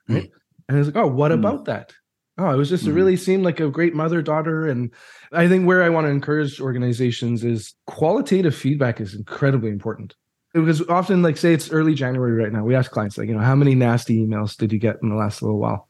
right? 0.09 0.25
Mm. 0.25 0.31
And 0.69 0.79
it's 0.79 0.95
like, 0.95 1.03
oh, 1.03 1.09
what 1.09 1.33
mm. 1.33 1.37
about 1.37 1.65
that? 1.65 1.95
Oh, 2.41 2.51
it 2.51 2.57
was 2.57 2.69
just 2.69 2.85
mm. 2.85 2.89
it 2.89 2.93
really 2.93 3.17
seemed 3.17 3.45
like 3.45 3.61
a 3.61 3.69
great 3.69 3.95
mother 3.95 4.23
daughter, 4.23 4.67
and 4.67 4.91
I 5.33 5.49
think 5.49 5.67
where 5.67 5.83
I 5.83 5.91
want 5.91 6.07
to 6.07 6.11
encourage 6.11 6.61
organizations 6.61 7.45
is 7.45 7.75
qualitative 7.87 8.55
feedback 8.55 9.01
is 9.01 9.15
incredibly 9.15 9.71
important 9.71 10.15
because 10.53 10.83
often 10.89 11.23
like 11.23 11.37
say 11.37 11.55
it's 11.55 11.71
early 11.71 11.95
january 11.95 12.33
right 12.33 12.53
now 12.53 12.65
we 12.65 12.75
ask 12.75 12.91
clients 12.91 13.17
like 13.17 13.29
you 13.29 13.35
know 13.35 13.41
how 13.41 13.55
many 13.55 13.73
nasty 13.77 14.19
emails 14.19 14.57
did 14.57 14.73
you 14.73 14.81
get 14.81 14.97
in 15.01 15.09
the 15.09 15.15
last 15.15 15.43
little 15.43 15.61
while 15.61 15.89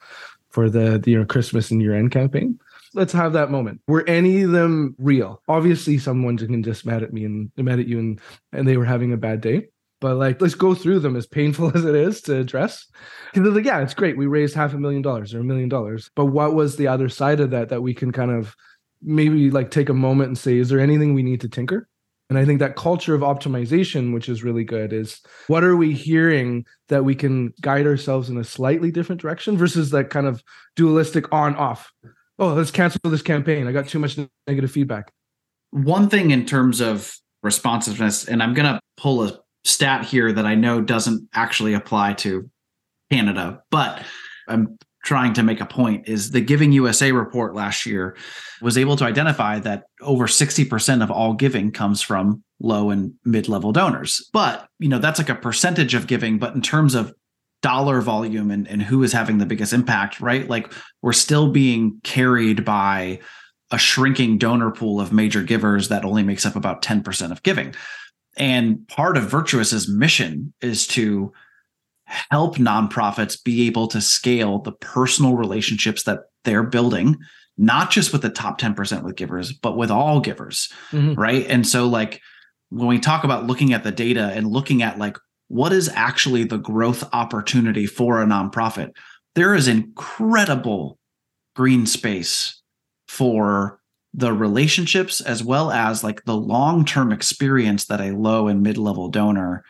for 0.50 0.68
the, 0.68 0.98
the 0.98 1.12
you 1.12 1.18
know 1.18 1.24
Christmas 1.24 1.70
and 1.70 1.80
year 1.80 1.94
end 1.94 2.10
campaign. 2.10 2.58
Let's 2.92 3.12
have 3.12 3.32
that 3.34 3.50
moment. 3.50 3.80
Were 3.86 4.06
any 4.08 4.42
of 4.42 4.50
them 4.50 4.96
real? 4.98 5.42
Obviously, 5.48 5.96
someone 5.96 6.36
can 6.36 6.62
just 6.62 6.84
mad 6.84 7.04
at 7.04 7.12
me 7.12 7.24
and 7.24 7.50
mad 7.56 7.78
at 7.78 7.86
you 7.86 7.98
and 7.98 8.20
and 8.52 8.68
they 8.68 8.76
were 8.76 8.84
having 8.84 9.12
a 9.12 9.16
bad 9.16 9.40
day. 9.40 9.68
But 10.00 10.16
like, 10.16 10.40
let's 10.40 10.54
go 10.54 10.74
through 10.74 11.00
them 11.00 11.16
as 11.16 11.26
painful 11.26 11.72
as 11.76 11.84
it 11.84 11.94
is 11.94 12.20
to 12.22 12.36
address. 12.36 12.86
Because 13.32 13.54
like, 13.54 13.64
yeah, 13.64 13.80
it's 13.80 13.94
great. 13.94 14.16
We 14.16 14.26
raised 14.26 14.54
half 14.54 14.74
a 14.74 14.78
million 14.78 15.02
dollars 15.02 15.34
or 15.34 15.40
a 15.40 15.44
million 15.44 15.68
dollars. 15.68 16.10
But 16.16 16.26
what 16.26 16.54
was 16.54 16.76
the 16.76 16.88
other 16.88 17.08
side 17.08 17.40
of 17.40 17.50
that 17.50 17.68
that 17.68 17.82
we 17.82 17.94
can 17.94 18.12
kind 18.12 18.30
of 18.30 18.56
maybe 19.02 19.50
like 19.50 19.70
take 19.70 19.88
a 19.88 19.94
moment 19.94 20.28
and 20.28 20.38
say, 20.38 20.58
is 20.58 20.68
there 20.68 20.80
anything 20.80 21.14
we 21.14 21.22
need 21.22 21.40
to 21.42 21.48
tinker? 21.48 21.88
And 22.28 22.38
I 22.38 22.44
think 22.44 22.60
that 22.60 22.76
culture 22.76 23.14
of 23.14 23.22
optimization, 23.22 24.14
which 24.14 24.28
is 24.28 24.44
really 24.44 24.62
good, 24.62 24.92
is 24.92 25.20
what 25.48 25.64
are 25.64 25.76
we 25.76 25.92
hearing 25.92 26.64
that 26.88 27.04
we 27.04 27.16
can 27.16 27.52
guide 27.60 27.86
ourselves 27.86 28.30
in 28.30 28.38
a 28.38 28.44
slightly 28.44 28.92
different 28.92 29.20
direction 29.20 29.58
versus 29.58 29.90
that 29.90 30.10
kind 30.10 30.28
of 30.28 30.40
dualistic 30.76 31.32
on 31.32 31.56
off. 31.56 31.92
Oh, 32.38 32.54
let's 32.54 32.70
cancel 32.70 33.00
this 33.10 33.20
campaign. 33.20 33.66
I 33.66 33.72
got 33.72 33.88
too 33.88 33.98
much 33.98 34.16
negative 34.46 34.70
feedback. 34.70 35.12
One 35.72 36.08
thing 36.08 36.30
in 36.30 36.46
terms 36.46 36.80
of 36.80 37.12
responsiveness, 37.42 38.26
and 38.26 38.42
I'm 38.42 38.54
going 38.54 38.74
to 38.74 38.80
pull 38.96 39.24
a 39.24 39.40
stat 39.64 40.04
here 40.04 40.32
that 40.32 40.46
I 40.46 40.54
know 40.54 40.80
doesn't 40.80 41.28
actually 41.34 41.74
apply 41.74 42.14
to 42.14 42.50
Canada, 43.10 43.62
but 43.70 44.02
I'm 44.48 44.78
trying 45.04 45.32
to 45.34 45.42
make 45.42 45.60
a 45.60 45.66
point 45.66 46.08
is 46.08 46.30
the 46.30 46.40
Giving 46.40 46.72
USA 46.72 47.12
report 47.12 47.54
last 47.54 47.86
year 47.86 48.16
was 48.60 48.76
able 48.76 48.96
to 48.96 49.04
identify 49.04 49.58
that 49.60 49.84
over 50.02 50.26
60% 50.26 51.02
of 51.02 51.10
all 51.10 51.32
giving 51.34 51.72
comes 51.72 52.02
from 52.02 52.42
low 52.60 52.90
and 52.90 53.14
mid-level 53.24 53.72
donors. 53.72 54.28
But, 54.32 54.68
you 54.78 54.88
know, 54.88 54.98
that's 54.98 55.18
like 55.18 55.30
a 55.30 55.34
percentage 55.34 55.94
of 55.94 56.06
giving, 56.06 56.38
but 56.38 56.54
in 56.54 56.60
terms 56.60 56.94
of 56.94 57.14
dollar 57.62 58.00
volume 58.00 58.50
and, 58.50 58.68
and 58.68 58.82
who 58.82 59.02
is 59.02 59.12
having 59.12 59.38
the 59.38 59.46
biggest 59.46 59.72
impact, 59.72 60.20
right? 60.20 60.48
Like 60.48 60.72
we're 61.02 61.12
still 61.12 61.50
being 61.50 62.00
carried 62.02 62.64
by 62.64 63.20
a 63.70 63.78
shrinking 63.78 64.38
donor 64.38 64.70
pool 64.70 65.00
of 65.00 65.12
major 65.12 65.42
givers 65.42 65.88
that 65.88 66.04
only 66.04 66.22
makes 66.22 66.44
up 66.44 66.56
about 66.56 66.82
10% 66.82 67.30
of 67.30 67.42
giving. 67.42 67.74
And 68.40 68.88
part 68.88 69.16
of 69.18 69.24
Virtuous's 69.30 69.86
mission 69.88 70.52
is 70.62 70.86
to 70.88 71.32
help 72.06 72.56
nonprofits 72.56 73.42
be 73.44 73.66
able 73.66 73.86
to 73.88 74.00
scale 74.00 74.58
the 74.58 74.72
personal 74.72 75.36
relationships 75.36 76.02
that 76.04 76.20
they're 76.44 76.64
building 76.64 77.16
not 77.56 77.90
just 77.90 78.12
with 78.12 78.22
the 78.22 78.30
top 78.30 78.58
10% 78.58 79.04
with 79.04 79.14
givers 79.14 79.52
but 79.52 79.76
with 79.76 79.90
all 79.90 80.18
givers 80.18 80.72
mm-hmm. 80.90 81.14
right 81.14 81.46
and 81.48 81.66
so 81.66 81.86
like 81.86 82.20
when 82.70 82.88
we 82.88 82.98
talk 82.98 83.22
about 83.22 83.46
looking 83.46 83.72
at 83.72 83.84
the 83.84 83.92
data 83.92 84.32
and 84.34 84.46
looking 84.46 84.82
at 84.82 84.98
like 84.98 85.16
what 85.48 85.72
is 85.72 85.88
actually 85.94 86.42
the 86.42 86.58
growth 86.58 87.08
opportunity 87.12 87.86
for 87.86 88.20
a 88.20 88.26
nonprofit 88.26 88.90
there 89.34 89.54
is 89.54 89.68
incredible 89.68 90.98
green 91.54 91.86
space 91.86 92.60
for 93.06 93.79
the 94.12 94.32
relationships 94.32 95.20
as 95.20 95.42
well 95.42 95.70
as 95.70 96.02
like 96.02 96.24
the 96.24 96.36
long-term 96.36 97.12
experience 97.12 97.86
that 97.86 98.00
a 98.00 98.10
low 98.10 98.48
and 98.48 98.62
mid-level 98.62 99.08
donor 99.08 99.64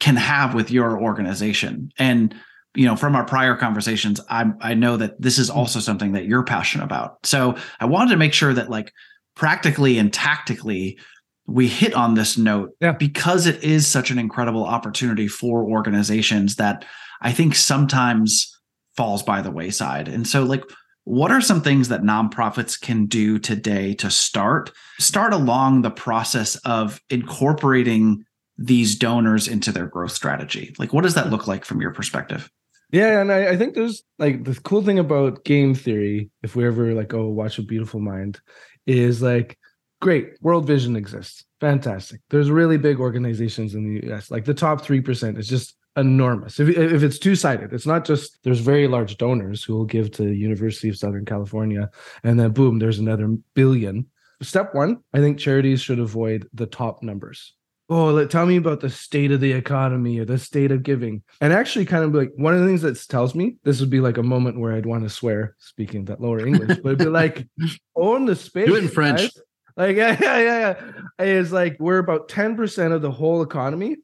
can 0.00 0.16
have 0.16 0.54
with 0.54 0.70
your 0.70 1.00
organization. 1.00 1.90
And 1.98 2.34
you 2.76 2.86
know 2.86 2.96
from 2.96 3.14
our 3.14 3.24
prior 3.24 3.54
conversations 3.54 4.20
i 4.30 4.44
i 4.60 4.74
know 4.74 4.96
that 4.96 5.22
this 5.22 5.38
is 5.38 5.48
mm. 5.48 5.54
also 5.54 5.78
something 5.78 6.10
that 6.10 6.24
you're 6.24 6.42
passionate 6.42 6.82
about. 6.82 7.24
So 7.24 7.56
i 7.78 7.84
wanted 7.84 8.10
to 8.10 8.16
make 8.16 8.32
sure 8.32 8.52
that 8.52 8.68
like 8.68 8.92
practically 9.36 9.96
and 9.96 10.12
tactically 10.12 10.98
we 11.46 11.68
hit 11.68 11.94
on 11.94 12.14
this 12.14 12.36
note 12.36 12.70
yeah. 12.80 12.90
because 12.90 13.46
it 13.46 13.62
is 13.62 13.86
such 13.86 14.10
an 14.10 14.18
incredible 14.18 14.64
opportunity 14.64 15.28
for 15.28 15.62
organizations 15.62 16.56
that 16.56 16.84
i 17.22 17.30
think 17.30 17.54
sometimes 17.54 18.54
falls 18.96 19.22
by 19.22 19.42
the 19.42 19.50
wayside. 19.50 20.08
And 20.08 20.26
so 20.26 20.44
like 20.44 20.62
what 21.04 21.30
are 21.30 21.40
some 21.40 21.60
things 21.60 21.88
that 21.88 22.02
nonprofits 22.02 22.80
can 22.80 23.06
do 23.06 23.38
today 23.38 23.94
to 23.94 24.10
start 24.10 24.72
start 24.98 25.32
along 25.32 25.82
the 25.82 25.90
process 25.90 26.56
of 26.64 27.00
incorporating 27.10 28.24
these 28.56 28.96
donors 28.96 29.46
into 29.46 29.70
their 29.70 29.86
growth 29.86 30.12
strategy? 30.12 30.74
Like, 30.78 30.92
what 30.92 31.02
does 31.02 31.14
that 31.14 31.30
look 31.30 31.46
like 31.46 31.64
from 31.64 31.80
your 31.80 31.92
perspective? 31.92 32.50
Yeah, 32.90 33.20
and 33.20 33.32
I, 33.32 33.48
I, 33.48 33.56
think 33.56 33.74
there's 33.74 34.02
like 34.18 34.44
the 34.44 34.54
cool 34.60 34.82
thing 34.82 34.98
about 35.00 35.44
game 35.44 35.74
theory, 35.74 36.30
if 36.42 36.54
we 36.54 36.64
ever 36.64 36.94
like, 36.94 37.12
oh, 37.12 37.26
watch 37.28 37.58
a 37.58 37.62
beautiful 37.62 37.98
mind, 37.98 38.40
is 38.86 39.20
like, 39.20 39.58
great, 40.00 40.34
World 40.42 40.66
Vision 40.66 40.94
exists. 40.94 41.44
Fantastic. 41.60 42.20
There's 42.30 42.50
really 42.50 42.76
big 42.76 43.00
organizations 43.00 43.74
in 43.74 43.82
the 43.82 44.12
US. 44.12 44.30
Like 44.30 44.44
the 44.44 44.54
top 44.54 44.82
3% 44.82 45.38
is 45.38 45.48
just 45.48 45.76
enormous. 45.96 46.60
If, 46.60 46.68
if 46.68 47.02
it's 47.02 47.18
two 47.18 47.34
sided, 47.34 47.72
it's 47.72 47.86
not 47.86 48.04
just 48.04 48.38
there's 48.42 48.60
very 48.60 48.88
large 48.88 49.16
donors 49.16 49.62
who 49.62 49.74
will 49.76 49.84
give 49.84 50.10
to 50.12 50.24
University 50.24 50.88
of 50.88 50.96
Southern 50.96 51.24
California, 51.24 51.90
and 52.22 52.38
then 52.38 52.52
boom, 52.52 52.78
there's 52.78 52.98
another 52.98 53.28
billion. 53.54 54.06
Step 54.42 54.74
one, 54.74 54.98
I 55.12 55.18
think 55.18 55.38
charities 55.38 55.80
should 55.80 56.00
avoid 56.00 56.48
the 56.52 56.66
top 56.66 57.02
numbers 57.02 57.54
oh 57.90 58.06
let, 58.06 58.30
tell 58.30 58.46
me 58.46 58.56
about 58.56 58.80
the 58.80 58.90
state 58.90 59.30
of 59.30 59.40
the 59.40 59.52
economy 59.52 60.18
or 60.18 60.24
the 60.24 60.38
state 60.38 60.70
of 60.70 60.82
giving 60.82 61.22
and 61.40 61.52
actually 61.52 61.84
kind 61.84 62.04
of 62.04 62.14
like 62.14 62.30
one 62.36 62.54
of 62.54 62.60
the 62.60 62.66
things 62.66 62.82
that 62.82 62.98
tells 63.08 63.34
me 63.34 63.56
this 63.62 63.80
would 63.80 63.90
be 63.90 64.00
like 64.00 64.16
a 64.16 64.22
moment 64.22 64.58
where 64.58 64.72
i'd 64.72 64.86
want 64.86 65.02
to 65.02 65.10
swear 65.10 65.54
speaking 65.58 66.04
that 66.04 66.20
lower 66.20 66.44
english 66.46 66.78
but 66.82 66.90
it'd 66.90 66.98
be 66.98 67.04
like 67.06 67.46
own 67.96 68.24
the 68.24 68.36
space 68.36 68.66
do 68.66 68.76
it 68.76 68.84
in 68.84 68.88
french 68.88 69.20
guys. 69.20 69.40
like 69.76 69.96
yeah 69.96 70.16
yeah 70.20 70.74
yeah 71.18 71.24
it's 71.24 71.52
like 71.52 71.76
we're 71.78 71.98
about 71.98 72.28
10% 72.28 72.92
of 72.92 73.02
the 73.02 73.10
whole 73.10 73.42
economy 73.42 73.96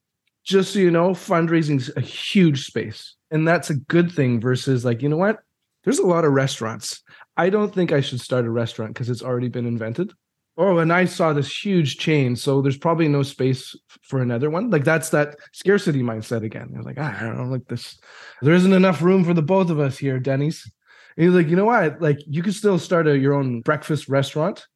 just 0.45 0.73
so 0.73 0.79
you 0.79 0.91
know 0.91 1.11
fundraising's 1.11 1.91
a 1.97 2.01
huge 2.01 2.67
space 2.67 3.15
and 3.31 3.47
that's 3.47 3.71
a 3.71 3.75
good 3.75 4.11
thing 4.11 4.41
versus 4.41 4.85
like 4.85 5.03
you 5.03 5.09
know 5.09 5.17
what 5.17 5.39
there's 5.85 5.99
a 5.99 6.07
lot 6.07 6.25
of 6.25 6.33
restaurants 6.33 7.03
i 7.37 7.49
don't 7.51 7.75
think 7.75 7.93
i 7.93 8.01
should 8.01 8.21
start 8.21 8.47
a 8.47 8.51
restaurant 8.51 8.95
because 8.95 9.11
it's 9.11 9.23
already 9.23 9.49
been 9.49 9.67
invented 9.67 10.13
oh, 10.61 10.79
and 10.79 10.93
I 10.93 11.07
saw 11.07 11.33
this 11.33 11.65
huge 11.65 11.97
chain, 11.97 12.37
so 12.37 12.61
there's 12.61 12.77
probably 12.77 13.09
no 13.09 13.23
space 13.23 13.75
for 14.03 14.21
another 14.21 14.51
one. 14.51 14.69
Like 14.69 14.85
that's 14.85 15.09
that 15.09 15.37
scarcity 15.53 16.03
mindset 16.03 16.45
again. 16.45 16.71
I 16.75 16.77
was 16.77 16.87
like, 16.87 16.99
ah, 16.99 17.17
I 17.19 17.25
don't 17.25 17.51
like 17.51 17.67
this. 17.67 17.99
There 18.43 18.53
isn't 18.53 18.73
enough 18.73 19.01
room 19.01 19.25
for 19.25 19.33
the 19.33 19.43
both 19.43 19.71
of 19.71 19.81
us 19.81 19.97
here, 19.97 20.21
Denny's. 20.21 20.71
And 21.17 21.25
he's 21.25 21.35
like, 21.35 21.49
you 21.49 21.57
know 21.57 21.65
what? 21.65 22.03
Like 22.03 22.19
you 22.27 22.43
could 22.43 22.55
still 22.55 22.79
start 22.79 23.09
a, 23.09 23.19
your 23.19 23.33
own 23.33 23.63
breakfast 23.63 24.09
restaurant, 24.09 24.67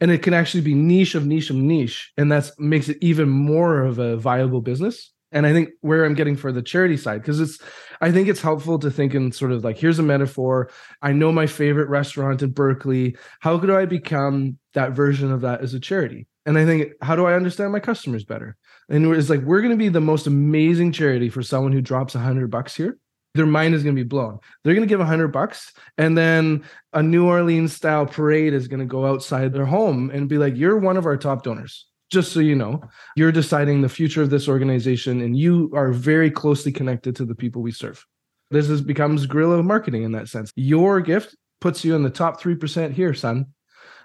and 0.00 0.10
it 0.10 0.22
can 0.22 0.34
actually 0.34 0.62
be 0.62 0.74
niche 0.74 1.14
of 1.14 1.26
niche 1.26 1.50
of 1.50 1.56
niche, 1.56 2.12
and 2.16 2.30
that 2.32 2.50
makes 2.58 2.88
it 2.88 2.98
even 3.00 3.28
more 3.28 3.82
of 3.82 3.98
a 3.98 4.16
viable 4.16 4.60
business. 4.60 5.12
And 5.34 5.46
I 5.46 5.52
think 5.54 5.70
where 5.80 6.04
I'm 6.04 6.14
getting 6.14 6.36
for 6.36 6.52
the 6.52 6.60
charity 6.60 6.98
side, 6.98 7.22
because 7.22 7.40
it's, 7.40 7.58
I 8.02 8.12
think 8.12 8.28
it's 8.28 8.42
helpful 8.42 8.78
to 8.80 8.90
think 8.90 9.14
in 9.14 9.32
sort 9.32 9.50
of 9.50 9.64
like, 9.64 9.78
here's 9.78 9.98
a 9.98 10.02
metaphor. 10.02 10.70
I 11.00 11.12
know 11.12 11.32
my 11.32 11.46
favorite 11.46 11.88
restaurant 11.88 12.42
in 12.42 12.50
Berkeley. 12.50 13.16
How 13.40 13.58
could 13.58 13.70
I 13.70 13.86
become 13.86 14.58
that 14.74 14.92
version 14.92 15.32
of 15.32 15.40
that 15.40 15.62
as 15.62 15.72
a 15.72 15.80
charity? 15.80 16.26
And 16.44 16.58
I 16.58 16.66
think, 16.66 16.92
how 17.00 17.16
do 17.16 17.24
I 17.24 17.32
understand 17.32 17.72
my 17.72 17.80
customers 17.80 18.24
better? 18.24 18.56
And 18.90 19.06
it's 19.14 19.30
like, 19.30 19.40
we're 19.40 19.62
going 19.62 19.70
to 19.70 19.76
be 19.78 19.88
the 19.88 20.02
most 20.02 20.26
amazing 20.26 20.92
charity 20.92 21.30
for 21.30 21.42
someone 21.42 21.72
who 21.72 21.80
drops 21.80 22.14
a 22.14 22.18
hundred 22.18 22.50
bucks 22.50 22.76
here. 22.76 22.98
Their 23.34 23.46
mind 23.46 23.74
is 23.74 23.82
going 23.82 23.96
to 23.96 24.02
be 24.02 24.08
blown. 24.08 24.38
They're 24.62 24.74
going 24.74 24.86
to 24.86 24.92
give 24.92 25.00
a 25.00 25.06
hundred 25.06 25.28
bucks, 25.28 25.72
and 25.96 26.16
then 26.16 26.64
a 26.92 27.02
New 27.02 27.26
Orleans 27.26 27.72
style 27.72 28.06
parade 28.06 28.52
is 28.52 28.68
going 28.68 28.80
to 28.80 28.86
go 28.86 29.06
outside 29.06 29.52
their 29.52 29.64
home 29.64 30.10
and 30.10 30.28
be 30.28 30.38
like, 30.38 30.56
"You're 30.56 30.78
one 30.78 30.96
of 30.96 31.06
our 31.06 31.16
top 31.16 31.42
donors." 31.42 31.86
just 32.12 32.30
so 32.30 32.40
you 32.40 32.54
know, 32.54 32.80
you're 33.16 33.32
deciding 33.32 33.80
the 33.80 33.88
future 33.88 34.20
of 34.20 34.28
this 34.28 34.46
organization 34.46 35.22
and 35.22 35.34
you 35.34 35.70
are 35.74 35.92
very 35.92 36.30
closely 36.30 36.70
connected 36.70 37.16
to 37.16 37.24
the 37.24 37.34
people 37.34 37.62
we 37.62 37.72
serve. 37.72 38.04
This 38.50 38.68
is 38.68 38.82
becomes 38.82 39.24
guerrilla 39.24 39.62
marketing 39.62 40.02
in 40.02 40.12
that 40.12 40.28
sense. 40.28 40.52
Your 40.54 41.00
gift 41.00 41.34
puts 41.62 41.86
you 41.86 41.94
in 41.96 42.02
the 42.02 42.10
top 42.10 42.40
3% 42.40 42.92
here, 42.92 43.14
son. 43.14 43.46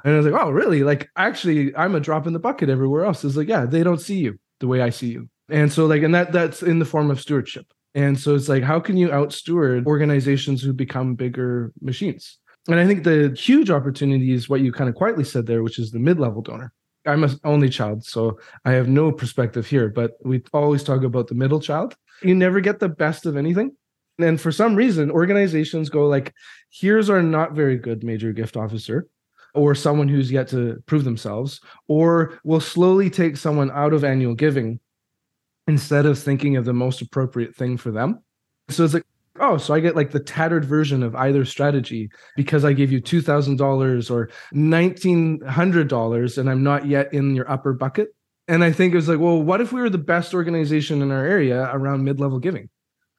And 0.05 0.13
I 0.13 0.17
was 0.17 0.25
like, 0.25 0.41
oh, 0.41 0.51
really? 0.51 0.83
Like, 0.83 1.09
actually, 1.17 1.75
I'm 1.75 1.95
a 1.95 1.99
drop 1.99 2.27
in 2.27 2.33
the 2.33 2.39
bucket 2.39 2.69
everywhere 2.69 3.03
else. 3.03 3.25
It's 3.25 3.35
like, 3.35 3.49
yeah, 3.49 3.65
they 3.65 3.83
don't 3.83 3.99
see 3.99 4.19
you 4.19 4.39
the 4.61 4.67
way 4.67 4.81
I 4.81 4.89
see 4.89 5.07
you. 5.07 5.27
And 5.49 5.71
so, 5.71 5.85
like, 5.85 6.01
and 6.01 6.15
that 6.15 6.31
that's 6.31 6.63
in 6.63 6.79
the 6.79 6.85
form 6.85 7.11
of 7.11 7.19
stewardship. 7.19 7.65
And 7.97 8.17
so 8.19 8.35
it's 8.35 8.47
like, 8.47 8.61
how 8.61 8.79
can 8.79 8.95
you 8.95 9.11
out 9.11 9.33
steward 9.33 9.87
organizations 9.87 10.61
who 10.61 10.71
become 10.71 11.15
bigger 11.15 11.73
machines? 11.81 12.37
And 12.67 12.79
I 12.79 12.85
think 12.85 13.03
the 13.03 13.35
huge 13.35 13.71
opportunity 13.71 14.33
is 14.33 14.47
what 14.47 14.61
you 14.61 14.71
kind 14.71 14.87
of 14.87 14.95
quietly 14.95 15.23
said 15.23 15.47
there, 15.47 15.63
which 15.63 15.79
is 15.79 15.89
the 15.89 15.97
mid 15.97 16.19
level 16.19 16.43
donor. 16.43 16.71
I'm 17.07 17.23
an 17.23 17.39
only 17.43 17.69
child, 17.69 18.05
so 18.05 18.37
I 18.65 18.73
have 18.73 18.87
no 18.87 19.11
perspective 19.11 19.65
here, 19.65 19.89
but 19.89 20.11
we 20.23 20.43
always 20.53 20.83
talk 20.83 21.01
about 21.01 21.27
the 21.27 21.33
middle 21.33 21.59
child. 21.59 21.95
You 22.21 22.35
never 22.35 22.59
get 22.59 22.79
the 22.79 22.89
best 22.89 23.25
of 23.25 23.35
anything. 23.35 23.75
And 24.19 24.39
for 24.39 24.51
some 24.51 24.75
reason, 24.75 25.09
organizations 25.09 25.89
go 25.89 26.05
like, 26.05 26.35
here's 26.69 27.09
our 27.09 27.23
not 27.23 27.53
very 27.53 27.79
good 27.79 28.03
major 28.03 28.31
gift 28.31 28.57
officer 28.57 29.07
or 29.55 29.73
someone 29.73 30.07
who's 30.07 30.31
yet 30.31 30.47
to 30.49 30.77
prove 30.85 31.03
themselves, 31.03 31.61
or 31.87 32.39
we'll 32.43 32.59
slowly 32.59 33.09
take 33.09 33.37
someone 33.37 33.71
out 33.71 33.93
of 33.93 34.03
annual 34.03 34.35
giving 34.35 34.79
instead 35.67 36.05
of 36.05 36.17
thinking 36.17 36.55
of 36.55 36.65
the 36.65 36.73
most 36.73 37.01
appropriate 37.01 37.55
thing 37.55 37.77
for 37.77 37.91
them. 37.91 38.21
So 38.69 38.83
it's 38.83 38.93
like, 38.93 39.05
oh, 39.39 39.57
so 39.57 39.73
I 39.73 39.79
get 39.79 39.95
like 39.95 40.11
the 40.11 40.19
tattered 40.19 40.65
version 40.65 41.03
of 41.03 41.15
either 41.15 41.45
strategy 41.45 42.09
because 42.35 42.65
I 42.65 42.73
gave 42.73 42.91
you 42.91 43.01
$2,000 43.01 44.11
or 44.11 44.29
$1,900 44.53 46.37
and 46.37 46.49
I'm 46.49 46.63
not 46.63 46.85
yet 46.87 47.13
in 47.13 47.35
your 47.35 47.49
upper 47.51 47.73
bucket. 47.73 48.09
And 48.47 48.63
I 48.63 48.71
think 48.71 48.93
it 48.93 48.97
was 48.97 49.09
like, 49.09 49.19
well, 49.19 49.41
what 49.41 49.59
if 49.61 49.73
we 49.73 49.81
were 49.81 49.89
the 49.89 49.97
best 49.97 50.33
organization 50.33 51.01
in 51.01 51.11
our 51.11 51.25
area 51.25 51.69
around 51.73 52.03
mid 52.03 52.19
level 52.19 52.39
giving? 52.39 52.69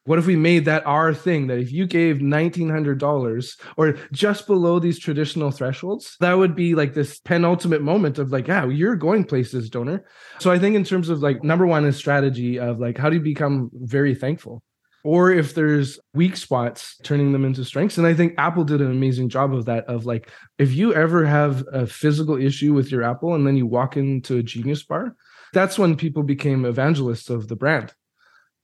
What 0.09 0.19
if 0.19 0.25
we 0.25 0.37
made 0.37 0.65
that 0.65 0.87
our 0.87 1.13
thing 1.13 1.49
that 1.49 1.59
if 1.59 1.71
you 1.71 1.87
gave 1.87 2.17
$1,900 2.17 3.61
or 3.77 3.93
just 4.11 4.47
below 4.47 4.79
these 4.79 4.99
traditional 4.99 5.51
thresholds, 5.51 6.17
that 6.21 6.33
would 6.33 6.57
be 6.57 6.75
like 6.75 6.95
this 6.95 7.19
penultimate 7.19 7.83
moment 7.83 8.19
of 8.19 8.33
like, 8.33 8.49
yeah, 8.49 8.65
you're 8.65 8.97
going 8.97 9.25
places, 9.25 9.69
donor. 9.69 10.07
So 10.39 10.51
I 10.51 10.59
think 10.59 10.77
in 10.77 10.85
terms 10.85 11.11
of 11.11 11.21
like, 11.21 11.45
number 11.45 11.67
one 11.67 11.85
is 11.85 11.99
strategy 11.99 12.59
of 12.59 12.81
like, 12.81 12.97
how 12.97 13.11
do 13.11 13.17
you 13.17 13.23
become 13.23 13.71
very 13.75 14.15
thankful? 14.15 14.63
Or 15.05 15.31
if 15.31 15.55
there's 15.55 15.99
weak 16.15 16.39
spots, 16.39 16.97
turning 17.03 17.33
them 17.33 17.45
into 17.45 17.63
strengths. 17.63 17.99
And 17.99 18.07
I 18.07 18.15
think 18.15 18.33
Apple 18.39 18.65
did 18.65 18.81
an 18.81 18.91
amazing 18.91 19.29
job 19.29 19.55
of 19.55 19.67
that. 19.67 19.85
Of 19.89 20.07
like, 20.07 20.31
if 20.59 20.73
you 20.73 20.95
ever 20.95 21.27
have 21.27 21.65
a 21.71 21.87
physical 21.87 22.41
issue 22.41 22.73
with 22.73 22.91
your 22.91 23.03
Apple 23.03 23.35
and 23.35 23.47
then 23.47 23.59
you 23.59 23.67
walk 23.67 23.99
into 23.99 24.39
a 24.39 24.43
Genius 24.43 24.85
bar, 24.85 25.15
that's 25.53 25.79
when 25.79 25.97
people 25.97 26.23
became 26.23 26.65
evangelists 26.65 27.29
of 27.29 27.49
the 27.49 27.57
brand 27.57 27.93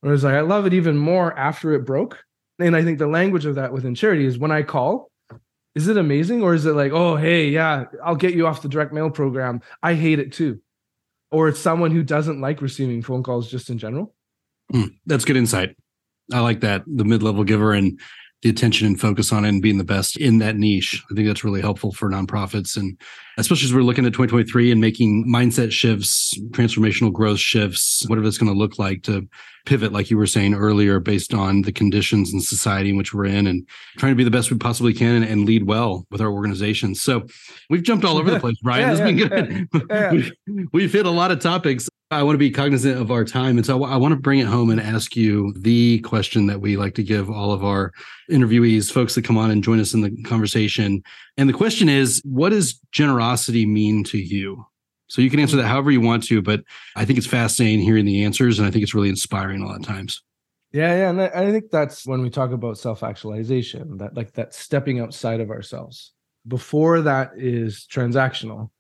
Whereas 0.05 0.23
like 0.23 0.35
I 0.35 0.43
love 0.43 0.67
it 0.67 0.75
even 0.75 0.99
more 0.99 1.33
after 1.39 1.73
it 1.73 1.87
broke. 1.87 2.23
And 2.59 2.77
I 2.77 2.85
think 2.85 2.99
the 2.99 3.07
language 3.07 3.47
of 3.47 3.55
that 3.55 3.73
within 3.73 3.95
charity 3.95 4.27
is 4.27 4.39
when 4.39 4.53
I 4.53 4.63
call, 4.63 5.11
is 5.75 5.89
it 5.89 5.97
amazing 5.97 6.43
or 6.43 6.53
is 6.53 6.67
it 6.67 6.75
like, 6.75 6.93
oh 6.93 7.17
hey, 7.17 7.49
yeah, 7.49 7.87
I'll 8.05 8.15
get 8.15 8.35
you 8.35 8.47
off 8.47 8.61
the 8.61 8.69
direct 8.69 8.93
mail 8.93 9.09
program. 9.09 9.63
I 9.83 9.95
hate 9.95 10.19
it 10.19 10.35
too. 10.35 10.61
Or 11.31 11.49
it's 11.49 11.59
someone 11.59 11.91
who 11.91 12.03
doesn't 12.03 12.39
like 12.39 12.61
receiving 12.61 13.01
phone 13.01 13.23
calls 13.23 13.51
just 13.51 13.71
in 13.71 13.79
general. 13.79 14.15
Mm, 14.71 14.91
that's 15.07 15.25
good 15.25 15.39
insight. 15.39 15.75
I 16.31 16.41
like 16.41 16.61
that. 16.61 16.83
The 16.87 17.05
mid-level 17.05 17.45
giver 17.45 17.73
and 17.73 17.99
the 18.45 18.51
attention 18.51 18.87
and 18.87 19.01
focus 19.01 19.33
on 19.33 19.47
it 19.47 19.49
and 19.49 19.63
being 19.63 19.79
the 19.79 19.85
best 19.85 20.19
in 20.19 20.37
that 20.39 20.57
niche. 20.57 21.03
I 21.11 21.15
think 21.15 21.27
that's 21.27 21.45
really 21.45 21.63
helpful 21.63 21.93
for 21.93 22.11
nonprofits. 22.11 22.77
And 22.77 23.01
especially 23.39 23.65
as 23.65 23.75
we're 23.75 23.81
looking 23.81 24.05
at 24.05 24.13
2023 24.13 24.71
and 24.71 24.83
making 24.83 25.27
mindset 25.27 25.73
shifts, 25.73 26.39
transformational 26.51 27.11
growth 27.11 27.39
shifts, 27.39 28.05
whatever 28.07 28.27
that's 28.27 28.37
going 28.37 28.53
to 28.53 28.59
look 28.59 28.79
like 28.79 29.03
to 29.05 29.27
pivot, 29.65 29.93
like 29.93 30.11
you 30.11 30.19
were 30.19 30.27
saying 30.27 30.53
earlier, 30.53 31.01
based 31.01 31.33
on 31.33 31.63
the 31.63 31.73
conditions 31.73 32.35
and 32.35 32.45
society 32.45 32.91
in 32.91 32.99
which 32.99 33.15
we're 33.15 33.25
in 33.25 33.47
and 33.47 33.67
trying 33.97 34.13
to 34.13 34.17
be 34.17 34.25
the 34.25 34.31
best 34.31 34.51
we 34.51 34.59
possibly 34.59 34.93
can 34.93 35.17
and, 35.17 35.25
and 35.25 35.47
lead 35.47 35.67
well 35.67 36.07
with 36.11 36.21
our 36.21 36.31
organizations. 36.31 37.01
So 37.01 37.27
we've 37.71 37.83
jumped 37.83 38.05
all 38.05 38.19
over 38.19 38.31
the 38.31 38.41
place, 38.41 38.57
Brian. 38.63 38.95
yeah, 38.99 39.07
yeah, 39.07 39.41
been 39.41 39.69
good. 39.73 39.89
Yeah, 39.89 40.13
we've, 40.13 40.33
we've 40.75 40.93
hit 40.93 41.07
a 41.07 41.11
lot 41.11 41.31
of 41.31 41.41
topics. 41.41 41.89
I 42.15 42.23
want 42.23 42.35
to 42.35 42.39
be 42.39 42.51
cognizant 42.51 43.01
of 43.01 43.11
our 43.11 43.25
time. 43.25 43.57
And 43.57 43.67
so 43.67 43.85
I 43.85 43.97
want 43.97 44.13
to 44.13 44.21
bring 44.21 44.39
it 44.39 44.47
home 44.47 44.71
and 44.71 44.81
ask 44.81 45.17
you 45.17 45.53
the 45.57 45.99
question 46.01 46.47
that 46.47 46.61
we 46.61 46.77
like 46.77 46.95
to 46.95 47.03
give 47.03 47.31
all 47.31 47.53
of 47.53 47.65
our 47.65 47.93
interviewees, 48.31 48.93
folks 48.93 49.15
that 49.15 49.25
come 49.25 49.37
on 49.37 49.51
and 49.51 49.63
join 49.63 49.81
us 49.81 49.95
in 49.95 50.01
the 50.01 50.23
conversation. 50.23 51.03
And 51.37 51.49
the 51.49 51.55
question 51.55 51.89
is, 51.89 52.23
what 52.25 52.51
does 52.51 52.81
generosity 52.93 53.67
mean 53.67 54.05
to 54.05 54.19
you? 54.19 54.65
So 55.09 55.23
you 55.23 55.31
can 55.31 55.41
answer 55.41 55.57
that 55.57 55.67
however 55.67 55.91
you 55.91 56.01
want 56.01 56.25
to, 56.25 56.41
but 56.41 56.63
I 56.97 57.05
think 57.05 57.19
it's 57.19 57.27
fascinating 57.27 57.81
hearing 57.81 58.05
the 58.05 58.25
answers. 58.25 58.59
And 58.59 58.67
I 58.67 58.71
think 58.71 58.83
it's 58.83 58.95
really 58.95 59.11
inspiring 59.11 59.63
a 59.63 59.67
lot 59.67 59.77
of 59.77 59.87
times. 59.87 60.23
Yeah, 60.73 60.97
yeah. 60.97 61.11
And 61.11 61.21
I 61.21 61.53
think 61.53 61.71
that's 61.71 62.07
when 62.07 62.23
we 62.23 62.31
talk 62.31 62.51
about 62.51 62.79
self 62.79 63.03
actualization, 63.03 63.99
that 63.99 64.17
like 64.17 64.33
that 64.33 64.55
stepping 64.55 64.99
outside 64.99 65.41
of 65.41 65.51
ourselves. 65.51 66.13
Before 66.47 67.01
that 67.03 67.33
is 67.37 67.87
transactional 67.91 68.71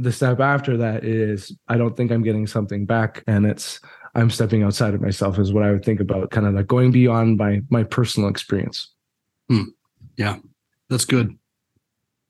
the 0.00 0.12
step 0.12 0.40
after 0.40 0.76
that 0.78 1.04
is 1.04 1.56
I 1.68 1.76
don't 1.76 1.96
think 1.96 2.10
I'm 2.10 2.22
getting 2.22 2.46
something 2.46 2.86
back 2.86 3.22
and 3.26 3.46
it's 3.46 3.80
I'm 4.14 4.30
stepping 4.30 4.62
outside 4.62 4.94
of 4.94 5.00
myself 5.00 5.38
is 5.38 5.52
what 5.52 5.62
I 5.62 5.70
would 5.70 5.84
think 5.84 6.00
about 6.00 6.30
kind 6.30 6.46
of 6.46 6.54
like 6.54 6.66
going 6.66 6.90
beyond 6.90 7.38
my 7.38 7.60
my 7.70 7.84
personal 7.84 8.28
experience. 8.28 8.92
Hmm. 9.48 9.64
Yeah. 10.16 10.36
That's 10.88 11.04
good. 11.04 11.36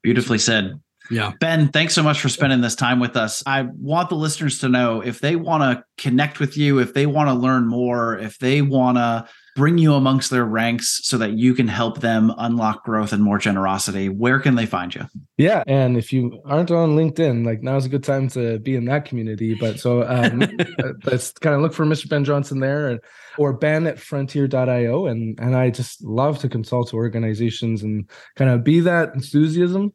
Beautifully 0.03 0.39
said. 0.39 0.81
Yeah. 1.11 1.33
Ben, 1.41 1.69
thanks 1.69 1.95
so 1.95 2.03
much 2.03 2.21
for 2.21 2.29
spending 2.29 2.61
this 2.61 2.77
time 2.77 3.01
with 3.01 3.17
us. 3.17 3.43
I 3.45 3.63
want 3.63 4.11
the 4.11 4.15
listeners 4.15 4.61
to 4.61 4.69
know 4.69 5.01
if 5.01 5.21
they 5.21 5.35
want 5.35 5.63
to 5.63 5.85
connect 5.99 6.39
with 6.39 6.57
you, 6.57 6.79
if 6.79 6.95
they 6.95 7.07
want 7.07 7.29
to 7.29 7.35
learn 7.35 7.67
more, 7.67 8.17
if 8.17 8.39
they 8.39 8.63
want 8.63 8.97
to 8.99 9.27
bring 9.57 9.79
you 9.79 9.95
amongst 9.95 10.31
their 10.31 10.45
ranks 10.45 11.01
so 11.03 11.19
that 11.19 11.33
you 11.33 11.55
can 11.55 11.69
help 11.69 12.01
them 12.01 12.33
unlock 12.39 12.85
growth 12.85 13.13
and 13.13 13.23
more 13.23 13.39
generosity, 13.39 14.09
where 14.09 14.39
can 14.39 14.55
they 14.55 14.67
find 14.67 14.95
you? 14.95 15.07
Yeah. 15.37 15.63
And 15.67 15.97
if 15.97 16.13
you 16.13 16.41
aren't 16.45 16.71
on 16.71 16.97
LinkedIn, 16.97 17.45
like 17.45 17.63
now's 17.63 17.85
a 17.85 17.89
good 17.89 18.05
time 18.05 18.29
to 18.31 18.59
be 18.61 18.77
in 18.77 18.85
that 18.87 19.05
community. 19.05 19.55
But 19.55 19.81
so 19.81 20.03
um, 20.09 20.43
uh, 20.79 20.93
let's 21.05 21.33
kind 21.33 21.55
of 21.55 21.63
look 21.63 21.73
for 21.73 21.85
Mr. 21.85 22.09
Ben 22.09 22.25
Johnson 22.25 22.61
there 22.61 23.01
or 23.39 23.53
Ben 23.53 23.87
at 23.87 23.99
frontier.io. 23.99 25.07
And, 25.07 25.39
and 25.41 25.57
I 25.57 25.71
just 25.71 26.03
love 26.03 26.39
to 26.41 26.49
consult 26.49 26.91
to 26.91 26.97
organizations 26.97 27.83
and 27.83 28.09
kind 28.37 28.51
of 28.51 28.65
be 28.65 28.81
that 28.81 29.15
enthusiasm 29.15 29.93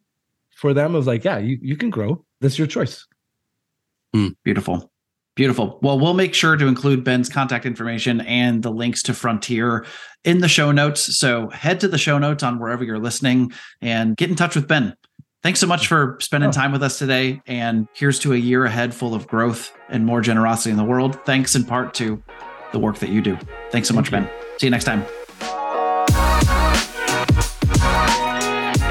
for 0.55 0.73
them 0.73 0.95
of 0.95 1.07
like, 1.07 1.23
yeah, 1.23 1.37
you, 1.37 1.57
you 1.61 1.77
can 1.77 1.89
grow. 1.89 2.25
That's 2.41 2.57
your 2.57 2.67
choice. 2.67 3.05
Mm, 4.15 4.35
beautiful. 4.43 4.91
Beautiful. 5.35 5.79
Well, 5.81 5.99
we'll 5.99 6.13
make 6.13 6.33
sure 6.33 6.55
to 6.55 6.65
include 6.65 7.03
Ben's 7.03 7.27
contact 7.27 7.65
information 7.65 8.21
and 8.21 8.63
the 8.63 8.71
links 8.71 9.03
to 9.03 9.13
Frontier 9.13 9.85
in 10.23 10.39
the 10.39 10.47
show 10.47 10.71
notes. 10.71 11.17
So 11.17 11.49
head 11.49 11.81
to 11.81 11.89
the 11.89 11.97
show 11.97 12.17
notes 12.17 12.41
on 12.41 12.57
wherever 12.57 12.85
you're 12.85 12.99
listening 12.99 13.51
and 13.81 14.15
get 14.15 14.29
in 14.29 14.37
touch 14.37 14.55
with 14.55 14.67
Ben. 14.67 14.95
Thanks 15.43 15.59
so 15.59 15.67
much 15.67 15.87
for 15.87 16.17
spending 16.21 16.49
oh. 16.49 16.53
time 16.53 16.71
with 16.71 16.81
us 16.81 16.97
today. 16.97 17.41
And 17.45 17.87
here's 17.93 18.17
to 18.19 18.33
a 18.33 18.37
year 18.37 18.65
ahead 18.65 18.95
full 18.95 19.13
of 19.13 19.27
growth 19.27 19.71
and 19.89 20.05
more 20.05 20.21
generosity 20.21 20.71
in 20.71 20.77
the 20.77 20.85
world. 20.85 21.19
Thanks 21.25 21.53
in 21.53 21.65
part 21.65 21.93
to 21.95 22.23
the 22.71 22.79
work 22.79 22.97
that 22.99 23.09
you 23.09 23.21
do. 23.21 23.37
Thanks 23.71 23.89
so 23.89 23.93
much, 23.93 24.09
Ben. 24.09 24.29
See 24.57 24.67
you 24.67 24.71
next 24.71 24.85
time. 24.85 25.05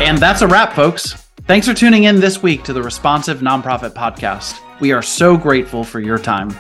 And 0.01 0.19
that's 0.19 0.43
a 0.43 0.47
wrap, 0.47 0.75
folks. 0.75 1.15
Thanks 1.47 1.67
for 1.67 1.75
tuning 1.75 2.05
in 2.05 2.21
this 2.21 2.43
week 2.43 2.65
to 2.65 2.73
the 2.73 2.83
Responsive 2.83 3.39
Nonprofit 3.39 3.95
Podcast. 3.95 4.61
We 4.81 4.91
are 4.91 5.03
so 5.03 5.37
grateful 5.37 5.85
for 5.85 6.01
your 6.01 6.19
time. 6.19 6.53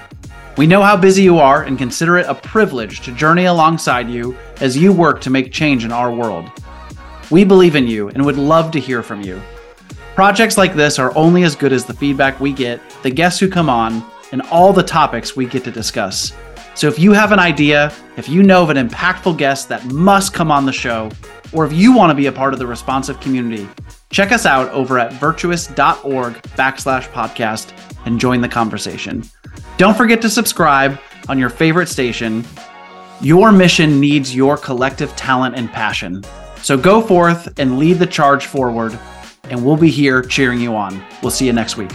We 0.56 0.68
know 0.68 0.82
how 0.82 0.96
busy 0.96 1.24
you 1.24 1.38
are 1.38 1.64
and 1.64 1.76
consider 1.76 2.16
it 2.16 2.26
a 2.28 2.34
privilege 2.34 3.00
to 3.00 3.12
journey 3.12 3.46
alongside 3.46 4.08
you 4.08 4.38
as 4.60 4.76
you 4.76 4.92
work 4.92 5.20
to 5.22 5.30
make 5.30 5.52
change 5.52 5.84
in 5.84 5.90
our 5.90 6.12
world. 6.12 6.48
We 7.32 7.42
believe 7.42 7.74
in 7.74 7.88
you 7.88 8.10
and 8.10 8.24
would 8.24 8.38
love 8.38 8.70
to 8.70 8.80
hear 8.80 9.02
from 9.02 9.22
you. 9.22 9.42
Projects 10.14 10.56
like 10.56 10.76
this 10.76 11.00
are 11.00 11.16
only 11.16 11.42
as 11.42 11.56
good 11.56 11.72
as 11.72 11.84
the 11.84 11.92
feedback 11.92 12.38
we 12.38 12.52
get, 12.52 12.80
the 13.02 13.10
guests 13.10 13.40
who 13.40 13.48
come 13.48 13.68
on, 13.68 14.04
and 14.30 14.42
all 14.42 14.72
the 14.72 14.82
topics 14.84 15.34
we 15.34 15.46
get 15.46 15.64
to 15.64 15.72
discuss. 15.72 16.32
So 16.76 16.86
if 16.86 17.00
you 17.00 17.12
have 17.12 17.32
an 17.32 17.40
idea, 17.40 17.92
if 18.16 18.28
you 18.28 18.44
know 18.44 18.62
of 18.62 18.70
an 18.70 18.88
impactful 18.88 19.38
guest 19.38 19.68
that 19.70 19.84
must 19.86 20.32
come 20.32 20.52
on 20.52 20.66
the 20.66 20.72
show, 20.72 21.10
or 21.52 21.66
if 21.66 21.72
you 21.72 21.92
want 21.92 22.10
to 22.10 22.14
be 22.14 22.26
a 22.26 22.32
part 22.32 22.52
of 22.52 22.60
the 22.60 22.66
responsive 22.66 23.18
community, 23.18 23.68
check 24.10 24.30
us 24.30 24.46
out 24.46 24.70
over 24.70 25.00
at 25.00 25.12
virtuous.org 25.14 26.34
backslash 26.56 27.08
podcast 27.10 27.72
and 28.04 28.20
join 28.20 28.40
the 28.40 28.48
conversation. 28.48 29.24
Don't 29.76 29.96
forget 29.96 30.22
to 30.22 30.30
subscribe 30.30 30.98
on 31.28 31.38
your 31.38 31.50
favorite 31.50 31.88
station. 31.88 32.44
Your 33.20 33.52
mission 33.52 34.00
needs 34.00 34.34
your 34.34 34.56
collective 34.56 35.14
talent 35.16 35.56
and 35.56 35.70
passion. 35.70 36.24
So 36.56 36.76
go 36.76 37.00
forth 37.00 37.58
and 37.58 37.78
lead 37.78 37.98
the 37.98 38.06
charge 38.06 38.46
forward, 38.46 38.98
and 39.44 39.64
we'll 39.64 39.76
be 39.76 39.90
here 39.90 40.22
cheering 40.22 40.60
you 40.60 40.74
on. 40.74 41.04
We'll 41.22 41.30
see 41.30 41.46
you 41.46 41.52
next 41.52 41.76
week. 41.76 41.90